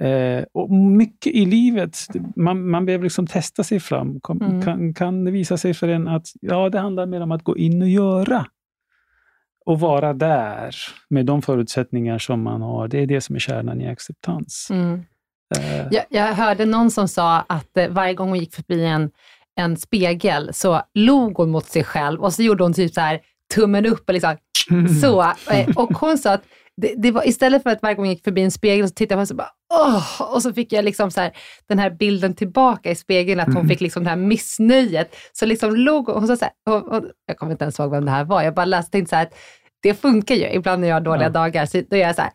Eh, 0.03 0.45
och 0.53 0.71
mycket 0.71 1.33
i 1.33 1.47
livet, 1.47 1.99
man, 2.37 2.71
man 2.71 2.87
behöver 2.87 3.05
liksom 3.05 3.27
testa 3.27 3.65
sig 3.65 3.81
fram. 3.81 4.21
Kom, 4.21 4.43
Mm. 4.43 4.63
kan, 4.63 4.95
kan 4.95 5.25
det 5.25 5.31
visa 5.31 5.57
sig 5.57 5.75
för 5.75 5.89
en 5.89 6.09
att 6.09 6.27
ja, 6.41 6.69
det 6.69 6.79
handlar 6.79 7.07
mer 7.07 7.21
om 7.21 7.33
att 7.33 7.45
gå 7.45 7.57
in 7.57 7.83
och 7.83 7.89
göra. 7.89 8.47
Och 9.67 9.81
vara 9.81 10.13
där 10.15 10.75
med 11.11 11.27
de 11.27 11.43
förutsättningar 11.43 12.19
som 12.19 12.43
man 12.43 12.63
har. 12.63 12.89
Det 12.89 12.99
är 12.99 13.07
det 13.07 13.21
som 13.21 13.37
är 13.37 13.41
kärnan 13.41 13.81
i 13.81 13.89
acceptans. 13.89 14.69
Mm. 14.71 15.01
Eh, 15.57 15.87
Jag, 15.91 16.05
jag 16.09 16.27
hörde 16.35 16.65
någon 16.65 16.91
som 16.91 17.09
sa 17.09 17.45
att 17.49 17.77
eh, 17.77 17.89
varje 17.89 18.15
gång 18.15 18.29
hon 18.29 18.39
gick 18.39 18.55
förbi 18.55 18.85
en, 18.85 19.11
en 19.61 19.77
spegel 19.77 20.51
så 20.55 20.83
log 20.95 21.37
hon 21.37 21.51
mot 21.51 21.67
sig 21.67 21.85
själv 21.85 22.21
och 22.21 22.33
så 22.33 22.43
gjorde 22.43 22.63
hon 22.65 22.73
typ 22.73 22.95
så 22.95 23.01
här 23.01 23.21
tummen 23.55 23.87
upp 23.87 24.09
och 24.09 24.15
liksom 24.15 24.37
så. 25.01 25.23
Eh, 25.53 25.69
Och 25.77 25.91
hon 25.99 26.19
sa 26.19 26.33
att 26.33 26.43
det, 26.77 26.95
det 26.97 27.11
var, 27.11 27.29
istället 27.29 27.63
för 27.63 27.71
att 27.71 27.83
varje 27.83 27.95
gång 27.95 28.07
jag 28.07 28.15
gick 28.15 28.25
förbi 28.25 28.43
en 28.43 28.51
spegel 28.51 28.89
så 28.89 28.95
tittade 28.95 29.21
jag 29.21 29.23
på 29.23 29.27
så 29.27 29.35
bara 29.35 29.51
åh, 29.75 30.23
och 30.35 30.43
så 30.43 30.53
fick 30.53 30.73
jag 30.73 30.85
liksom 30.85 31.11
så 31.11 31.21
här, 31.21 31.33
den 31.69 31.79
här 31.79 31.91
bilden 31.91 32.35
tillbaka 32.35 32.91
i 32.91 32.95
spegeln, 32.95 33.41
att 33.41 33.47
hon 33.47 33.57
Mm. 33.57 33.69
fick 33.69 33.81
liksom 33.81 34.05
det 34.05 34.11
här 34.11 34.17
missnöjet. 34.17 35.17
Så 35.33 35.47
liksom 35.47 35.77
log 35.77 36.07
hon, 36.09 36.15
hon 36.29 36.37
så 36.37 36.45
här, 36.45 36.53
och, 36.77 36.93
och, 36.93 37.05
jag 37.27 37.37
kommer 37.37 37.53
inte 37.53 37.65
ens 37.65 37.79
ihåg 37.79 37.91
vem 37.91 38.05
det 38.05 38.11
här 38.11 38.25
var, 38.25 38.43
jag 38.43 38.55
bara 38.55 38.65
läste 38.65 38.91
tänkte 38.91 39.11
så 39.11 39.17
här, 39.17 39.23
att 39.23 39.33
det 39.83 39.95
funkar 39.95 40.35
ju 40.35 40.51
ibland 40.53 40.81
när 40.81 40.89
jag 40.89 40.97
har 40.97 41.01
dåliga 41.01 41.23
Ja. 41.27 41.31
dagar, 41.31 41.67
så 41.67 41.83
då 41.91 41.97
gör 41.97 42.07
jag 42.07 42.17
så 42.17 42.23
här, 42.23 42.31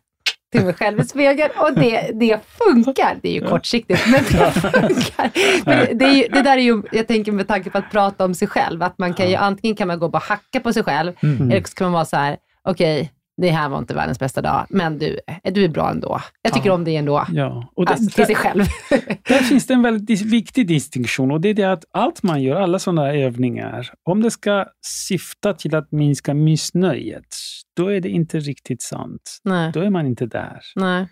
till 0.54 0.66
mig 0.66 0.74
själv 0.74 1.00
i 1.00 1.04
spegeln 1.04 1.52
och 1.58 1.74
det, 1.74 2.12
det 2.14 2.40
funkar. 2.58 3.18
Det 3.22 3.30
är 3.30 3.34
ju 3.34 3.48
kortsiktigt, 3.48 4.02
men 4.08 4.20
det 4.24 4.52
funkar. 4.52 5.30
Men 5.66 5.98
det, 5.98 6.06
ju, 6.08 6.28
det 6.28 6.42
där 6.42 6.58
är 6.58 6.62
ju, 6.62 6.82
jag 6.92 7.08
tänker 7.08 7.32
med 7.32 7.48
tanke 7.48 7.70
på 7.70 7.78
att 7.78 7.92
prata 7.92 8.26
om 8.26 8.34
sig 8.36 8.48
själv, 8.48 8.84
att 8.84 8.98
man 8.98 9.14
kan 9.14 9.30
ju 9.30 9.36
antingen 9.36 9.76
kan 9.76 9.88
man 9.88 10.00
gå 10.00 10.06
och 10.06 10.12
bara 10.12 10.24
hacka 10.30 10.60
på 10.60 10.74
sig 10.74 10.84
själv, 10.84 11.12
Mm. 11.24 11.52
eller 11.52 11.64
så 11.68 11.74
kan 11.76 11.86
man 11.86 11.94
vara 11.94 12.06
så 12.06 12.18
här, 12.18 12.38
okej, 12.70 13.12
det 13.38 13.50
här 13.50 13.70
var 13.70 13.78
inte 13.78 13.94
världens 13.94 14.20
bästa 14.20 14.42
dag, 14.42 14.66
men 14.70 14.98
du, 15.00 15.20
du 15.44 15.64
är 15.64 15.70
bra 15.70 15.90
ändå. 15.92 16.20
Jag 16.42 16.54
tycker 16.54 16.68
Ja. 16.70 16.74
om 16.74 16.84
dig 16.84 16.96
ändå. 16.96 17.26
ja. 17.32 17.72
Och 17.76 17.86
det, 17.86 17.92
Alltså, 17.92 18.10
till 18.16 18.26
sig 18.26 18.36
själv. 18.36 18.64
Där 19.28 19.38
finns 19.44 19.68
det 19.68 19.74
en 19.74 19.82
väldigt 19.82 20.22
viktig 20.22 20.68
distinktion 20.68 21.32
och 21.32 21.42
det 21.42 21.50
är 21.50 21.54
det 21.54 21.72
att 21.72 21.86
allt 21.92 22.24
man 22.24 22.42
gör, 22.42 22.56
alla 22.62 22.80
sådana 22.80 23.14
övningar, 23.14 23.90
om 24.04 24.22
det 24.22 24.32
ska 24.32 24.66
syfta 25.08 25.54
till 25.54 25.76
att 25.76 25.92
minska 25.92 26.34
missnöjet, 26.34 27.36
då 27.78 27.88
är 27.88 28.02
det 28.02 28.10
inte 28.10 28.40
riktigt 28.40 28.82
sant. 28.82 29.40
Nej, 29.44 29.72
Då 29.74 29.80
är 29.82 29.90
man 29.90 30.06
inte 30.06 30.26
där. 30.26 30.60
nej. 30.76 31.08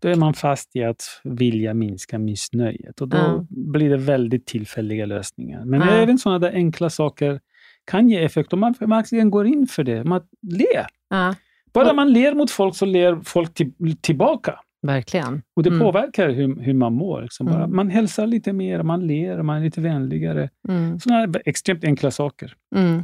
Då 0.00 0.08
är 0.10 0.14
man 0.16 0.34
fast 0.34 0.76
i 0.76 0.84
att 0.84 1.02
vilja 1.24 1.74
minska 1.74 2.18
missnöjet 2.18 3.00
och 3.00 3.08
då 3.08 3.16
Ja. 3.16 3.46
blir 3.50 3.90
det 3.90 3.96
väldigt 3.96 4.46
tillfälliga 4.46 5.06
lösningar. 5.06 5.64
Men 5.64 5.80
Ja. 5.80 5.86
även 5.90 6.18
sådana 6.18 6.38
där 6.38 6.52
enkla 6.52 6.90
saker 6.90 7.40
kan 7.84 8.08
ge 8.08 8.24
effekt 8.24 8.52
om 8.52 8.60
man 8.60 8.74
verkligen 8.80 9.30
går 9.30 9.46
in 9.46 9.66
för 9.66 9.84
det. 9.84 10.04
Man 10.04 10.20
le. 10.42 10.84
Ja, 11.10 11.34
Bara 11.74 11.92
man 11.92 12.12
ler 12.12 12.34
mot 12.34 12.50
folk 12.50 12.76
så 12.76 12.84
ler 12.84 13.20
folk 13.24 13.54
till, 13.54 13.72
tillbaka. 14.00 14.60
verkligen. 14.82 15.42
Och 15.56 15.62
det 15.62 15.68
Mm. 15.70 15.80
påverkar 15.80 16.28
hur, 16.30 16.60
hur 16.60 16.74
man 16.74 16.92
mår. 16.92 17.22
Liksom. 17.22 17.48
Mm. 17.48 17.76
Man 17.76 17.90
hälsar 17.90 18.26
lite 18.26 18.52
mer, 18.52 18.82
man 18.82 19.06
ler, 19.06 19.42
man 19.42 19.56
är 19.56 19.60
lite 19.64 19.80
vänligare. 19.80 20.50
Mm, 20.68 21.00
Sådana 21.00 21.38
extremt 21.44 21.84
enkla 21.84 22.10
saker. 22.10 22.52
mm, 22.76 23.02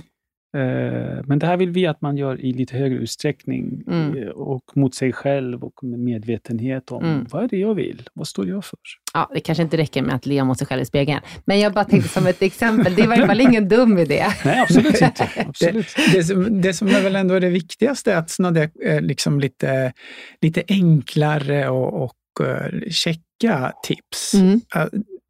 men 1.27 1.39
det 1.39 1.47
här 1.47 1.57
vill 1.57 1.71
vi 1.71 1.87
att 1.87 2.01
man 2.01 2.17
gör 2.17 2.41
i 2.41 2.53
lite 2.53 2.77
högre 2.77 2.99
utsträckning 2.99 3.83
Mm. 3.87 4.17
eh, 4.23 4.29
och 4.29 4.65
mot 4.77 4.95
sig 4.95 5.13
själv 5.13 5.65
och 5.65 5.85
med 5.85 5.99
medvetenhet 5.99 6.91
om 6.93 7.05
Mm. 7.05 7.27
vad 7.31 7.45
är 7.45 7.49
det 7.49 7.57
jag 7.57 7.75
vill? 7.75 8.03
Vad 8.15 8.27
står 8.29 8.49
jag 8.49 8.65
för? 8.65 8.79
Ja, 9.15 9.31
det 9.35 9.41
kanske 9.41 9.63
inte 9.63 9.77
räcker 9.77 10.03
med 10.03 10.15
att 10.15 10.27
le 10.27 10.45
mot 10.45 10.59
sig 10.59 10.67
själv 10.67 10.83
i 10.83 10.85
spegeln, 10.85 11.21
men 11.45 11.61
jag 11.61 11.73
bara 11.73 11.85
tänkte 11.85 12.09
som 12.09 12.27
ett 12.27 12.43
exempel, 12.43 12.95
det 12.95 13.03
är 13.03 13.05
i 13.05 13.09
varje 13.09 13.27
fall 13.27 13.41
ingen 13.41 13.69
dum 13.69 13.99
idé. 13.99 14.25
Nej, 14.45 14.61
absolut 14.61 14.87
inte. 15.01 15.29
Det, 15.37 15.45
Absolut. 15.49 15.87
det, 16.15 16.25
som, 16.25 16.61
det 16.61 16.73
som 16.75 16.89
är 16.89 17.03
väl 17.03 17.17
ändå 17.17 17.39
det 17.39 17.49
viktigaste 17.51 18.13
är 18.13 18.17
att 18.17 18.31
såna 18.31 18.51
där 18.51 18.71
eh, 18.85 19.01
liksom 19.01 19.41
lite, 19.41 19.93
lite 20.41 20.63
enklare 20.69 21.69
och, 21.69 22.03
och 22.05 22.47
eh, 22.47 22.81
checka 22.91 23.73
tips. 23.83 24.35
Mm. 24.35 24.61
Eh, 24.77 24.87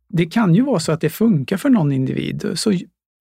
Det 0.08 0.26
kan 0.26 0.54
ju 0.54 0.62
vara 0.62 0.80
så 0.80 0.92
att 0.92 1.00
det 1.00 1.10
funkar 1.10 1.56
för 1.56 1.68
någon 1.70 1.92
individ, 1.92 2.50
så 2.54 2.72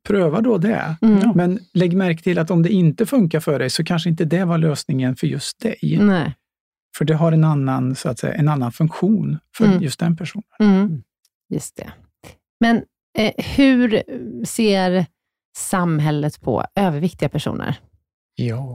pröva 0.07 0.41
då 0.41 0.57
det. 0.57 0.97
Mm. 1.01 1.31
Men 1.35 1.59
lägg 1.73 1.93
märke 1.97 2.23
till 2.23 2.39
att 2.39 2.51
om 2.51 2.63
det 2.63 2.69
inte 2.69 3.05
funkar 3.05 3.39
för 3.39 3.59
dig 3.59 3.69
så 3.69 3.83
kanske 3.83 4.09
inte 4.09 4.25
det 4.25 4.45
var 4.45 4.57
lösningen 4.57 5.15
för 5.15 5.27
just 5.27 5.59
dig. 5.59 5.97
Nej. 6.01 6.35
För 6.97 7.05
det 7.05 7.13
har 7.15 7.31
en 7.31 7.43
annan, 7.43 7.95
så 7.95 8.09
att 8.09 8.19
säga, 8.19 8.33
en 8.33 8.47
annan 8.47 8.71
funktion 8.71 9.39
för 9.57 9.65
Mm. 9.65 9.81
just 9.81 9.99
den 9.99 10.17
personen. 10.17 10.43
Mm. 10.59 11.03
Just 11.49 11.75
det. 11.75 11.91
Men 12.59 12.83
eh, 13.17 13.31
hur 13.55 14.03
ser 14.45 15.05
samhället 15.57 16.41
på 16.41 16.65
överviktiga 16.75 17.29
personer? 17.29 17.75
Ja. 18.35 18.73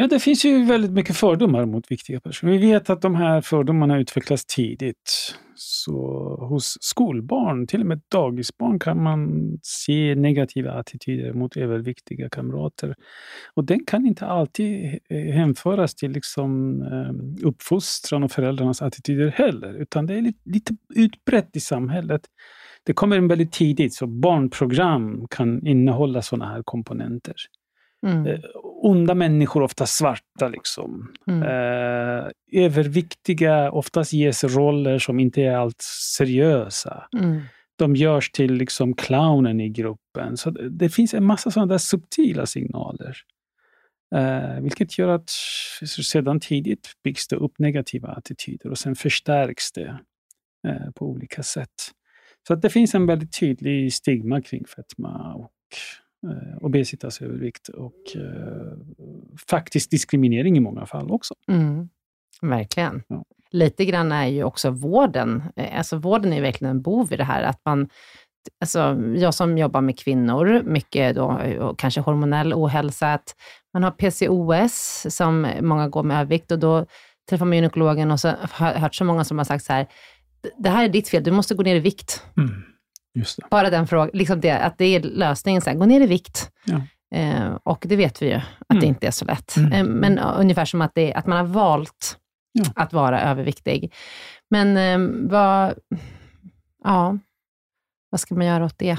Ja, 0.00 0.06
det 0.06 0.20
finns 0.20 0.44
ju 0.44 0.64
väldigt 0.64 0.90
mycket 0.90 1.16
fördomar 1.16 1.66
mot 1.66 1.90
viktiga 1.90 2.20
personer. 2.20 2.52
Vi 2.52 2.58
vet 2.58 2.90
att 2.90 3.02
de 3.02 3.14
här 3.14 3.40
fördomarna 3.40 3.98
utvecklas 3.98 4.46
tidigt. 4.46 5.34
Så 5.54 5.92
hos 6.48 6.78
skolbarn, 6.80 7.66
till 7.66 7.80
och 7.80 7.86
med 7.86 8.00
dagisbarn, 8.08 8.78
kan 8.78 9.02
man 9.02 9.52
se 9.62 10.14
negativa 10.14 10.72
attityder 10.72 11.32
mot 11.32 11.56
överviktiga 11.56 12.28
kamrater. 12.28 12.94
Och 13.54 13.64
den 13.64 13.84
kan 13.84 14.06
inte 14.06 14.26
alltid 14.26 15.00
eh, 15.10 15.34
hänföras 15.34 15.94
till 15.94 16.10
liksom, 16.10 16.82
eh, 16.82 17.46
uppfostran 17.46 18.22
och 18.22 18.32
föräldrarnas 18.32 18.82
attityder 18.82 19.28
heller, 19.28 19.74
utan 19.74 20.06
det 20.06 20.14
är 20.14 20.22
lite, 20.22 20.40
lite 20.44 20.76
utbrett 20.94 21.56
i 21.56 21.60
samhället. 21.60 22.20
Det 22.84 22.92
kommer 22.92 23.28
väldigt 23.28 23.52
tidigt, 23.52 23.94
så 23.94 24.06
barnprogram 24.06 25.26
kan 25.30 25.66
innehålla 25.66 26.22
sådana 26.22 26.52
här 26.52 26.62
komponenter. 26.64 27.34
Mm. 28.06 28.26
Eh, 28.26 28.40
onda 28.82 29.14
människor, 29.14 29.62
ofta 29.62 29.86
svarta. 29.86 30.48
Liksom. 30.48 31.14
Mm. 31.26 31.42
Eh, 31.42 32.28
överviktiga, 32.52 33.70
oftast 33.70 34.12
ges 34.12 34.44
roller 34.44 34.98
som 34.98 35.20
inte 35.20 35.42
är 35.42 35.56
allt 35.56 35.82
seriösa. 36.16 37.08
Mm. 37.18 37.40
De 37.78 37.96
görs 37.96 38.30
till 38.30 38.54
liksom 38.54 38.94
clownen 38.94 39.60
i 39.60 39.68
gruppen. 39.68 40.36
Så 40.36 40.50
det, 40.50 40.68
det 40.68 40.88
finns 40.88 41.14
en 41.14 41.24
massa 41.24 41.50
sådana 41.50 41.72
där 41.72 41.78
subtila 41.78 42.46
signaler. 42.46 43.16
Eh, 44.14 44.60
vilket 44.60 44.98
gör 44.98 45.08
att 45.08 45.30
sedan 45.86 46.40
tidigt 46.40 46.92
byggs 47.04 47.28
det 47.28 47.36
upp 47.36 47.58
negativa 47.58 48.08
attityder 48.08 48.70
och 48.70 48.78
sen 48.78 48.94
förstärks 48.94 49.72
det 49.72 49.98
eh, 50.68 50.90
på 50.94 51.06
olika 51.06 51.42
sätt. 51.42 51.92
Så 52.46 52.54
att 52.54 52.62
det 52.62 52.70
finns 52.70 52.94
en 52.94 53.06
väldigt 53.06 53.40
tydlig 53.40 53.92
stigma 53.92 54.42
kring 54.42 54.64
fetma 54.66 55.34
och 55.34 55.52
obesitas, 56.60 57.22
övervikt 57.22 57.68
och 57.68 58.16
eh, 58.16 58.72
faktiskt 59.50 59.90
diskriminering 59.90 60.56
i 60.56 60.60
många 60.60 60.86
fall 60.86 61.10
också. 61.10 61.34
Mm. 61.50 61.88
Verkligen. 62.42 63.02
Ja. 63.08 63.24
Lite 63.50 63.84
grann 63.84 64.12
är 64.12 64.26
ju 64.26 64.44
också 64.44 64.70
vården, 64.70 65.42
eh, 65.56 65.78
alltså 65.78 65.96
vården 65.96 66.32
är 66.32 66.36
ju 66.36 66.42
verkligen 66.42 66.70
en 66.70 66.82
bov 66.82 67.12
i 67.12 67.16
det 67.16 67.24
här. 67.24 67.42
Att 67.42 67.60
man, 67.64 67.88
alltså 68.60 69.00
jag 69.16 69.34
som 69.34 69.58
jobbar 69.58 69.80
med 69.80 69.98
kvinnor, 69.98 70.62
mycket 70.62 71.16
då, 71.16 71.40
och 71.60 71.78
kanske 71.78 72.00
hormonell 72.00 72.54
ohälsa, 72.54 73.14
att 73.14 73.34
man 73.74 73.82
har 73.82 73.90
PCOS 73.90 75.06
som 75.16 75.46
många 75.60 75.88
går 75.88 76.02
med 76.02 76.20
övervikt 76.20 76.50
och 76.50 76.58
då 76.58 76.86
träffar 77.30 77.46
man 77.46 77.56
gynekologen 77.56 78.10
och 78.10 78.20
så 78.20 78.28
har 78.40 78.72
jag 78.72 78.78
hört 78.80 78.94
så 78.94 79.04
många 79.04 79.24
som 79.24 79.38
har 79.38 79.44
sagt 79.44 79.64
så 79.64 79.72
här, 79.72 79.86
det 80.58 80.68
här 80.68 80.84
är 80.84 80.88
ditt 80.88 81.08
fel, 81.08 81.24
du 81.24 81.30
måste 81.30 81.54
gå 81.54 81.62
ner 81.62 81.76
i 81.76 81.80
vikt. 81.80 82.22
Mm. 82.36 82.62
Bara 83.50 83.70
den 83.70 83.86
frågan, 83.86 84.10
liksom 84.12 84.40
det, 84.40 84.50
att 84.50 84.78
det 84.78 84.84
är 84.84 85.00
lösningen, 85.00 85.62
så 85.62 85.70
här, 85.70 85.76
gå 85.76 85.86
ner 85.86 86.00
i 86.00 86.06
vikt. 86.06 86.50
Ja. 86.64 86.82
Eh, 87.18 87.58
och 87.62 87.84
det 87.88 87.96
vet 87.96 88.22
vi 88.22 88.26
ju, 88.28 88.34
att 88.34 88.70
Mm. 88.70 88.80
det 88.80 88.86
inte 88.86 89.06
är 89.06 89.10
så 89.10 89.24
lätt. 89.24 89.56
Mm. 89.56 89.72
Eh, 89.72 89.84
men 89.84 90.18
uh, 90.18 90.40
ungefär 90.40 90.64
som 90.64 90.80
att, 90.82 90.92
det, 90.94 91.14
att 91.14 91.26
man 91.26 91.38
har 91.38 91.44
valt 91.44 92.16
Ja. 92.52 92.64
att 92.74 92.92
vara 92.92 93.20
överviktig. 93.20 93.94
Men 94.50 94.76
eh, 94.76 95.28
vad, 95.30 95.74
ja, 96.84 97.18
vad 98.10 98.20
ska 98.20 98.34
man 98.34 98.46
göra 98.46 98.64
åt 98.64 98.78
det? 98.78 98.96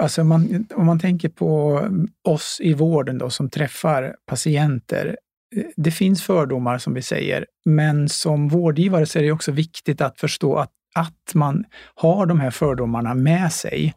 Alltså 0.00 0.20
om, 0.20 0.28
man, 0.28 0.66
om 0.74 0.86
man 0.86 0.98
tänker 1.00 1.28
på 1.28 1.80
oss 2.28 2.58
i 2.62 2.74
vården 2.74 3.18
då, 3.18 3.30
som 3.30 3.50
träffar 3.50 4.16
patienter. 4.26 5.16
eh, 5.56 5.62
Det 5.76 5.90
finns 5.90 6.22
fördomar 6.22 6.78
som 6.78 6.94
vi 6.94 7.02
säger, 7.02 7.46
men 7.64 8.08
som 8.08 8.48
vårdgivare 8.48 9.06
så 9.06 9.18
är 9.18 9.22
det 9.22 9.32
också 9.32 9.52
viktigt 9.52 10.00
att 10.00 10.20
förstå 10.20 10.56
att, 10.56 10.70
att 10.96 11.34
man 11.34 11.64
har 11.94 12.26
de 12.26 12.40
här 12.40 12.50
fördomarna 12.50 13.14
med 13.14 13.52
sig. 13.52 13.94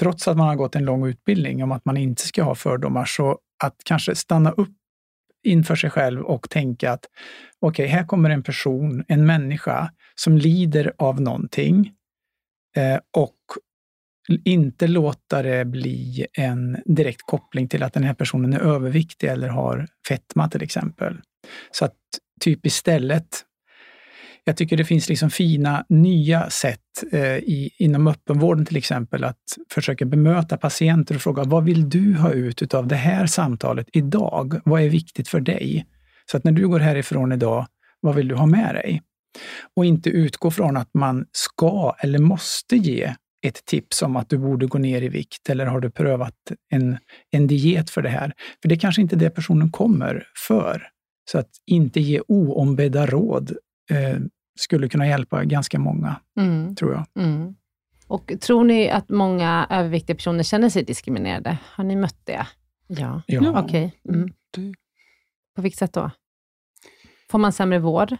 Trots 0.00 0.28
att 0.28 0.36
man 0.36 0.48
har 0.48 0.56
gått 0.56 0.76
en 0.76 0.84
lång 0.84 1.06
utbildning 1.06 1.62
om 1.62 1.72
att 1.72 1.84
man 1.84 1.96
inte 1.96 2.22
ska 2.22 2.42
ha 2.42 2.54
fördomar, 2.54 3.04
så 3.04 3.38
att 3.64 3.76
kanske 3.84 4.14
stanna 4.14 4.50
upp 4.50 4.76
inför 5.42 5.76
sig 5.76 5.90
själv 5.90 6.22
och 6.22 6.50
tänka 6.50 6.92
att 6.92 7.04
okej, 7.60 7.86
här 7.86 8.06
kommer 8.06 8.30
en 8.30 8.42
person, 8.42 9.04
en 9.08 9.26
människa 9.26 9.92
som 10.14 10.38
lider 10.38 10.92
av 10.98 11.20
någonting 11.20 11.92
eh, 12.76 12.98
och 13.16 13.36
inte 14.44 14.86
låta 14.86 15.42
det 15.42 15.64
bli 15.64 16.26
en 16.32 16.82
direkt 16.84 17.22
koppling 17.22 17.68
till 17.68 17.82
att 17.82 17.92
den 17.92 18.02
här 18.02 18.14
personen 18.14 18.52
är 18.52 18.60
överviktig 18.60 19.28
eller 19.28 19.48
har 19.48 19.88
fetma 20.08 20.48
till 20.48 20.62
exempel. 20.62 21.20
Så 21.70 21.84
att 21.84 21.96
typ 22.40 22.66
istället, 22.66 23.44
jag 24.44 24.56
tycker 24.56 24.76
det 24.76 24.84
finns 24.84 25.08
liksom 25.08 25.30
fina 25.30 25.84
nya 25.88 26.50
sätt 26.50 26.80
eh, 27.12 27.36
i, 27.36 27.70
inom 27.78 28.06
öppenvården 28.06 28.66
till 28.66 28.76
exempel 28.76 29.24
att 29.24 29.36
försöka 29.72 30.04
bemöta 30.04 30.56
patienter 30.56 31.14
och 31.14 31.20
fråga 31.22 31.42
vad 31.44 31.64
vill 31.64 31.90
du 31.90 32.14
ha 32.14 32.32
ut 32.32 32.74
av 32.74 32.86
det 32.86 32.96
här 32.96 33.26
samtalet 33.26 33.88
idag? 33.92 34.60
Vad 34.64 34.82
är 34.82 34.88
viktigt 34.88 35.28
för 35.28 35.40
dig? 35.40 35.86
Så 36.30 36.36
att 36.36 36.44
när 36.44 36.52
du 36.52 36.68
går 36.68 36.80
härifrån 36.80 37.32
idag, 37.32 37.66
vad 38.00 38.14
vill 38.14 38.28
du 38.28 38.34
ha 38.34 38.46
med 38.46 38.74
dig? 38.74 39.02
Och 39.76 39.84
inte 39.84 40.10
utgå 40.10 40.50
från 40.50 40.76
att 40.76 40.90
man 40.94 41.26
ska 41.32 41.94
eller 41.98 42.18
måste 42.18 42.76
ge 42.76 43.14
ett 43.46 43.64
tips 43.64 44.02
om 44.02 44.16
att 44.16 44.28
du 44.28 44.38
borde 44.38 44.66
gå 44.66 44.78
ner 44.78 45.02
i 45.02 45.08
vikt 45.08 45.50
eller 45.50 45.66
har 45.66 45.80
du 45.80 45.90
prövat 45.90 46.34
en, 46.70 46.98
en 47.30 47.46
diet 47.46 47.90
för 47.90 48.02
det 48.02 48.08
här? 48.08 48.32
För 48.62 48.68
det 48.68 48.74
är 48.74 48.78
kanske 48.78 49.02
inte 49.02 49.16
det 49.16 49.30
personen 49.30 49.70
kommer 49.70 50.26
för. 50.48 50.88
Så 51.30 51.38
att 51.38 51.50
inte 51.66 52.00
ge 52.00 52.20
oombedda 52.28 53.06
råd 53.06 53.56
eh, 53.90 54.18
skulle 54.58 54.88
kunna 54.88 55.06
hjälpa 55.06 55.44
ganska 55.44 55.78
många, 55.78 56.20
mm. 56.40 56.74
tror 56.74 56.92
jag. 56.92 57.24
Mm. 57.24 57.54
Och 58.06 58.32
tror 58.40 58.64
ni 58.64 58.90
att 58.90 59.08
många 59.08 59.66
överviktiga 59.70 60.16
personer 60.16 60.42
känner 60.42 60.68
sig 60.68 60.84
diskriminerade? 60.84 61.58
Har 61.64 61.84
ni 61.84 61.96
mött 61.96 62.26
det? 62.26 62.46
Ja. 62.86 63.22
ja. 63.26 63.60
Okej. 63.64 63.92
Okay. 64.04 64.16
Mm. 64.16 64.74
På 65.56 65.62
vilket 65.62 65.78
sätt 65.78 65.92
då? 65.92 66.10
Får 67.30 67.38
man 67.38 67.52
sämre 67.52 67.78
vård? 67.78 68.16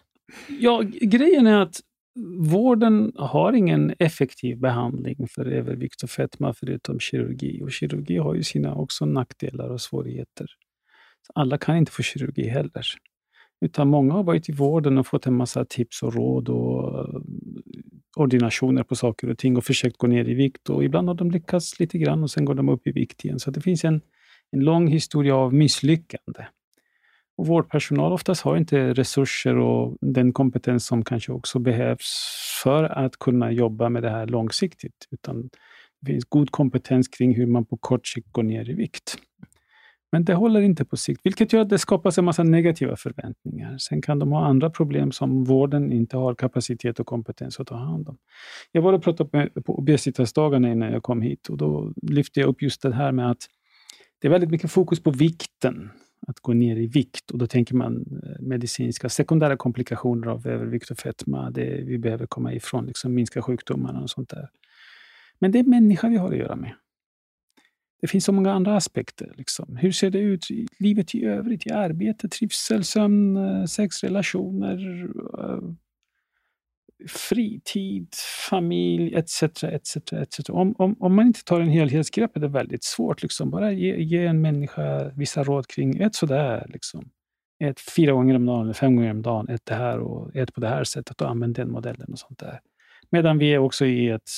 Ja, 0.48 0.82
grejen 1.00 1.46
är 1.46 1.60
att 1.60 1.80
vården 2.38 3.12
har 3.16 3.52
ingen 3.52 3.94
effektiv 3.98 4.60
behandling 4.60 5.28
för 5.28 5.46
övervikt 5.46 6.02
och 6.02 6.10
fetma 6.10 6.54
förutom 6.54 7.00
kirurgi. 7.00 7.62
Och 7.62 7.72
kirurgi 7.72 8.16
har 8.16 8.34
ju 8.34 8.42
sina 8.42 8.74
också 8.74 9.04
nackdelar 9.04 9.68
och 9.70 9.80
svårigheter. 9.80 10.46
Alla 11.34 11.58
kan 11.58 11.76
inte 11.76 11.92
få 11.92 12.02
kirurgi 12.02 12.48
heller. 12.48 12.84
Utan 13.60 13.88
många 13.88 14.12
har 14.12 14.22
varit 14.22 14.48
i 14.48 14.52
vården 14.52 14.98
och 14.98 15.06
fått 15.06 15.26
en 15.26 15.36
massa 15.36 15.64
tips 15.64 16.02
och 16.02 16.14
råd 16.14 16.48
och 16.48 16.98
eh, 16.98 17.20
ordinationer 18.16 18.82
på 18.82 18.96
saker 18.96 19.30
och 19.30 19.38
ting 19.38 19.56
och 19.56 19.64
försökt 19.64 19.96
gå 19.96 20.06
ner 20.06 20.28
i 20.28 20.34
vikt. 20.34 20.70
Och 20.70 20.84
ibland 20.84 21.08
har 21.08 21.14
de 21.14 21.30
lyckats 21.30 21.80
lite 21.80 21.98
grann 21.98 22.22
och 22.22 22.30
sen 22.30 22.44
går 22.44 22.54
de 22.54 22.68
upp 22.68 22.86
i 22.86 22.92
vikt 22.92 23.24
igen. 23.24 23.38
Så 23.38 23.50
det 23.50 23.60
finns 23.60 23.84
en, 23.84 24.00
en 24.50 24.60
lång 24.60 24.88
historia 24.88 25.36
av 25.36 25.54
misslyckande. 25.54 26.46
Och 27.36 27.46
vårdpersonal 27.46 28.12
oftast 28.12 28.42
har 28.42 28.56
inte 28.56 28.92
resurser 28.94 29.56
och 29.56 29.96
den 30.00 30.32
kompetens 30.32 30.86
som 30.86 31.04
kanske 31.04 31.32
också 31.32 31.58
behövs 31.58 32.14
för 32.62 32.84
att 32.84 33.18
kunna 33.18 33.52
jobba 33.52 33.88
med 33.88 34.02
det 34.02 34.10
här 34.10 34.26
långsiktigt. 34.26 35.08
Utan 35.10 35.50
det 36.00 36.12
finns 36.12 36.24
god 36.24 36.50
kompetens 36.50 37.08
kring 37.08 37.34
hur 37.34 37.46
man 37.46 37.64
på 37.64 37.76
kort 37.76 38.06
sikt 38.06 38.32
går 38.32 38.42
ner 38.42 38.70
i 38.70 38.74
vikt. 38.74 39.16
Men 40.12 40.24
det 40.24 40.34
håller 40.34 40.60
inte 40.60 40.84
på 40.84 40.96
sikt, 40.96 41.20
vilket 41.24 41.52
gör 41.52 41.60
att 41.60 41.68
det 41.68 41.78
skapas 41.78 42.18
en 42.18 42.24
massa 42.24 42.42
negativa 42.42 42.96
förväntningar. 42.96 43.78
Sen 43.78 44.02
kan 44.02 44.18
de 44.18 44.32
ha 44.32 44.46
andra 44.46 44.70
problem 44.70 45.12
som 45.12 45.44
vården 45.44 45.92
inte 45.92 46.16
har 46.16 46.34
kapacitet 46.34 47.00
och 47.00 47.06
kompetens 47.06 47.60
att 47.60 47.66
ta 47.66 47.76
hand 47.76 48.08
om. 48.08 48.18
Jag 48.72 48.82
var 48.82 48.92
och 48.92 49.02
pratade 49.02 49.50
på 49.64 49.78
obesitasdagarna 49.78 50.72
innan 50.72 50.92
jag 50.92 51.02
kom 51.02 51.22
hit 51.22 51.48
och 51.48 51.56
då 51.56 51.92
lyfte 52.02 52.40
jag 52.40 52.48
upp 52.48 52.62
just 52.62 52.82
det 52.82 52.94
här 52.94 53.12
med 53.12 53.30
att 53.30 53.46
det 54.18 54.28
är 54.28 54.30
väldigt 54.30 54.50
mycket 54.50 54.70
fokus 54.70 55.02
på 55.02 55.10
vikten, 55.10 55.90
att 56.26 56.40
gå 56.40 56.52
ner 56.52 56.76
i 56.76 56.86
vikt. 56.86 57.30
Och 57.30 57.38
då 57.38 57.46
tänker 57.46 57.74
man 57.74 57.96
eh, 57.96 58.40
medicinska 58.40 59.08
sekundära 59.08 59.56
komplikationer 59.56 60.26
av 60.26 60.46
övervikt 60.46 60.90
och 60.90 60.98
fetma. 60.98 61.50
Det 61.50 61.82
vi 61.86 61.98
behöver 61.98 62.26
komma 62.26 62.52
ifrån, 62.52 62.86
liksom 62.86 63.14
minska 63.14 63.42
sjukdomarna 63.42 64.00
och 64.00 64.10
sånt 64.10 64.28
där. 64.28 64.48
Men 65.38 65.52
det 65.52 65.58
är 65.58 65.64
människa 65.64 66.08
vi 66.08 66.16
har 66.16 66.32
att 66.32 66.38
göra 66.38 66.56
med. 66.56 66.72
Det 68.00 68.08
finns 68.08 68.24
så 68.24 68.32
många 68.32 68.52
andra 68.52 68.76
aspekter. 68.76 69.32
Liksom. 69.36 69.76
Hur 69.76 69.92
ser 69.92 70.10
det 70.10 70.18
ut 70.18 70.50
i 70.50 70.66
livet 70.78 71.14
i 71.14 71.24
övrigt? 71.24 71.66
I 71.66 71.70
arbete, 71.70 72.28
trivsel, 72.28 72.84
sömn, 72.84 73.36
eh, 73.36 73.64
sex, 73.64 74.04
relationer, 74.04 75.08
eh, 75.38 75.60
fritid, 77.08 78.08
familj 78.50 79.14
etc. 79.14 79.42
etc, 79.64 79.96
etc. 80.12 80.50
Om, 80.50 80.74
om, 80.78 80.96
om 81.00 81.14
man 81.14 81.26
inte 81.26 81.44
tar 81.44 81.60
en 81.60 81.68
helhetsgrepp 81.68 82.36
är 82.36 82.40
det 82.40 82.48
väldigt 82.48 82.84
svårt. 82.84 83.22
Liksom. 83.22 83.50
Bara 83.50 83.72
ge, 83.72 83.96
ge 83.96 84.26
en 84.26 84.40
människa 84.40 85.10
vissa 85.16 85.44
råd 85.44 85.66
kring 85.66 86.00
ett 86.00 86.14
sådär. 86.14 86.66
Liksom. 86.68 87.10
Ett 87.64 87.80
fyra 87.80 88.12
gånger 88.12 88.34
om 88.34 88.46
dagen, 88.46 88.74
fem 88.74 88.96
gånger 88.96 89.10
om 89.10 89.22
dagen, 89.22 89.48
ett 89.48 89.66
det 89.66 89.74
här 89.74 89.98
och 89.98 90.36
ett 90.36 90.54
på 90.54 90.60
det 90.60 90.68
här 90.68 90.84
sättet 90.84 91.20
och 91.20 91.30
använd 91.30 91.56
den 91.56 91.70
modellen 91.70 92.12
och 92.12 92.18
sånt 92.18 92.38
där. 92.38 92.60
Medan 93.10 93.38
vi 93.38 93.54
är 93.54 93.58
också 93.58 93.86
i 93.86 94.08
ett 94.08 94.30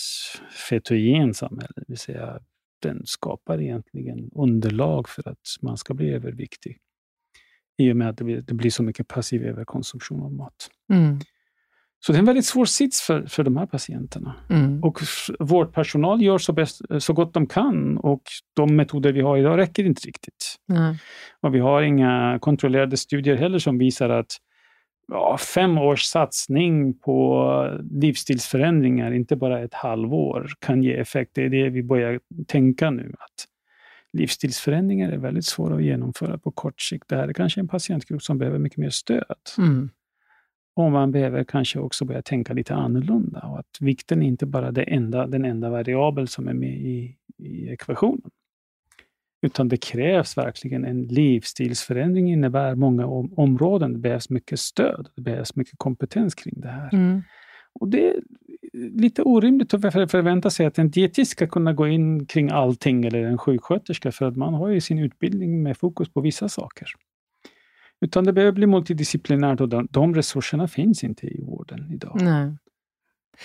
fetogen 0.69 1.35
samhälle, 1.35 1.73
det 1.77 1.85
vill 1.89 1.99
säga 1.99 2.41
den 2.83 3.03
skapar 3.05 3.61
egentligen 3.61 4.31
underlag 4.35 5.09
för 5.09 5.29
att 5.29 5.39
man 5.63 5.77
ska 5.77 5.95
bli 5.95 6.11
överviktig. 6.11 6.79
I 7.79 7.93
och 7.93 7.97
med 7.97 8.09
att 8.09 8.17
det 8.17 8.25
blir, 8.25 8.43
det 8.43 8.55
blir 8.55 8.71
så 8.71 8.83
mycket 8.83 9.09
passiv 9.09 9.45
överkonsumtion 9.45 10.23
av 10.23 10.33
mat. 10.33 10.71
Mm. 10.93 11.21
Så 12.07 12.13
det 12.13 12.17
är 12.17 12.21
en 12.21 12.25
väldigt 12.25 12.45
svår 12.45 12.65
sits 12.65 13.03
för, 13.03 13.27
för 13.27 13.45
de 13.45 13.57
här 13.57 13.67
patienterna. 13.67 14.35
Mm. 14.51 14.83
Och 14.83 14.99
vårdpersonal 15.39 16.23
gör 16.23 16.39
så, 16.39 16.53
bäst, 16.53 16.81
så 16.99 17.13
gott 17.13 17.35
de 17.35 17.47
kan 17.47 17.99
och 17.99 18.23
de 18.57 18.77
metoder 18.77 19.13
vi 19.13 19.21
har 19.21 19.37
idag 19.37 19.59
räcker 19.59 19.85
inte 19.85 20.09
riktigt. 20.09 20.57
Mm. 20.73 20.95
Och 21.41 21.55
vi 21.55 21.59
har 21.59 21.83
inga 21.83 22.39
kontrollerade 22.41 22.97
studier 22.97 23.37
heller 23.37 23.59
som 23.59 23.79
visar 23.79 24.09
att 24.09 24.37
ja, 25.13 25.39
fem 25.55 25.79
års 25.79 26.03
satsning 26.03 26.99
på 26.99 27.81
livsstilsförändringar, 27.91 29.13
inte 29.13 29.37
bara 29.37 29.61
ett 29.61 29.75
halvår, 29.75 30.53
kan 30.59 30.83
ge 30.83 30.97
effekt. 30.97 31.31
Det 31.35 31.45
är 31.45 31.49
det 31.49 31.69
vi 31.69 31.83
börjar 31.83 32.21
tänka 32.47 32.91
nu. 32.91 33.15
att 33.19 33.49
Livsstilsförändringar 34.13 35.13
är 35.13 35.17
väldigt 35.17 35.45
svåra 35.45 35.75
att 35.75 35.83
genomföra 35.83 36.39
på 36.39 36.51
kort 36.51 36.81
sikt. 36.81 37.09
Det 37.09 37.17
här 37.17 37.29
är 37.29 37.33
kanske 37.33 37.61
en 37.61 37.69
patientgrupp 37.69 38.23
som 38.23 38.39
behöver 38.39 38.59
mycket 38.59 38.79
mer 38.79 38.91
stöd. 38.91 39.37
Mm. 39.59 39.91
Och 40.75 40.93
man 40.93 41.13
behöver 41.13 41.45
kanske 41.45 41.79
också 41.79 42.05
börja 42.05 42.23
tänka 42.23 42.53
lite 42.53 42.75
annorlunda. 42.75 43.41
Och 43.41 43.59
att 43.59 43.77
vikten 43.81 44.23
är 44.23 44.27
inte 44.27 44.47
bara 44.47 44.71
det 44.71 44.83
enda, 44.83 45.27
den 45.27 45.45
enda 45.45 45.71
variabel 45.71 46.29
som 46.29 46.49
är 46.49 46.55
med 46.55 46.77
i, 46.77 47.17
i 47.39 47.69
ekvationen. 47.69 48.31
Utan 49.43 49.69
det 49.69 49.77
krävs 49.77 50.37
verkligen 50.37 50.85
en 50.85 51.03
livsstilsförändring 51.03 52.33
innebär 52.33 52.75
många 52.75 53.07
om 53.07 53.33
områden. 53.37 53.93
Det 53.93 53.99
behövs 53.99 54.31
mycket 54.31 54.61
stöd, 54.61 55.09
det 55.17 55.23
behövs 55.23 55.57
mycket 55.57 55.79
kompetens 55.79 56.35
kring 56.35 56.61
det 56.61 56.69
här. 56.69 56.95
Mm. 56.95 57.23
Och 57.81 57.89
Det 57.89 58.09
är 58.09 58.21
lite 58.73 59.23
orimligt 59.23 59.75
att 59.75 59.81
förvänta 60.11 60.51
sig 60.51 60.67
att 60.67 60.79
en 60.79 60.91
dietist 60.91 61.31
ska 61.31 61.47
kunna 61.47 61.73
gå 61.73 61.89
in 61.89 62.27
kring 62.27 62.51
allting, 62.51 63.05
eller 63.05 63.25
en 63.25 63.39
sjuksköterska, 63.39 64.13
för 64.13 64.27
att 64.27 64.37
man 64.37 64.55
har 64.55 64.69
ju 64.69 64.81
sin 64.81 64.99
utbildning 64.99 65.63
med 65.63 65.77
fokus 65.77 66.13
på 66.13 66.21
vissa 66.21 66.49
saker. 66.49 66.89
Utan 68.01 68.25
det 68.25 68.33
behöver 68.33 68.53
bli 68.53 68.67
multidisciplinärt 68.67 69.61
och 69.61 69.69
de, 69.69 69.89
de 69.91 70.15
resurserna 70.15 70.69
finns 70.69 71.05
inte 71.05 71.27
i 71.27 71.43
vården 71.43 71.91
idag. 71.93 72.19
Nej. 72.23 72.57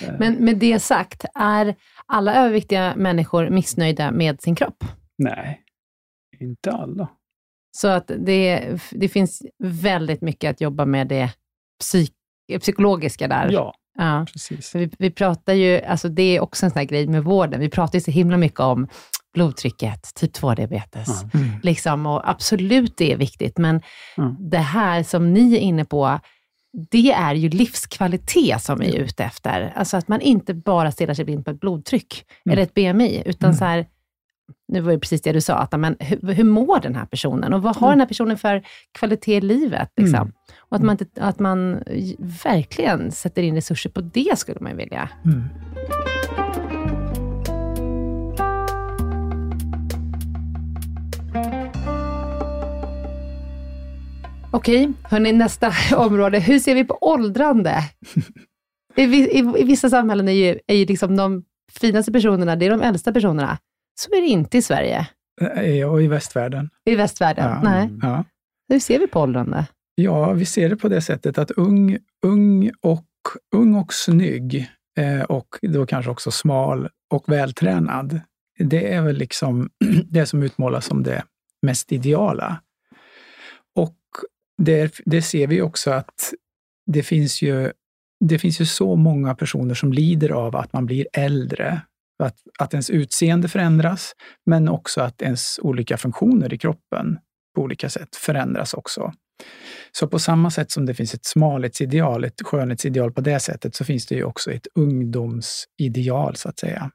Eh. 0.01 0.19
Men 0.19 0.33
med 0.33 0.57
det 0.57 0.79
sagt, 0.79 1.25
är 1.35 1.75
alla 2.05 2.35
överviktiga 2.35 2.93
människor 2.95 3.49
missnöjda 3.49 4.11
med 4.11 4.41
sin 4.41 4.55
kropp? 4.55 4.83
Nej, 5.17 5.61
inte 6.41 6.71
alla. 6.71 7.09
Så 7.71 7.87
att 7.87 8.11
det, 8.17 8.69
det 8.91 9.09
finns 9.09 9.41
väldigt 9.63 10.21
mycket 10.21 10.51
att 10.51 10.61
jobba 10.61 10.85
med 10.85 11.07
det 11.07 11.29
psyk, 11.79 12.13
psykologiska 12.59 13.27
där. 13.27 13.49
Ja, 13.51 13.73
ja. 13.97 14.25
precis. 14.33 14.75
Vi, 14.75 14.89
vi 14.99 15.11
pratar 15.11 15.53
ju, 15.53 15.81
alltså 15.81 16.09
det 16.09 16.37
är 16.37 16.39
också 16.39 16.65
en 16.65 16.71
sån 16.71 16.79
här 16.79 16.85
grej 16.85 17.07
med 17.07 17.23
vården, 17.23 17.59
vi 17.59 17.69
pratar 17.69 17.95
ju 17.95 18.03
så 18.03 18.11
himla 18.11 18.37
mycket 18.37 18.59
om 18.59 18.87
blodtrycket, 19.33 20.15
typ 20.15 20.35
2-diabetes. 20.35 21.33
Mm. 21.33 21.49
Liksom, 21.63 22.05
och 22.05 22.29
absolut, 22.29 22.97
det 22.97 23.11
är 23.11 23.17
viktigt, 23.17 23.57
men 23.57 23.81
mm. 24.17 24.35
det 24.39 24.57
här 24.57 25.03
som 25.03 25.33
ni 25.33 25.55
är 25.55 25.59
inne 25.59 25.85
på, 25.85 26.19
det 26.91 27.11
är 27.11 27.33
ju 27.35 27.49
livskvalitet 27.49 28.61
som 28.61 28.79
vi 28.79 28.95
är 28.95 28.99
ute 28.99 29.23
efter. 29.23 29.73
Alltså 29.75 29.97
att 29.97 30.07
man 30.07 30.21
inte 30.21 30.53
bara 30.53 30.91
stirrar 30.91 31.13
sig 31.13 31.25
blind 31.25 31.45
på 31.45 31.51
ett 31.51 31.59
blodtryck, 31.59 32.25
mm. 32.45 32.53
eller 32.53 32.63
ett 32.63 32.73
BMI, 32.73 33.23
utan 33.25 33.49
mm. 33.49 33.57
så 33.57 33.65
här, 33.65 33.85
nu 34.67 34.81
var 34.81 34.91
det 34.91 34.99
precis 34.99 35.21
det 35.21 35.31
du 35.31 35.41
sa, 35.41 35.55
att, 35.55 35.79
men, 35.79 35.95
hur, 35.99 36.33
hur 36.33 36.43
mår 36.43 36.79
den 36.79 36.95
här 36.95 37.05
personen 37.05 37.53
och 37.53 37.61
vad 37.61 37.75
har 37.75 37.87
mm. 37.87 37.97
den 37.97 37.99
här 37.99 38.07
personen 38.07 38.37
för 38.37 38.63
kvalitet 38.91 39.37
i 39.37 39.41
livet? 39.41 39.89
Liksom? 39.97 40.21
Mm. 40.21 40.33
Och 40.59 40.77
att 40.77 40.83
man, 40.83 40.97
inte, 41.01 41.23
att 41.23 41.39
man 41.39 41.83
verkligen 42.43 43.11
sätter 43.11 43.43
in 43.43 43.55
resurser 43.55 43.89
på 43.89 44.01
det, 44.01 44.39
skulle 44.39 44.59
man 44.59 44.77
vilja. 44.77 45.09
Mm. 45.25 45.43
Okej, 54.51 54.93
hörni, 55.03 55.31
nästa 55.31 55.73
område. 55.95 56.39
Hur 56.39 56.59
ser 56.59 56.75
vi 56.75 56.83
på 56.83 56.97
åldrande? 57.01 57.83
I, 58.95 59.03
i, 59.03 59.53
i 59.57 59.63
vissa 59.63 59.89
samhällen 59.89 60.27
är 60.27 60.31
ju, 60.31 60.59
är 60.67 60.75
ju 60.75 60.85
liksom 60.85 61.15
de 61.15 61.43
finaste 61.79 62.11
personerna, 62.11 62.55
det 62.55 62.65
är 62.65 62.69
de 62.69 62.81
äldsta 62.81 63.11
personerna. 63.11 63.57
Så 63.99 64.11
är 64.11 64.21
det 64.21 64.27
inte 64.27 64.57
i 64.57 64.61
Sverige. 64.61 65.07
Eh, 65.41 65.91
och 65.91 66.03
i 66.03 66.07
västvärlden. 66.07 66.69
I 66.85 66.95
västvärlden? 66.95 67.45
Ja. 67.45 67.61
Nej. 67.63 67.89
Ja. 68.01 68.23
Hur 68.69 68.79
ser 68.79 68.99
vi 68.99 69.07
på 69.07 69.19
åldrande? 69.19 69.65
Ja, 69.95 70.33
vi 70.33 70.45
ser 70.45 70.69
det 70.69 70.75
på 70.75 70.87
det 70.87 71.01
sättet 71.01 71.37
att 71.37 71.51
ung, 71.51 71.97
ung, 72.25 72.71
och, 72.81 73.05
ung 73.55 73.75
och 73.75 73.93
snygg 73.93 74.69
eh, 74.97 75.21
och 75.21 75.47
då 75.61 75.85
kanske 75.85 76.11
också 76.11 76.31
smal 76.31 76.89
och 77.13 77.29
vältränad, 77.29 78.19
det 78.59 78.93
är 78.93 79.01
väl 79.01 79.17
liksom 79.17 79.69
det 80.09 80.25
som 80.25 80.43
utmålas 80.43 80.85
som 80.85 81.03
det 81.03 81.23
mest 81.61 81.91
ideala. 81.91 82.61
Och 83.75 83.97
det, 84.57 84.99
det 85.05 85.21
ser 85.21 85.47
vi 85.47 85.61
också 85.61 85.91
att 85.91 86.33
det 86.85 87.03
finns 87.03 87.41
ju 87.41 87.71
det 88.19 88.39
finns 88.39 88.61
ju 88.61 88.65
så 88.65 88.95
många 88.95 89.35
personer 89.35 89.75
som 89.75 89.93
lider 89.93 90.29
av 90.29 90.55
att 90.55 90.73
man 90.73 90.85
blir 90.85 91.07
äldre 91.13 91.81
att, 92.23 92.37
att 92.59 92.73
ens 92.73 92.89
utseende 92.89 93.47
förändras, 93.47 94.13
men 94.45 94.69
också 94.69 95.01
att 95.01 95.21
ens 95.21 95.59
olika 95.61 95.97
funktioner 95.97 96.53
i 96.53 96.57
kroppen 96.57 97.17
på 97.55 97.61
olika 97.61 97.89
sätt 97.89 98.15
förändras 98.15 98.73
också. 98.73 99.13
Så 99.91 100.07
på 100.07 100.19
samma 100.19 100.51
sätt 100.51 100.71
som 100.71 100.85
det 100.85 100.93
finns 100.93 101.13
ett 101.13 101.25
smalhetsideal, 101.25 102.23
ett 102.23 102.41
skönhetsideal 102.41 103.11
på 103.11 103.21
det 103.21 103.39
sättet, 103.39 103.75
så 103.75 103.85
finns 103.85 104.05
det 104.05 104.15
ju 104.15 104.23
också 104.23 104.51
ett 104.51 104.67
ungdomsideal, 104.75 106.35
så 106.35 106.49
att 106.49 106.59
säga. 106.59 106.91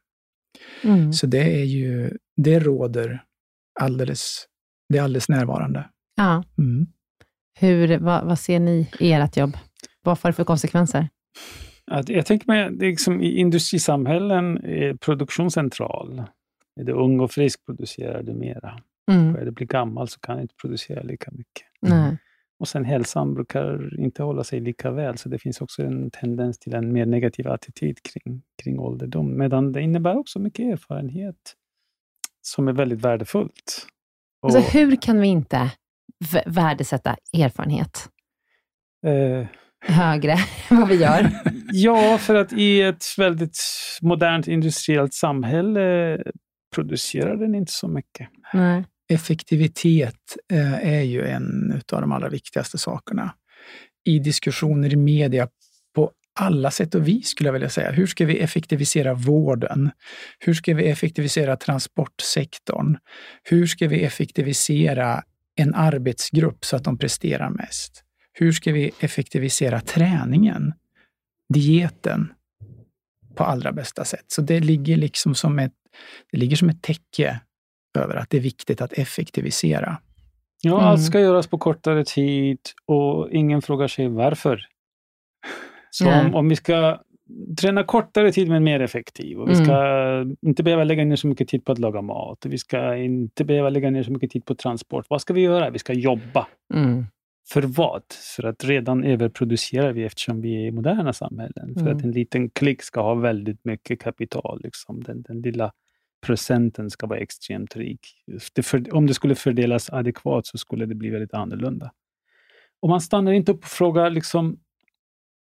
Mm. 0.85 1.13
Så 1.13 1.27
det 1.27 1.61
är 1.61 1.65
ju, 1.65 2.17
det 2.37 2.59
råder 2.59 3.23
alldeles, 3.81 4.47
det 4.89 4.99
är 4.99 5.03
alldeles 5.03 5.29
närvarande. 5.29 5.89
Ja. 6.17 6.45
Mm. 6.59 6.87
Hur, 7.61 7.99
vad, 7.99 8.25
vad 8.25 8.39
ser 8.39 8.61
ni 8.61 8.91
i 8.99 9.13
ert 9.13 9.37
jobb? 9.37 9.57
Vad 10.03 10.19
får 10.19 10.29
det 10.29 10.33
för 10.33 10.45
konsekvenser? 10.45 11.09
Att 11.93 12.09
jag 12.09 12.27
tänker 12.27 12.47
mig, 12.47 12.61
är 12.61 12.71
liksom, 12.71 13.21
i 13.21 13.37
industrisamhällen 13.37 14.65
är 14.65 14.95
produktion 14.95 15.51
central. 15.51 16.23
Är 16.81 16.85
du 16.85 16.93
ung 16.93 17.21
och 17.21 17.31
frisk 17.31 17.67
producerar 17.67 18.23
du 18.23 18.35
mera. 18.35 18.81
Mm. 19.11 19.37
Är 19.37 19.45
du 19.45 19.51
blir 19.51 19.67
gammal 19.67 20.09
så 20.09 20.21
kan 20.21 20.37
du 20.37 20.43
inte 20.43 20.55
producera 20.55 21.03
lika 21.03 21.31
mycket. 21.31 21.67
Nej. 21.81 22.19
Och 22.59 22.69
sen 22.69 22.85
hälsan 22.85 23.35
brukar 23.35 24.01
inte 24.01 24.23
hålla 24.23 24.45
sig 24.45 24.61
lika 24.61 24.91
väl, 24.91 25.19
så 25.19 25.29
det 25.29 25.39
finns 25.39 25.61
också 25.61 25.83
en 25.83 26.11
tendens 26.11 26.59
till 26.59 26.75
en 26.75 26.93
mer 26.93 27.07
negativ 27.07 27.49
attityd 27.49 28.03
kring, 28.03 28.43
kring 28.63 28.79
ålderdom. 28.79 29.39
Medan 29.39 29.73
det 29.73 29.81
innebär 29.81 30.17
också 30.17 30.39
mycket 30.39 30.73
erfarenhet 30.73 31.55
som 32.43 32.69
är 32.69 32.73
väldigt 32.73 33.01
värdefullt. 33.01 33.87
Och, 34.43 34.55
Alltså, 34.55 34.79
hur 34.79 34.97
kan 34.97 35.21
vi 35.21 35.29
inte 35.29 35.73
värdesätta 36.47 37.17
erfarenhet 37.33 38.09
eh, 39.07 39.47
högre 39.83 40.33
än 40.69 40.77
vad 40.77 40.89
vi 40.89 40.95
gör? 40.95 41.31
ja, 41.73 42.19
för 42.19 42.35
att 42.35 42.53
i 42.53 42.83
ett 42.83 43.05
väldigt 43.19 43.59
modernt 44.03 44.49
industriellt 44.49 45.15
samhälle 45.15 46.19
producerar 46.75 47.37
den 47.37 47.55
inte 47.55 47.73
så 47.73 47.89
mycket. 47.89 48.29
Nej. 48.53 48.85
Effektivitet 49.09 50.37
eh, 50.53 50.89
är 50.89 51.03
ju 51.03 51.27
en 51.27 51.81
av 51.93 52.01
de 52.01 52.13
allra 52.13 52.29
viktigaste 52.29 52.79
sakerna. 52.79 53.35
I 54.05 54.19
diskussioner 54.19 54.93
i 54.93 54.97
media 54.97 55.49
på 55.95 56.11
alla 56.41 56.71
sätt 56.71 56.95
och 56.95 57.09
vis 57.09 57.29
skulle 57.29 57.49
jag 57.49 57.53
vilja 57.53 57.71
säga. 57.71 57.91
Hur 57.91 58.07
ska 58.07 58.27
vi 58.27 58.39
effektivisera 58.39 59.15
vården? 59.15 59.91
Hur 60.39 60.55
ska 60.55 60.75
vi 60.75 60.89
effektivisera 60.89 61.57
transportsektorn? 61.57 62.97
Hur 63.43 63.67
ska 63.67 63.89
vi 63.89 64.05
effektivisera 64.05 65.23
en 65.57 65.75
arbetsgrupp 65.75 66.65
så 66.65 66.77
att 66.77 66.85
de 66.85 66.99
presterar 66.99 67.51
mest? 67.51 68.02
Hur 68.33 68.53
ska 68.53 68.73
vi 68.73 68.91
effektivisera 69.01 69.81
träningen, 69.81 70.73
dieten, 71.55 72.33
på 73.35 73.45
allra 73.45 73.73
bästa 73.73 74.05
sätt? 74.05 74.25
Så 74.27 74.43
det 74.43 74.61
ligger 74.61 74.97
liksom 74.97 75.35
som 75.35 75.59
ett, 75.59 75.73
det 76.33 76.39
ligger 76.39 76.57
som 76.57 76.69
ett 76.69 76.83
täcke 76.83 77.41
över 77.99 78.17
att 78.17 78.31
det 78.31 78.37
är 78.37 78.41
viktigt 78.41 78.81
att 78.81 78.93
effektivisera. 78.93 79.97
Ja, 80.63 80.75
Mm. 80.75 80.85
allt 80.87 81.05
ska 81.05 81.21
göras 81.21 81.47
på 81.47 81.59
kortare 81.59 82.05
tid 82.05 82.59
och 82.87 83.31
ingen 83.31 83.63
frågar 83.63 83.89
sig 83.89 84.09
varför. 84.09 84.67
Så 85.91 86.11
om, 86.13 86.35
om 86.35 86.49
vi 86.49 86.57
ska 86.57 87.01
träna 87.61 87.85
kortare 87.85 88.33
tid 88.33 88.49
men 88.49 88.65
mer 88.65 88.81
effektiv 88.81 89.39
och 89.41 89.49
vi 89.49 89.53
Mm. 89.55 89.65
ska 89.65 89.77
inte 90.49 90.63
behöva 90.63 90.85
lägga 90.85 91.05
ner 91.05 91.17
så 91.17 91.27
mycket 91.27 91.49
tid 91.49 91.65
på 91.65 91.73
att 91.73 91.79
laga 91.79 92.03
mat 92.03 92.45
och 92.45 92.53
vi 92.53 92.59
ska 92.59 92.97
inte 92.97 93.45
behöva 93.45 93.69
lägga 93.71 93.91
ner 93.91 94.03
så 94.03 94.13
mycket 94.13 94.31
tid 94.31 94.45
på 94.45 94.55
transport. 94.55 95.07
Vad 95.09 95.21
ska 95.21 95.35
vi 95.35 95.41
göra? 95.41 95.71
Vi 95.71 95.79
ska 95.79 95.93
jobba. 95.93 96.47
Mm. 97.43 97.73
För 97.73 97.83
vad? 97.83 98.03
För 98.37 98.43
att 98.43 98.65
redan 98.65 99.05
överproducerar 99.05 99.93
vi 99.93 100.05
eftersom 100.05 100.41
vi 100.41 100.55
är 100.55 100.67
i 100.67 100.71
moderna 100.71 101.13
samhällen. 101.13 101.75
För 101.75 101.81
Mm. 101.81 101.97
att 101.97 102.05
en 102.05 102.13
liten 102.13 102.51
klick 102.51 102.83
ska 102.83 103.03
ha 103.03 103.15
väldigt 103.15 103.65
mycket 103.65 104.01
kapital. 104.01 104.61
Liksom. 104.63 105.03
Den, 105.03 105.23
den 105.23 105.41
lilla 105.43 105.73
procenten 106.27 106.91
ska 106.91 107.07
vara 107.07 107.19
extremt 107.19 107.77
rik. 107.77 108.01
Det 108.53 108.63
för, 108.63 108.95
om 108.95 109.07
det 109.07 109.15
skulle 109.15 109.35
fördelas 109.35 109.91
adekvat 109.91 110.47
så 110.47 110.59
skulle 110.59 110.87
det 110.87 110.95
bli 110.95 111.11
väldigt 111.11 111.35
annorlunda. 111.35 111.93
Och 112.81 112.89
man 112.89 113.01
stannar 113.01 113.33
inte 113.33 113.53
upp 113.53 113.63
och 113.65 113.71
frågar 113.71 114.11
liksom, 114.11 114.59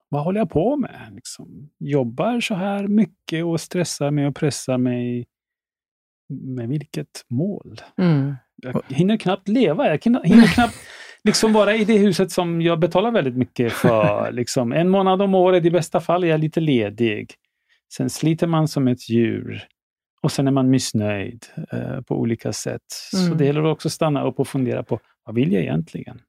vad 0.10 0.24
håller 0.24 0.40
jag 0.40 0.50
på 0.50 0.76
med? 0.78 1.10
Liksom, 1.12 1.70
jobbar 1.80 2.40
så 2.40 2.56
här 2.56 2.88
mycket 2.88 3.46
och 3.46 3.62
stressar 3.62 4.12
mig 4.12 4.28
och 4.28 4.36
pressar 4.36 4.78
mig. 4.78 5.28
Med 6.30 6.70
vilket 6.70 7.26
mål? 7.28 7.82
Mm. 7.98 8.36
Jag 8.56 8.84
hinner 8.88 9.18
knappt 9.18 9.48
leva. 9.48 9.88
Jag 9.88 10.04
hinner 10.04 10.24
hinner 10.24 10.48
knappt 10.48 10.76
liksom 11.24 11.54
vara 11.54 11.76
i 11.76 11.86
det 11.86 11.98
huset 11.98 12.32
som 12.32 12.62
jag 12.62 12.80
betalar 12.80 13.12
väldigt 13.12 13.36
mycket 13.38 13.74
för. 13.74 14.32
Liksom. 14.32 14.72
En 14.74 14.90
månad 14.90 15.22
om 15.22 15.36
året 15.36 15.66
i 15.66 15.72
bästa 15.72 16.00
fall 16.02 16.24
är 16.24 16.28
jag 16.28 16.40
lite 16.40 16.60
ledig. 16.60 17.34
Sen 17.94 18.10
sliter 18.10 18.48
man 18.48 18.68
som 18.68 18.88
ett 18.88 19.10
djur. 19.10 19.64
Och 20.22 20.32
sen 20.32 20.48
är 20.48 20.52
man 20.52 20.70
missnöjd 20.70 21.46
eh, 21.72 22.02
på 22.02 22.16
olika 22.20 22.54
sätt. 22.54 22.82
Så 23.12 23.26
Mm. 23.26 23.38
det 23.38 23.46
gäller 23.46 23.66
också 23.66 23.88
att 23.88 23.92
stanna 23.92 24.24
upp 24.24 24.40
och 24.40 24.48
fundera 24.48 24.84
på 24.84 25.00
vad 25.26 25.36
vill 25.36 25.52
jag 25.54 25.62
egentligen? 25.64 26.22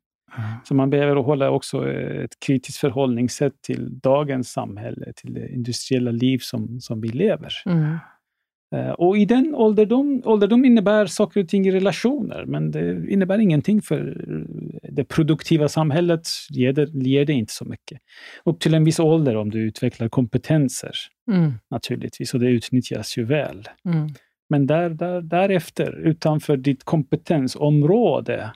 Så 0.65 0.75
man 0.75 0.91
behöver 0.91 1.17
hålla 1.17 1.51
också 1.51 1.93
ett 1.93 2.41
kritiskt 2.47 2.79
förhållningssätt 2.79 3.63
till 3.63 3.99
dagens 4.01 4.53
samhälle, 4.53 5.13
till 5.17 5.35
det 5.35 5.49
industriella 5.49 6.11
liv 6.11 6.39
som, 6.39 6.81
som 6.81 7.01
vi 7.01 7.09
lever. 7.09 7.53
Mm. 7.67 7.97
Eh, 8.75 8.91
Och 8.91 9.19
i 9.19 9.25
den 9.25 9.55
ålderdom, 9.55 10.23
ålderdom 10.25 10.65
innebär 10.65 11.07
saker 11.07 11.41
och 11.43 11.49
ting 11.49 11.67
i 11.67 11.71
relationer, 11.71 12.45
men 12.47 12.71
det 12.71 13.11
innebär 13.11 13.39
ingenting 13.39 13.83
för 13.83 14.25
det 14.83 15.05
produktiva 15.05 15.69
samhället, 15.69 16.29
ger 16.51 16.73
det, 16.73 16.89
ger 16.95 17.25
det 17.25 17.33
inte 17.33 17.53
så 17.53 17.65
mycket. 17.65 17.99
Upp 18.45 18.61
till 18.61 18.75
en 18.75 18.85
viss 18.85 19.01
ålder 19.01 19.37
om 19.37 19.51
du 19.51 19.61
utvecklar 19.61 20.09
kompetenser, 20.09 20.93
Mm. 21.31 21.53
naturligtvis, 21.71 22.35
och 22.35 22.41
det 22.41 22.49
utnyttjas 22.51 23.19
ju 23.19 23.25
väl. 23.25 23.69
Mm. 23.85 24.09
Men 24.49 24.67
där, 24.67 24.91
där, 24.91 25.21
därefter, 25.21 25.99
utanför 26.07 26.57
ditt 26.57 26.85
kompetensområde, 26.85 28.51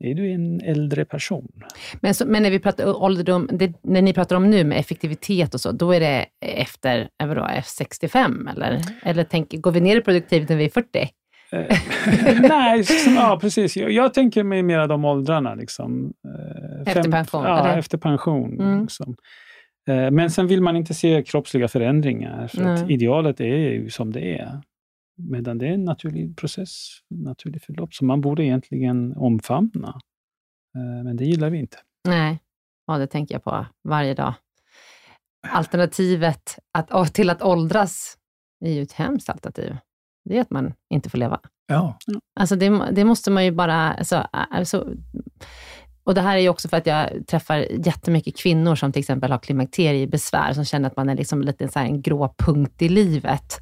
är 0.00 0.14
du 0.14 0.30
en 0.32 0.60
äldre 0.60 1.04
person. 1.04 1.48
Men, 2.00 2.14
så, 2.14 2.26
men 2.26 2.42
när 2.42 2.50
vi 2.50 2.58
pratar 2.58 3.02
ålderdom, 3.02 3.48
det, 3.52 3.72
när 3.82 4.02
ni 4.02 4.12
pratar 4.12 4.36
om 4.36 4.50
nu 4.50 4.64
med 4.64 4.78
effektivitet 4.78 5.54
och 5.54 5.60
så, 5.60 5.72
då 5.72 5.92
är 5.92 6.00
det 6.00 6.26
efter, 6.40 7.08
eh, 7.22 7.28
vadå, 7.28 7.44
efter 7.46 7.70
65 7.84 8.48
eller? 8.48 8.80
Eller 9.02 9.24
tänk, 9.24 9.52
går 9.62 9.70
vi 9.72 9.80
ner 9.80 9.96
i 9.96 10.00
produktivitet 10.00 10.48
när 10.48 10.56
vi 10.56 10.64
är 10.64 10.68
40? 10.68 11.08
Eh, 11.52 11.76
Nej, 12.48 12.78
liksom, 12.78 13.14
ja, 13.14 13.38
precis. 13.40 13.76
Jag, 13.76 13.90
jag 13.92 14.14
tänker 14.14 14.42
mig 14.44 14.62
mera 14.62 14.86
de 14.86 15.04
åldrarna. 15.04 15.54
Liksom. 15.54 16.12
Eh, 16.28 16.92
Efter 16.92 17.10
pension, 17.10 17.44
Ja, 17.44 17.58
eller? 17.68 17.78
efter 17.78 17.98
pension. 17.98 18.60
Mm. 18.60 18.82
Liksom. 18.82 19.16
Men 20.12 20.30
sen 20.30 20.46
vill 20.46 20.62
man 20.62 20.76
inte 20.76 20.94
se 20.94 21.22
kroppsliga 21.22 21.68
förändringar, 21.68 22.46
för 22.48 22.64
att 22.64 22.90
idealet 22.90 23.40
är 23.40 23.44
ju 23.44 23.90
som 23.90 24.12
det 24.12 24.38
är. 24.38 24.60
Medan 25.18 25.58
det 25.58 25.66
är 25.66 25.72
en 25.72 25.84
naturlig 25.84 26.36
process, 26.36 26.88
naturlig 27.10 27.62
förlopp, 27.62 27.94
som 27.94 28.06
man 28.06 28.20
borde 28.20 28.44
egentligen 28.44 29.16
omfamna. 29.16 30.00
Eh, 30.76 31.04
Men 31.04 31.16
det 31.16 31.24
gillar 31.24 31.50
vi 31.50 31.58
inte. 31.58 31.78
Nej, 32.08 32.38
ja, 32.86 32.98
det 32.98 33.06
tänker 33.06 33.34
jag 33.34 33.44
på 33.44 33.66
varje 33.88 34.14
dag. 34.14 34.34
Alternativet 35.46 36.58
att, 36.72 37.14
till 37.14 37.30
att 37.30 37.42
åldras 37.42 38.18
är 38.64 38.72
ju 38.72 38.82
ett 38.82 38.92
hemskt 38.92 39.30
alternativ. 39.30 39.76
Det 40.24 40.36
är 40.36 40.40
att 40.40 40.50
man 40.50 40.74
inte 40.90 41.10
får 41.10 41.18
leva. 41.18 41.40
Ja, 41.66 41.98
Alltså 42.40 42.56
det, 42.56 42.90
det 42.92 43.04
måste 43.04 43.30
man 43.30 43.44
ju 43.44 43.50
bara... 43.50 43.92
Alltså, 43.92 44.16
alltså, 44.32 44.88
och 46.04 46.14
det 46.14 46.20
här 46.20 46.36
är 46.36 46.40
ju 46.40 46.48
också 46.48 46.68
för 46.68 46.76
att 46.76 46.86
jag 46.86 47.26
träffar 47.26 47.56
jättemycket 47.86 48.36
kvinnor 48.38 48.74
som 48.74 48.92
till 48.92 49.00
exempel 49.00 49.30
har 49.30 49.38
klimakteriebesvär, 49.38 50.52
som 50.52 50.64
känner 50.64 50.88
att 50.88 50.96
man 50.96 51.08
är 51.08 51.16
liksom 51.16 51.42
lite 51.42 51.68
så 51.68 51.78
en 51.78 52.02
grå 52.02 52.34
punkt 52.38 52.82
i 52.82 52.88
livet. 52.88 53.60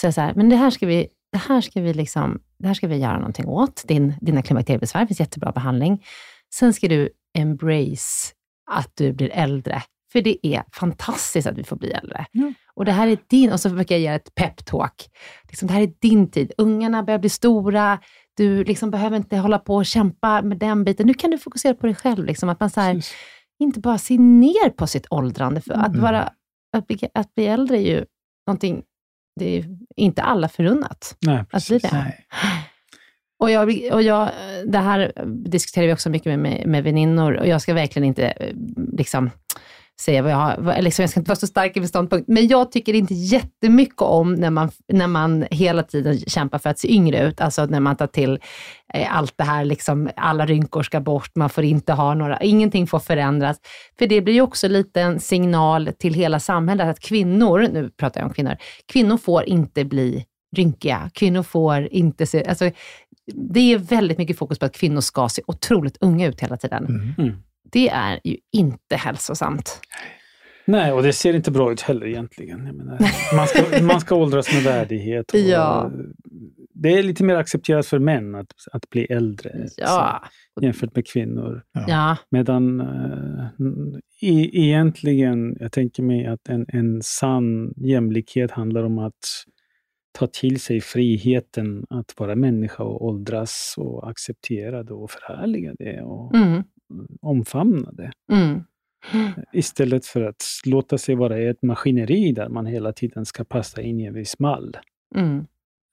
Säger 0.00 0.12
så 0.12 0.20
här, 0.20 0.34
men 0.34 0.48
det 0.48 0.56
här 0.56 0.70
ska 0.70 0.86
vi, 0.86 1.08
det 1.32 1.38
här 1.38 1.60
ska 1.60 1.80
vi, 1.80 1.94
liksom, 1.94 2.40
det 2.58 2.66
här 2.66 2.74
ska 2.74 2.86
vi 2.88 2.96
göra 2.96 3.16
någonting 3.18 3.46
åt, 3.46 3.84
din, 3.88 4.14
dina 4.20 4.42
klimakteriebesvär. 4.42 5.00
Det 5.00 5.06
finns 5.06 5.20
jättebra 5.20 5.52
behandling. 5.52 6.04
Sen 6.54 6.74
ska 6.74 6.88
du 6.88 7.08
embrace 7.38 8.32
att 8.70 8.90
du 8.94 9.12
blir 9.12 9.30
äldre. 9.32 9.82
För 10.12 10.20
det 10.20 10.46
är 10.46 10.62
fantastiskt 10.72 11.48
att 11.48 11.58
vi 11.58 11.64
får 11.64 11.76
bli 11.76 11.90
äldre. 11.90 12.26
Ja. 12.32 12.52
Och 12.74 12.84
det 12.84 12.92
här 12.92 13.06
är 13.08 13.18
din, 13.26 13.52
och 13.52 13.60
så 13.60 13.70
brukar 13.70 13.94
jag 13.94 14.02
ge 14.02 14.08
ett 14.08 14.34
peptalk. 14.34 15.10
Liksom, 15.48 15.68
det 15.68 15.74
här 15.74 15.80
är 15.82 15.92
din 15.98 16.30
tid. 16.30 16.52
Ungarna 16.58 17.02
börjar 17.02 17.18
bli 17.18 17.28
stora. 17.28 17.98
Du 18.36 18.64
liksom 18.64 18.90
behöver 18.90 19.16
inte 19.16 19.36
hålla 19.36 19.58
på 19.58 19.74
och 19.76 19.86
kämpa 19.86 20.42
med 20.42 20.58
den 20.58 20.84
biten. 20.84 21.06
Nu 21.06 21.14
kan 21.14 21.30
du 21.30 21.38
fokusera 21.38 21.74
på 21.74 21.86
dig 21.86 21.94
själv. 21.94 22.24
Liksom, 22.24 22.48
att 22.48 22.60
man 22.60 22.70
så 22.70 22.80
här, 22.80 23.02
inte 23.60 23.80
bara 23.80 23.98
ser 23.98 24.18
ner 24.18 24.70
på 24.70 24.86
sitt 24.86 25.06
åldrande. 25.10 25.60
För 25.60 25.72
att, 25.74 25.88
Mm. 25.88 26.00
vara, 26.00 26.32
att, 26.72 26.86
bli, 26.86 26.98
att 27.14 27.34
bli 27.34 27.46
äldre 27.46 27.76
är 27.76 27.96
ju 27.96 28.04
någonting, 28.46 28.82
det 29.38 29.58
är 29.58 29.64
inte 29.96 30.22
alla 30.22 30.48
förunnat. 30.48 31.16
Nej, 31.20 31.36
Att 31.38 31.48
bli 31.48 31.50
precis. 31.50 31.82
det. 31.82 31.90
nej. 31.92 32.26
Och 33.40 33.50
jag, 33.50 33.68
och 33.92 34.02
jag, 34.02 34.30
det 34.66 34.78
här 34.78 35.12
diskuterar 35.44 35.86
vi 35.86 35.92
också 35.94 36.10
mycket 36.10 36.26
med, 36.26 36.38
med, 36.38 36.66
med 36.66 36.84
väninnor 36.84 37.32
och 37.32 37.46
jag 37.46 37.62
ska 37.62 37.74
verkligen 37.74 38.06
inte 38.08 38.26
eh, 38.26 38.54
liksom, 38.92 39.30
säga 40.00 40.22
vad 40.22 40.32
jag 40.32 40.36
har, 40.36 40.82
liksom, 40.82 41.02
jag 41.02 41.10
ska 41.10 41.20
inte 41.20 41.28
vara 41.28 41.36
så 41.36 41.46
stark 41.46 41.76
i 41.76 41.80
min 41.80 41.88
ståndpunkt, 41.88 42.28
men 42.28 42.48
jag 42.48 42.72
tycker 42.72 42.94
inte 42.94 43.14
jättemycket 43.14 44.02
om 44.02 44.34
när 44.34 44.50
man, 44.50 44.70
när 44.92 45.06
man 45.06 45.46
hela 45.50 45.82
tiden 45.82 46.20
kämpar 46.20 46.58
för 46.58 46.70
att 46.70 46.78
se 46.78 46.94
yngre 46.94 47.28
ut, 47.28 47.40
alltså 47.40 47.66
när 47.66 47.80
man 47.80 47.96
tar 47.96 48.06
till 48.06 48.38
eh, 48.94 49.16
allt 49.16 49.34
det 49.36 49.44
här, 49.44 49.64
liksom, 49.64 50.10
alla 50.16 50.46
rynkor 50.46 50.82
ska 50.82 51.00
bort, 51.00 51.36
man 51.36 51.50
får 51.50 51.64
inte 51.64 51.92
ha 51.92 52.14
några, 52.14 52.40
ingenting 52.40 52.86
får 52.86 52.98
förändras. 52.98 53.56
För 53.98 54.06
det 54.06 54.20
blir 54.20 54.34
ju 54.34 54.40
också 54.40 54.68
lite 54.68 55.00
en 55.00 55.20
signal 55.20 55.90
till 55.98 56.14
hela 56.14 56.40
samhället 56.40 56.88
att 56.88 57.00
kvinnor, 57.00 57.68
nu 57.72 57.90
pratar 57.90 58.20
jag 58.20 58.28
om 58.28 58.34
kvinnor, 58.34 58.56
kvinnor 58.92 59.16
får 59.16 59.44
inte 59.44 59.84
bli 59.84 60.24
rynkiga, 60.56 61.10
kvinnor 61.14 61.42
får 61.42 61.88
inte 61.90 62.26
se, 62.26 62.44
alltså 62.44 62.70
det 63.34 63.72
är 63.72 63.78
väldigt 63.78 64.18
mycket 64.18 64.38
fokus 64.38 64.58
på 64.58 64.66
att 64.66 64.76
kvinnor 64.76 65.00
ska 65.00 65.28
se 65.28 65.42
otroligt 65.46 65.96
unga 66.00 66.26
ut 66.26 66.40
hela 66.40 66.56
tiden. 66.56 67.14
Mm. 67.18 67.42
Det 67.72 67.88
är 67.88 68.20
ju 68.24 68.36
inte 68.52 68.96
hälsosamt. 68.96 69.80
Nej, 70.64 70.92
och 70.92 71.02
det 71.02 71.12
ser 71.12 71.34
inte 71.34 71.50
bra 71.50 71.72
ut 71.72 71.80
heller 71.80 72.06
egentligen. 72.06 72.66
Jag 72.66 72.74
menar, 72.74 72.98
man, 73.36 73.46
ska, 73.46 73.82
man 73.82 74.00
ska 74.00 74.14
åldras 74.14 74.52
med 74.54 74.62
värdighet. 74.62 75.32
Och 75.34 75.38
Ja. 75.40 75.90
Det 76.74 76.88
är 76.88 77.02
lite 77.02 77.24
mer 77.24 77.34
accepterat 77.36 77.86
för 77.86 77.98
män 77.98 78.34
att, 78.34 78.52
att 78.72 78.90
bli 78.90 79.04
äldre 79.04 79.66
Ja. 79.76 80.22
så, 80.58 80.64
jämfört 80.64 80.94
med 80.96 81.06
kvinnor. 81.06 81.62
Ja. 81.86 82.16
Medan 82.30 82.80
eh, 82.80 83.46
e- 84.22 84.50
egentligen, 84.52 85.56
jag 85.60 85.72
tänker 85.72 86.02
mig 86.02 86.26
att 86.26 86.48
en, 86.48 86.66
en 86.68 87.02
sann 87.02 87.72
jämlikhet 87.76 88.50
handlar 88.50 88.82
om 88.84 88.98
att 88.98 89.14
ta 90.18 90.26
till 90.26 90.60
sig 90.60 90.80
friheten 90.80 91.84
att 91.90 92.14
vara 92.18 92.34
människa 92.36 92.82
och 92.82 93.04
åldras 93.04 93.74
och 93.76 94.10
acceptera 94.10 94.82
det 94.82 94.94
och 94.94 95.10
förhärliga 95.10 95.74
det 95.78 96.02
och 96.02 96.34
Mm. 96.34 96.62
Omfamna 97.20 97.92
det. 97.92 98.10
Mm. 98.32 98.64
Istället 99.52 100.06
för 100.06 100.22
att 100.22 100.42
låta 100.66 100.98
sig 100.98 101.14
vara 101.14 101.38
ett 101.38 101.62
maskineri 101.62 102.32
där 102.32 102.48
man 102.48 102.66
hela 102.66 102.92
tiden 102.92 103.24
ska 103.26 103.44
passa 103.44 103.82
in 103.82 104.00
i 104.00 104.04
en 104.04 104.14
viss 104.14 104.38
mall. 104.38 104.76
Mm. 105.14 105.38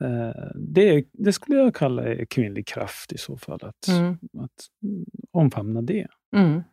Eh, 0.04 0.52
Det, 0.56 1.06
det 1.14 1.34
skulle 1.34 1.58
jag 1.58 1.76
kalla 1.76 2.26
kvinnlig 2.30 2.68
kraft 2.68 3.14
i 3.14 3.18
så 3.18 3.38
fall, 3.38 3.60
att, 3.62 3.88
Mm. 3.90 4.18
att 4.40 4.52
omfamna 5.32 5.82
det. 5.82 6.08
Mm. 6.36 6.64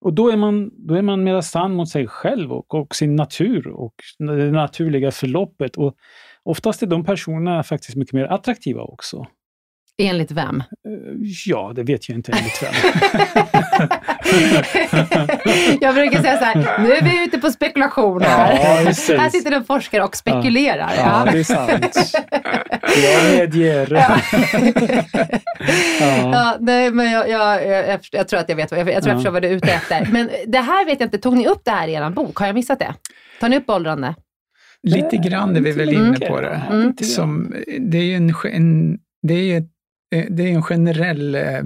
Och 0.00 0.14
då 0.14 0.30
är 0.30 0.36
man, 0.36 0.70
då 0.76 0.94
är 0.94 1.02
man 1.02 1.24
mer 1.24 1.40
sann 1.40 1.74
mot 1.74 1.88
sig 1.88 2.06
själv 2.06 2.52
och, 2.52 2.74
och 2.74 2.94
sin 2.94 3.16
natur 3.16 3.68
och 3.68 3.94
det 4.18 4.50
naturliga 4.50 5.10
förloppet. 5.10 5.76
Och 5.76 5.96
oftast 6.42 6.82
är 6.82 6.86
de 6.86 7.04
personerna 7.04 7.62
faktiskt 7.62 7.96
mycket 7.96 8.14
mer 8.14 8.24
attraktiva 8.24 8.82
också. 8.82 9.26
Enligt 9.98 10.30
vem? 10.30 10.60
Eh, 10.60 10.64
Ja, 11.46 11.72
det 11.76 11.82
vet 11.82 12.08
jag 12.08 12.18
inte 12.18 12.32
enligt 12.32 12.62
vem. 12.62 12.72
jag 15.80 15.94
brukar 15.94 16.22
säga 16.22 16.38
så 16.38 16.44
här, 16.44 16.78
nu 16.82 16.92
är 16.92 17.02
vi 17.04 17.24
ute 17.24 17.38
på 17.38 17.50
spekulation 17.50 18.22
här. 18.22 18.52
Ja, 18.52 18.58
här 19.18 19.30
sitter 19.30 19.52
en 19.52 19.64
forskare 19.64 20.02
och 20.04 20.16
spekulerar. 20.16 20.92
Ja, 20.96 21.28
det 21.32 21.38
är 21.38 21.44
sant. 21.44 22.12
Jag 23.02 23.24
medger. 23.38 23.88
Ja. 23.92 24.20
Ja. 26.00 26.30
Ja, 26.32 26.56
nej, 26.60 26.90
men 26.90 27.10
jag, 27.12 27.28
jag, 27.28 27.66
jag, 27.66 28.00
jag, 28.12 28.28
tror 28.28 28.40
att 28.40 28.48
jag 28.48 28.56
vet 28.56 28.70
vad 28.70 28.80
jag, 28.80 28.88
jag, 28.88 29.02
tror 29.02 29.10
jag 29.10 29.14
Ja. 29.14 29.18
förstår 29.18 29.30
vad 29.32 29.42
du 29.42 29.48
är 29.48 29.52
ute 29.52 29.72
efter. 29.72 30.08
Men 30.12 30.30
det 30.46 30.58
här 30.58 30.86
vet 30.86 31.00
jag 31.00 31.06
inte, 31.06 31.18
tog 31.18 31.36
ni 31.36 31.46
upp 31.46 31.60
det 31.64 31.70
här 31.70 31.88
i 31.88 31.92
er 31.92 32.10
bok? 32.10 32.36
Har 32.38 32.46
jag 32.46 32.54
missat 32.54 32.78
det? 32.78 32.94
Tar 33.40 33.48
ni 33.48 33.56
upp 33.56 33.70
åldrande? 33.70 34.14
Lite 34.82 35.16
grann 35.16 35.56
är 35.56 35.60
vi 35.60 35.72
väl 35.72 35.92
inne 35.94 36.18
på 36.18 36.40
det. 36.40 36.62
Mm. 36.70 36.96
Som, 36.96 37.54
det 37.80 37.98
är 37.98 38.02
ju 38.02 38.14
en, 38.14 38.34
en, 38.52 38.98
det 39.22 39.34
är 39.34 39.42
ju 39.42 39.56
ett, 39.56 39.70
det 40.10 40.42
är 40.42 40.48
en 40.48 40.62
generell 40.62 41.34
eh, 41.34 41.62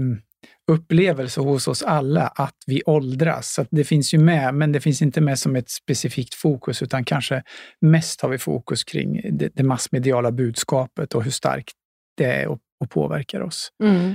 upplevelse 0.70 1.40
hos 1.40 1.68
oss 1.68 1.82
alla 1.82 2.26
att 2.26 2.56
vi 2.66 2.82
åldras. 2.86 3.52
Så 3.52 3.66
det 3.70 3.84
finns 3.84 4.14
ju 4.14 4.18
med, 4.18 4.54
men 4.54 4.72
det 4.72 4.80
finns 4.80 5.02
inte 5.02 5.20
med 5.20 5.38
som 5.38 5.56
ett 5.56 5.70
specifikt 5.70 6.34
fokus, 6.34 6.82
utan 6.82 7.04
kanske 7.04 7.42
mest 7.80 8.20
har 8.20 8.28
vi 8.28 8.38
fokus 8.38 8.84
kring 8.84 9.20
det, 9.38 9.48
det 9.54 9.62
massmediala 9.62 10.32
budskapet 10.32 11.14
och 11.14 11.24
hur 11.24 11.30
starkt 11.30 11.72
det 12.16 12.24
är 12.24 12.46
och, 12.48 12.58
och 12.80 12.90
påverkar 12.90 13.40
oss. 13.40 13.72
Mm. 13.82 14.14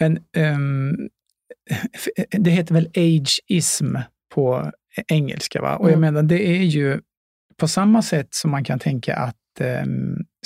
Men 0.00 0.18
ehm, 0.36 1.08
det 2.30 2.50
heter 2.50 2.74
väl 2.74 2.90
ageism 2.96 3.96
på 4.34 4.72
engelska, 5.08 5.60
va? 5.62 5.76
Och 5.76 5.86
jag 5.90 5.98
Mm. 5.98 6.00
menar, 6.00 6.22
det 6.22 6.48
är 6.48 6.62
ju 6.62 7.00
på 7.56 7.68
samma 7.68 8.02
sätt 8.02 8.34
som 8.34 8.50
man 8.50 8.64
kan 8.64 8.78
tänka 8.78 9.16
att 9.16 9.36
eh, 9.60 9.84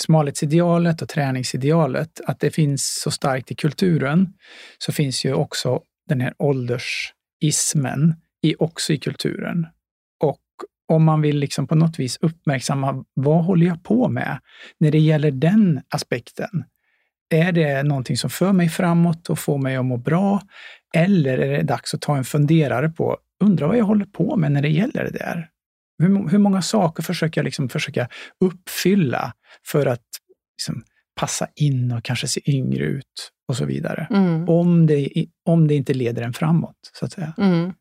smalhetsidealet 0.01 1.03
och 1.03 1.09
träningsidealet, 1.09 2.21
att 2.27 2.41
det 2.41 2.51
finns 2.51 3.01
så 3.03 3.11
starkt 3.11 3.51
i 3.51 3.55
kulturen, 3.55 4.33
så 4.79 4.93
finns 4.93 5.25
ju 5.25 5.33
också 5.33 5.81
den 6.09 6.21
här 6.21 6.35
åldersismen 6.39 8.15
i, 8.43 8.55
också 8.59 8.93
i 8.93 8.99
kulturen. 8.99 9.67
Och 10.21 10.41
om 10.89 11.05
man 11.05 11.21
vill 11.21 11.39
liksom 11.39 11.67
på 11.67 11.75
något 11.75 11.99
vis 11.99 12.19
uppmärksamma, 12.21 13.05
vad 13.15 13.45
håller 13.45 13.67
jag 13.67 13.83
på 13.83 14.09
med 14.09 14.39
när 14.81 14.91
det 14.91 14.99
gäller 14.99 15.31
den 15.31 15.83
aspekten? 15.89 16.65
Är 17.29 17.53
det 17.53 17.83
någonting 17.83 18.17
som 18.17 18.31
för 18.31 18.53
mig 18.53 18.69
framåt 18.69 19.31
och 19.31 19.39
får 19.39 19.59
mig 19.59 19.77
att 19.77 19.85
må 19.85 19.97
bra? 19.97 20.41
Eller 20.95 21.39
är 21.39 21.57
det 21.57 21.63
dags 21.63 21.95
att 21.95 22.01
ta 22.01 22.17
en 22.17 22.25
funderare 22.25 22.89
på, 22.89 23.19
undra 23.45 23.67
vad 23.67 23.77
jag 23.77 23.85
håller 23.85 24.05
på 24.05 24.37
med 24.37 24.53
när 24.53 24.63
det 24.63 24.69
gäller 24.69 25.05
det 25.05 25.19
där? 25.19 25.51
Hur, 25.99 26.29
hur 26.29 26.39
många 26.39 26.63
saker 26.63 27.03
försöker 27.03 27.41
jag 27.41 27.45
liksom 27.45 27.69
försöka 27.69 28.09
uppfylla 28.45 29.33
för 29.67 29.87
att 29.87 30.05
liksom 30.59 30.83
passa 31.21 31.49
in 31.55 31.93
och 31.93 32.05
kanske 32.05 32.29
se 32.29 32.51
yngre 32.51 32.85
ut 32.85 33.33
och 33.49 33.57
så 33.57 33.65
vidare? 33.65 34.07
Mm. 34.11 34.49
Om, 34.49 34.87
det, 34.87 35.27
om 35.45 35.69
det 35.69 35.75
inte 35.75 35.95
leder 35.95 36.23
en 36.23 36.33
framåt, 36.33 36.77
så 36.93 37.05
att 37.05 37.13
säga. 37.13 37.35
Mm. 37.39 37.73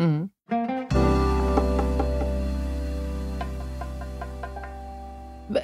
Mm. 0.00 0.28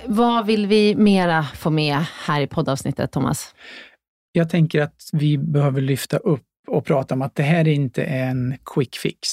Vad 0.06 0.46
vill 0.46 0.66
vi 0.66 0.94
mera 0.94 1.42
få 1.42 1.70
med 1.70 1.98
här 2.24 2.40
i 2.40 2.46
poddavsnittet, 2.46 3.12
Thomas? 3.12 3.54
Jag 4.32 4.50
tänker 4.50 4.80
att 4.80 5.10
vi 5.12 5.38
behöver 5.38 5.80
lyfta 5.80 6.16
upp 6.16 6.46
och 6.68 6.84
prata 6.84 7.14
om 7.14 7.22
att 7.22 7.34
det 7.34 7.42
här 7.42 7.68
inte 7.68 8.04
är 8.04 8.26
en 8.26 8.56
quick 8.64 8.96
fix. 8.96 9.28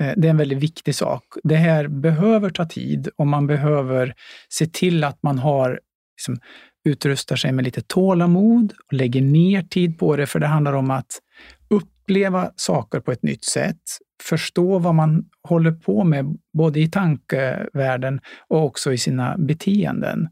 Eh, 0.00 0.12
det 0.16 0.28
är 0.28 0.30
en 0.30 0.36
väldigt 0.36 0.62
viktig 0.62 0.94
sak. 0.94 1.24
Det 1.42 1.56
här 1.56 1.88
behöver 1.88 2.50
ta 2.50 2.64
tid 2.64 3.08
och 3.16 3.26
man 3.26 3.46
behöver 3.46 4.14
se 4.48 4.66
till 4.66 5.04
att 5.04 5.22
man 5.22 5.38
har 5.38 5.80
liksom, 6.16 6.38
utrustar 6.84 7.36
sig 7.36 7.52
med 7.52 7.64
lite 7.64 7.82
tålamod 7.82 8.72
och 8.86 8.92
lägger 8.92 9.20
ner 9.22 9.62
tid 9.62 9.98
på 9.98 10.16
det, 10.16 10.26
för 10.26 10.38
det 10.38 10.46
handlar 10.46 10.72
om 10.72 10.90
att 10.90 11.20
uppleva 11.70 12.50
saker 12.56 13.00
på 13.00 13.12
ett 13.12 13.22
nytt 13.22 13.44
sätt, 13.44 13.82
förstå 14.22 14.78
vad 14.78 14.94
man 14.94 15.24
håller 15.48 15.72
på 15.72 16.04
med, 16.04 16.38
både 16.58 16.80
i 16.80 16.90
tankevärlden 16.90 18.20
och 18.48 18.64
också 18.64 18.92
i 18.92 18.98
sina 18.98 19.36
beteenden. 19.38 20.28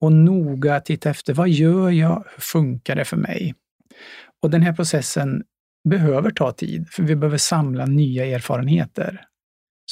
Och 0.00 0.12
noga 0.12 0.80
titta 0.80 1.10
efter, 1.10 1.34
vad 1.34 1.48
gör 1.48 1.90
jag? 1.90 2.24
Hur 2.34 2.40
funkar 2.40 2.96
det 2.96 3.04
för 3.04 3.16
mig? 3.16 3.54
Och 4.42 4.50
den 4.50 4.62
här 4.62 4.72
processen 4.72 5.42
behöver 5.88 6.30
ta 6.30 6.52
tid, 6.52 6.88
för 6.90 7.02
vi 7.02 7.16
behöver 7.16 7.38
samla 7.38 7.86
nya 7.86 8.26
erfarenheter. 8.26 9.24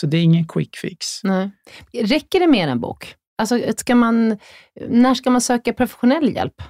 Så 0.01 0.07
det 0.07 0.17
är 0.17 0.23
ingen 0.23 0.49
quick 0.49 0.77
fix. 0.77 1.07
Nej. 1.25 1.51
Räcker 1.93 2.41
det 2.41 2.47
med 2.47 2.69
en 2.69 2.81
bok? 2.81 3.15
Alltså, 3.39 3.61
ska 3.77 3.95
man, 3.95 4.39
när 4.89 5.15
ska 5.15 5.31
man 5.31 5.41
söka 5.41 5.73
professionell 5.73 6.35
hjälp? 6.35 6.63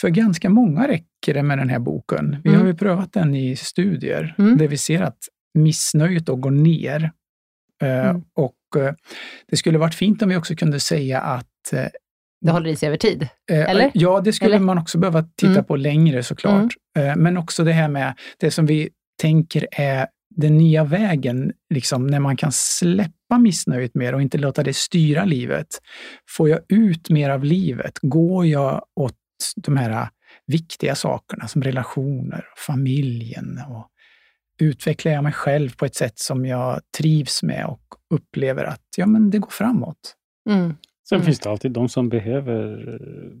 För 0.00 0.08
ganska 0.08 0.50
många 0.50 0.88
räcker 0.88 1.34
det 1.34 1.42
med 1.42 1.58
den 1.58 1.68
här 1.68 1.78
boken. 1.78 2.36
Vi 2.44 2.48
Mm. 2.50 2.60
har 2.60 2.66
ju 2.68 2.74
prövat 2.74 3.12
den 3.12 3.34
i 3.34 3.56
studier, 3.56 4.34
Mm. 4.38 4.58
där 4.58 4.68
vi 4.68 4.76
ser 4.78 5.02
att 5.02 5.18
missnöjet 5.54 6.26
då 6.26 6.36
går 6.36 6.50
ner. 6.50 7.12
Eh, 7.82 8.08
Mm. 8.08 8.22
Och 8.34 8.80
eh, 8.82 8.94
det 9.46 9.56
skulle 9.56 9.78
varit 9.78 9.94
fint 9.94 10.22
om 10.22 10.28
vi 10.28 10.36
också 10.36 10.54
kunde 10.56 10.80
säga 10.80 11.20
att 11.20 11.72
eh, 11.72 11.86
Det 12.40 12.50
håller 12.52 12.70
i 12.70 12.76
sig 12.76 12.86
över 12.86 12.96
tid? 12.96 13.28
Eh, 13.50 13.70
Eller? 13.70 13.90
Ja, 13.94 14.20
det 14.20 14.32
skulle 14.32 14.56
Eller? 14.56 14.64
man 14.66 14.78
också 14.78 14.98
behöva 14.98 15.22
titta 15.22 15.52
Mm. 15.52 15.64
på 15.64 15.76
längre 15.76 16.22
såklart. 16.22 16.72
Eh, 16.98 17.16
Men 17.16 17.36
också 17.36 17.64
det 17.64 17.72
här 17.72 17.88
med 17.88 18.14
det 18.40 18.50
som 18.50 18.66
vi 18.66 18.88
tänker 19.22 19.66
är 19.72 20.06
den 20.36 20.58
nya 20.58 20.84
vägen, 20.84 21.52
liksom, 21.74 22.06
när 22.06 22.20
man 22.20 22.36
kan 22.36 22.52
släppa 22.52 23.38
missnöjet 23.38 23.94
mer 23.94 24.14
och 24.14 24.22
inte 24.22 24.38
låta 24.38 24.62
det 24.62 24.76
styra 24.76 25.24
livet. 25.24 25.66
Får 26.36 26.48
jag 26.48 26.60
ut 26.68 27.10
mer 27.10 27.30
av 27.30 27.44
livet? 27.44 27.98
Går 28.02 28.46
jag 28.46 28.82
åt 29.00 29.14
de 29.56 29.76
här 29.76 30.08
viktiga 30.46 30.94
sakerna 30.94 31.48
som 31.48 31.62
relationer, 31.62 32.44
familjen 32.66 33.60
och 33.68 33.88
utvecklar 34.60 35.12
jag 35.12 35.24
mig 35.24 35.32
själv 35.32 35.76
på 35.76 35.84
ett 35.84 35.94
sätt 35.94 36.18
som 36.18 36.46
jag 36.46 36.80
trivs 36.98 37.42
med 37.42 37.66
och 37.66 37.80
upplever 38.14 38.64
att 38.64 38.82
ja, 38.96 39.06
men 39.06 39.30
det 39.30 39.38
går 39.38 39.50
framåt. 39.50 40.14
Mm. 40.50 40.74
Sen 41.08 41.16
Mm. 41.16 41.26
finns 41.26 41.38
det 41.38 41.50
alltid 41.50 41.72
de 41.72 41.88
som 41.88 42.08
behöver 42.08 42.88
eh, 42.94 43.38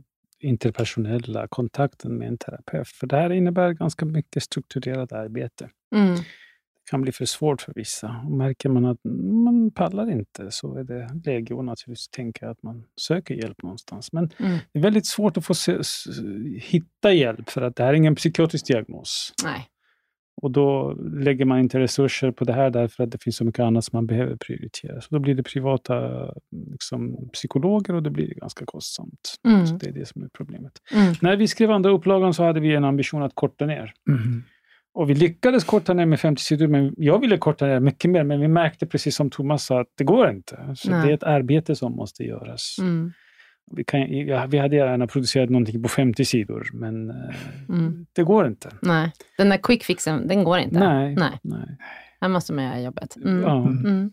interpersonella 0.48 1.48
kontakten 1.48 2.14
med 2.18 2.28
en 2.28 2.38
terapeut. 2.38 2.88
För 2.88 3.06
det 3.06 3.16
här 3.16 3.30
innebär 3.32 3.72
ganska 3.72 4.04
mycket 4.04 4.42
strukturerat 4.42 5.12
arbete. 5.12 5.70
Mm. 5.94 6.14
Det 6.14 6.90
kan 6.90 7.00
bli 7.02 7.12
för 7.12 7.24
svårt 7.24 7.62
för 7.62 7.72
vissa. 7.74 8.20
Och 8.24 8.30
märker 8.32 8.68
man 8.68 8.84
att 8.84 8.98
man 9.44 9.70
pallar 9.70 10.10
inte 10.10 10.50
så 10.50 10.74
är 10.76 10.84
det 10.84 11.08
läge 11.24 11.58
att 11.58 11.64
naturligtvis 11.64 12.08
tänka 12.08 12.50
att 12.50 12.62
man 12.62 12.84
söker 13.00 13.34
hjälp 13.34 13.62
någonstans. 13.62 14.12
Men 14.12 14.30
Mm. 14.38 14.58
det 14.72 14.78
är 14.78 14.82
väldigt 14.82 15.06
svårt 15.06 15.36
att 15.36 15.44
få 15.44 15.54
se, 15.54 15.78
hitta 16.60 17.12
hjälp 17.12 17.50
för 17.50 17.62
att 17.62 17.76
det 17.76 17.82
här 17.82 17.90
är 17.90 17.94
ingen 17.96 18.14
psykiatrisk 18.14 18.66
diagnos. 18.66 19.32
Nej. 19.44 19.66
Och 20.42 20.50
då 20.50 20.92
lägger 21.12 21.44
man 21.44 21.58
inte 21.58 21.78
resurser 21.78 22.30
på 22.30 22.44
det 22.44 22.52
här 22.52 22.70
därför 22.70 23.04
att 23.04 23.10
det 23.10 23.22
finns 23.22 23.36
så 23.36 23.44
mycket 23.44 23.60
annat 23.60 23.84
som 23.84 23.96
man 23.96 24.06
behöver 24.06 24.36
prioritera. 24.36 25.00
Så 25.00 25.08
då 25.10 25.18
blir 25.18 25.34
det 25.34 25.42
privata 25.42 26.26
liksom, 26.70 27.28
psykologer 27.32 27.94
och 27.94 28.02
det 28.02 28.10
blir 28.10 28.34
ganska 28.34 28.64
kostsamt. 28.66 29.34
Mm. 29.48 29.66
Så 29.66 29.74
det 29.74 29.86
är 29.86 29.92
det 29.92 30.08
som 30.08 30.22
är 30.22 30.28
problemet. 30.28 30.72
Mm. 30.94 31.14
När 31.20 31.36
vi 31.36 31.48
skrev 31.48 31.70
andra 31.70 31.90
upplagan 31.90 32.34
så 32.34 32.44
hade 32.44 32.60
vi 32.60 32.74
en 32.74 32.84
ambition 32.84 33.22
att 33.22 33.34
korta 33.34 33.66
ner. 33.66 33.92
Mhm. 34.08 34.42
Och 34.94 35.10
vi 35.10 35.14
lyckades 35.14 35.64
korta 35.64 35.94
ner 35.94 36.06
med 36.06 36.20
50 36.20 36.42
sidor, 36.42 36.66
men 36.66 36.94
jag 36.96 37.18
ville 37.18 37.38
korta 37.38 37.66
ner 37.66 37.80
mycket 37.80 38.10
mer. 38.10 38.24
Men 38.24 38.40
vi 38.40 38.48
märkte 38.48 38.86
precis 38.86 39.16
som 39.16 39.30
Thomas 39.30 39.64
sa 39.64 39.80
att 39.80 39.92
det 39.94 40.04
går 40.04 40.30
inte. 40.30 40.74
Så 40.76 40.90
Nej. 40.90 41.06
det 41.06 41.12
är 41.12 41.14
ett 41.14 41.22
arbete 41.22 41.76
som 41.76 41.92
måste 41.92 42.24
göras. 42.24 42.76
Mm. 42.80 43.12
Vi, 43.70 43.84
kan, 43.84 44.26
ja, 44.26 44.46
vi 44.46 44.58
hade 44.58 44.76
gärna 44.76 45.06
producerat 45.06 45.50
någonting 45.50 45.82
på 45.82 45.88
50 45.88 46.24
sidor, 46.24 46.68
men 46.72 47.10
eh, 47.10 47.16
Mm. 47.68 48.06
det 48.12 48.22
går 48.22 48.46
inte. 48.46 48.70
Nej, 48.82 49.12
den 49.38 49.48
där 49.48 49.56
quick 49.56 49.84
fixen, 49.84 50.28
den 50.28 50.44
går 50.44 50.58
inte. 50.58 50.78
Nej. 50.78 51.14
Nej. 51.14 51.38
nej. 51.42 51.76
Här 52.20 52.28
måste 52.28 52.52
man 52.52 52.64
göra 52.64 52.80
jobbet. 52.80 53.16
Mm. 53.16 53.42
Ja. 53.42 53.66
Mm. 53.66 54.12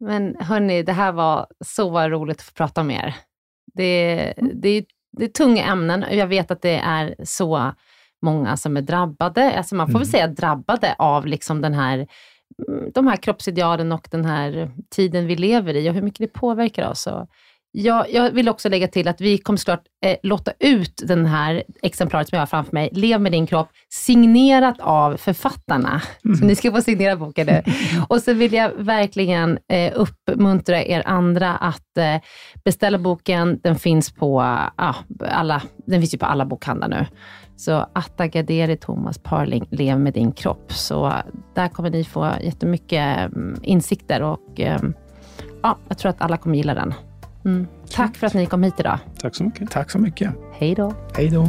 Men 0.00 0.36
hörni, 0.40 0.82
det 0.82 0.92
här 0.92 1.12
var 1.12 1.46
så 1.64 2.08
roligt 2.08 2.36
att 2.38 2.42
få 2.42 2.52
prata 2.52 2.82
med 2.82 2.96
er. 3.06 3.14
Det, 3.74 4.34
det, 4.54 4.84
det 5.18 5.24
är 5.24 5.28
tunga 5.28 5.64
ämnen 5.64 6.02
och 6.04 6.14
jag 6.14 6.26
vet 6.26 6.50
att 6.50 6.62
det 6.62 6.76
är 6.78 7.14
så 7.24 7.72
många 8.22 8.56
som 8.56 8.76
är 8.76 8.82
drabbade, 8.82 9.52
alltså 9.58 9.74
man 9.74 9.86
får 9.86 9.92
väl 9.98 10.02
Mm. 10.02 10.10
säga 10.10 10.26
drabbade 10.26 10.94
av 10.98 11.26
liksom 11.26 11.60
den 11.60 11.74
här, 11.74 12.06
mm, 12.68 12.90
de 12.94 13.06
här 13.06 13.16
kroppsidealen 13.16 13.92
och 13.92 14.08
den 14.10 14.24
här 14.24 14.70
tiden 14.90 15.26
vi 15.26 15.36
lever 15.36 15.74
i 15.76 15.90
och 15.90 15.94
hur 15.94 16.02
mycket 16.02 16.18
det 16.18 16.38
påverkar 16.40 16.90
oss. 16.90 17.06
Och 17.06 17.28
jag, 17.74 18.12
jag 18.12 18.30
vill 18.30 18.48
också 18.48 18.68
lägga 18.68 18.88
till 18.88 19.08
att 19.08 19.20
vi 19.20 19.38
kommer 19.38 19.56
såklart 19.56 19.82
eh, 20.04 20.16
låta 20.22 20.52
ut 20.58 21.02
den 21.04 21.26
här 21.26 21.62
exemplaret 21.82 22.28
som 22.28 22.36
jag 22.36 22.40
har 22.40 22.46
framför 22.46 22.72
mig, 22.72 22.88
Lev 22.92 23.20
med 23.20 23.32
din 23.32 23.46
kropp, 23.46 23.68
signerat 23.88 24.80
av 24.80 25.16
författarna. 25.16 26.02
Så 26.38 26.44
ni 26.44 26.54
ska 26.54 26.70
få 26.70 26.82
signera 26.82 27.16
boken 27.16 27.46
nu. 27.46 27.62
Och 28.08 28.22
så 28.22 28.32
vill 28.32 28.52
jag 28.52 28.70
verkligen 28.76 29.58
eh, 29.68 29.92
uppmuntra 29.94 30.84
er 30.84 31.02
andra 31.06 31.56
att 31.56 31.98
eh, 31.98 32.16
beställa 32.64 32.98
boken. 32.98 33.60
Den 33.62 33.76
finns 33.76 34.12
på 34.12 34.40
ja, 34.76 34.94
alla, 35.18 35.62
den 35.86 36.00
finns 36.00 36.14
ju 36.14 36.18
på 36.18 36.26
alla 36.26 36.46
bokhandlar 36.46 36.88
nu. 36.88 37.06
Så 37.56 37.86
Atta 37.92 38.26
Gaderi, 38.26 38.76
Thomas 38.76 39.18
Parling, 39.18 39.68
Lev 39.70 40.00
med 40.00 40.12
din 40.12 40.32
kropp. 40.32 40.72
Så 40.72 41.12
där 41.54 41.68
kommer 41.68 41.90
ni 41.90 42.04
få 42.04 42.32
jättemycket 42.40 43.18
mm, 43.18 43.60
insikter 43.62 44.22
och 44.22 44.60
eh, 44.60 44.80
ja, 45.62 45.78
jag 45.88 45.98
tror 45.98 46.10
att 46.10 46.22
alla 46.22 46.36
kommer 46.36 46.56
gilla 46.56 46.74
den. 46.74 46.94
Mm. 47.44 47.66
Tack 47.90 48.16
för 48.16 48.26
att 48.26 48.34
ni 48.34 48.46
kom 48.46 48.62
hit 48.62 48.74
idag. 48.78 48.98
Tack 49.18 49.34
så 49.34 49.44
mycket. 49.44 49.70
Tack 49.70 49.90
så 49.90 49.98
mycket. 49.98 50.30
Hej 50.52 50.74
då. 50.74 50.94
Hej 51.16 51.28
då. 51.30 51.48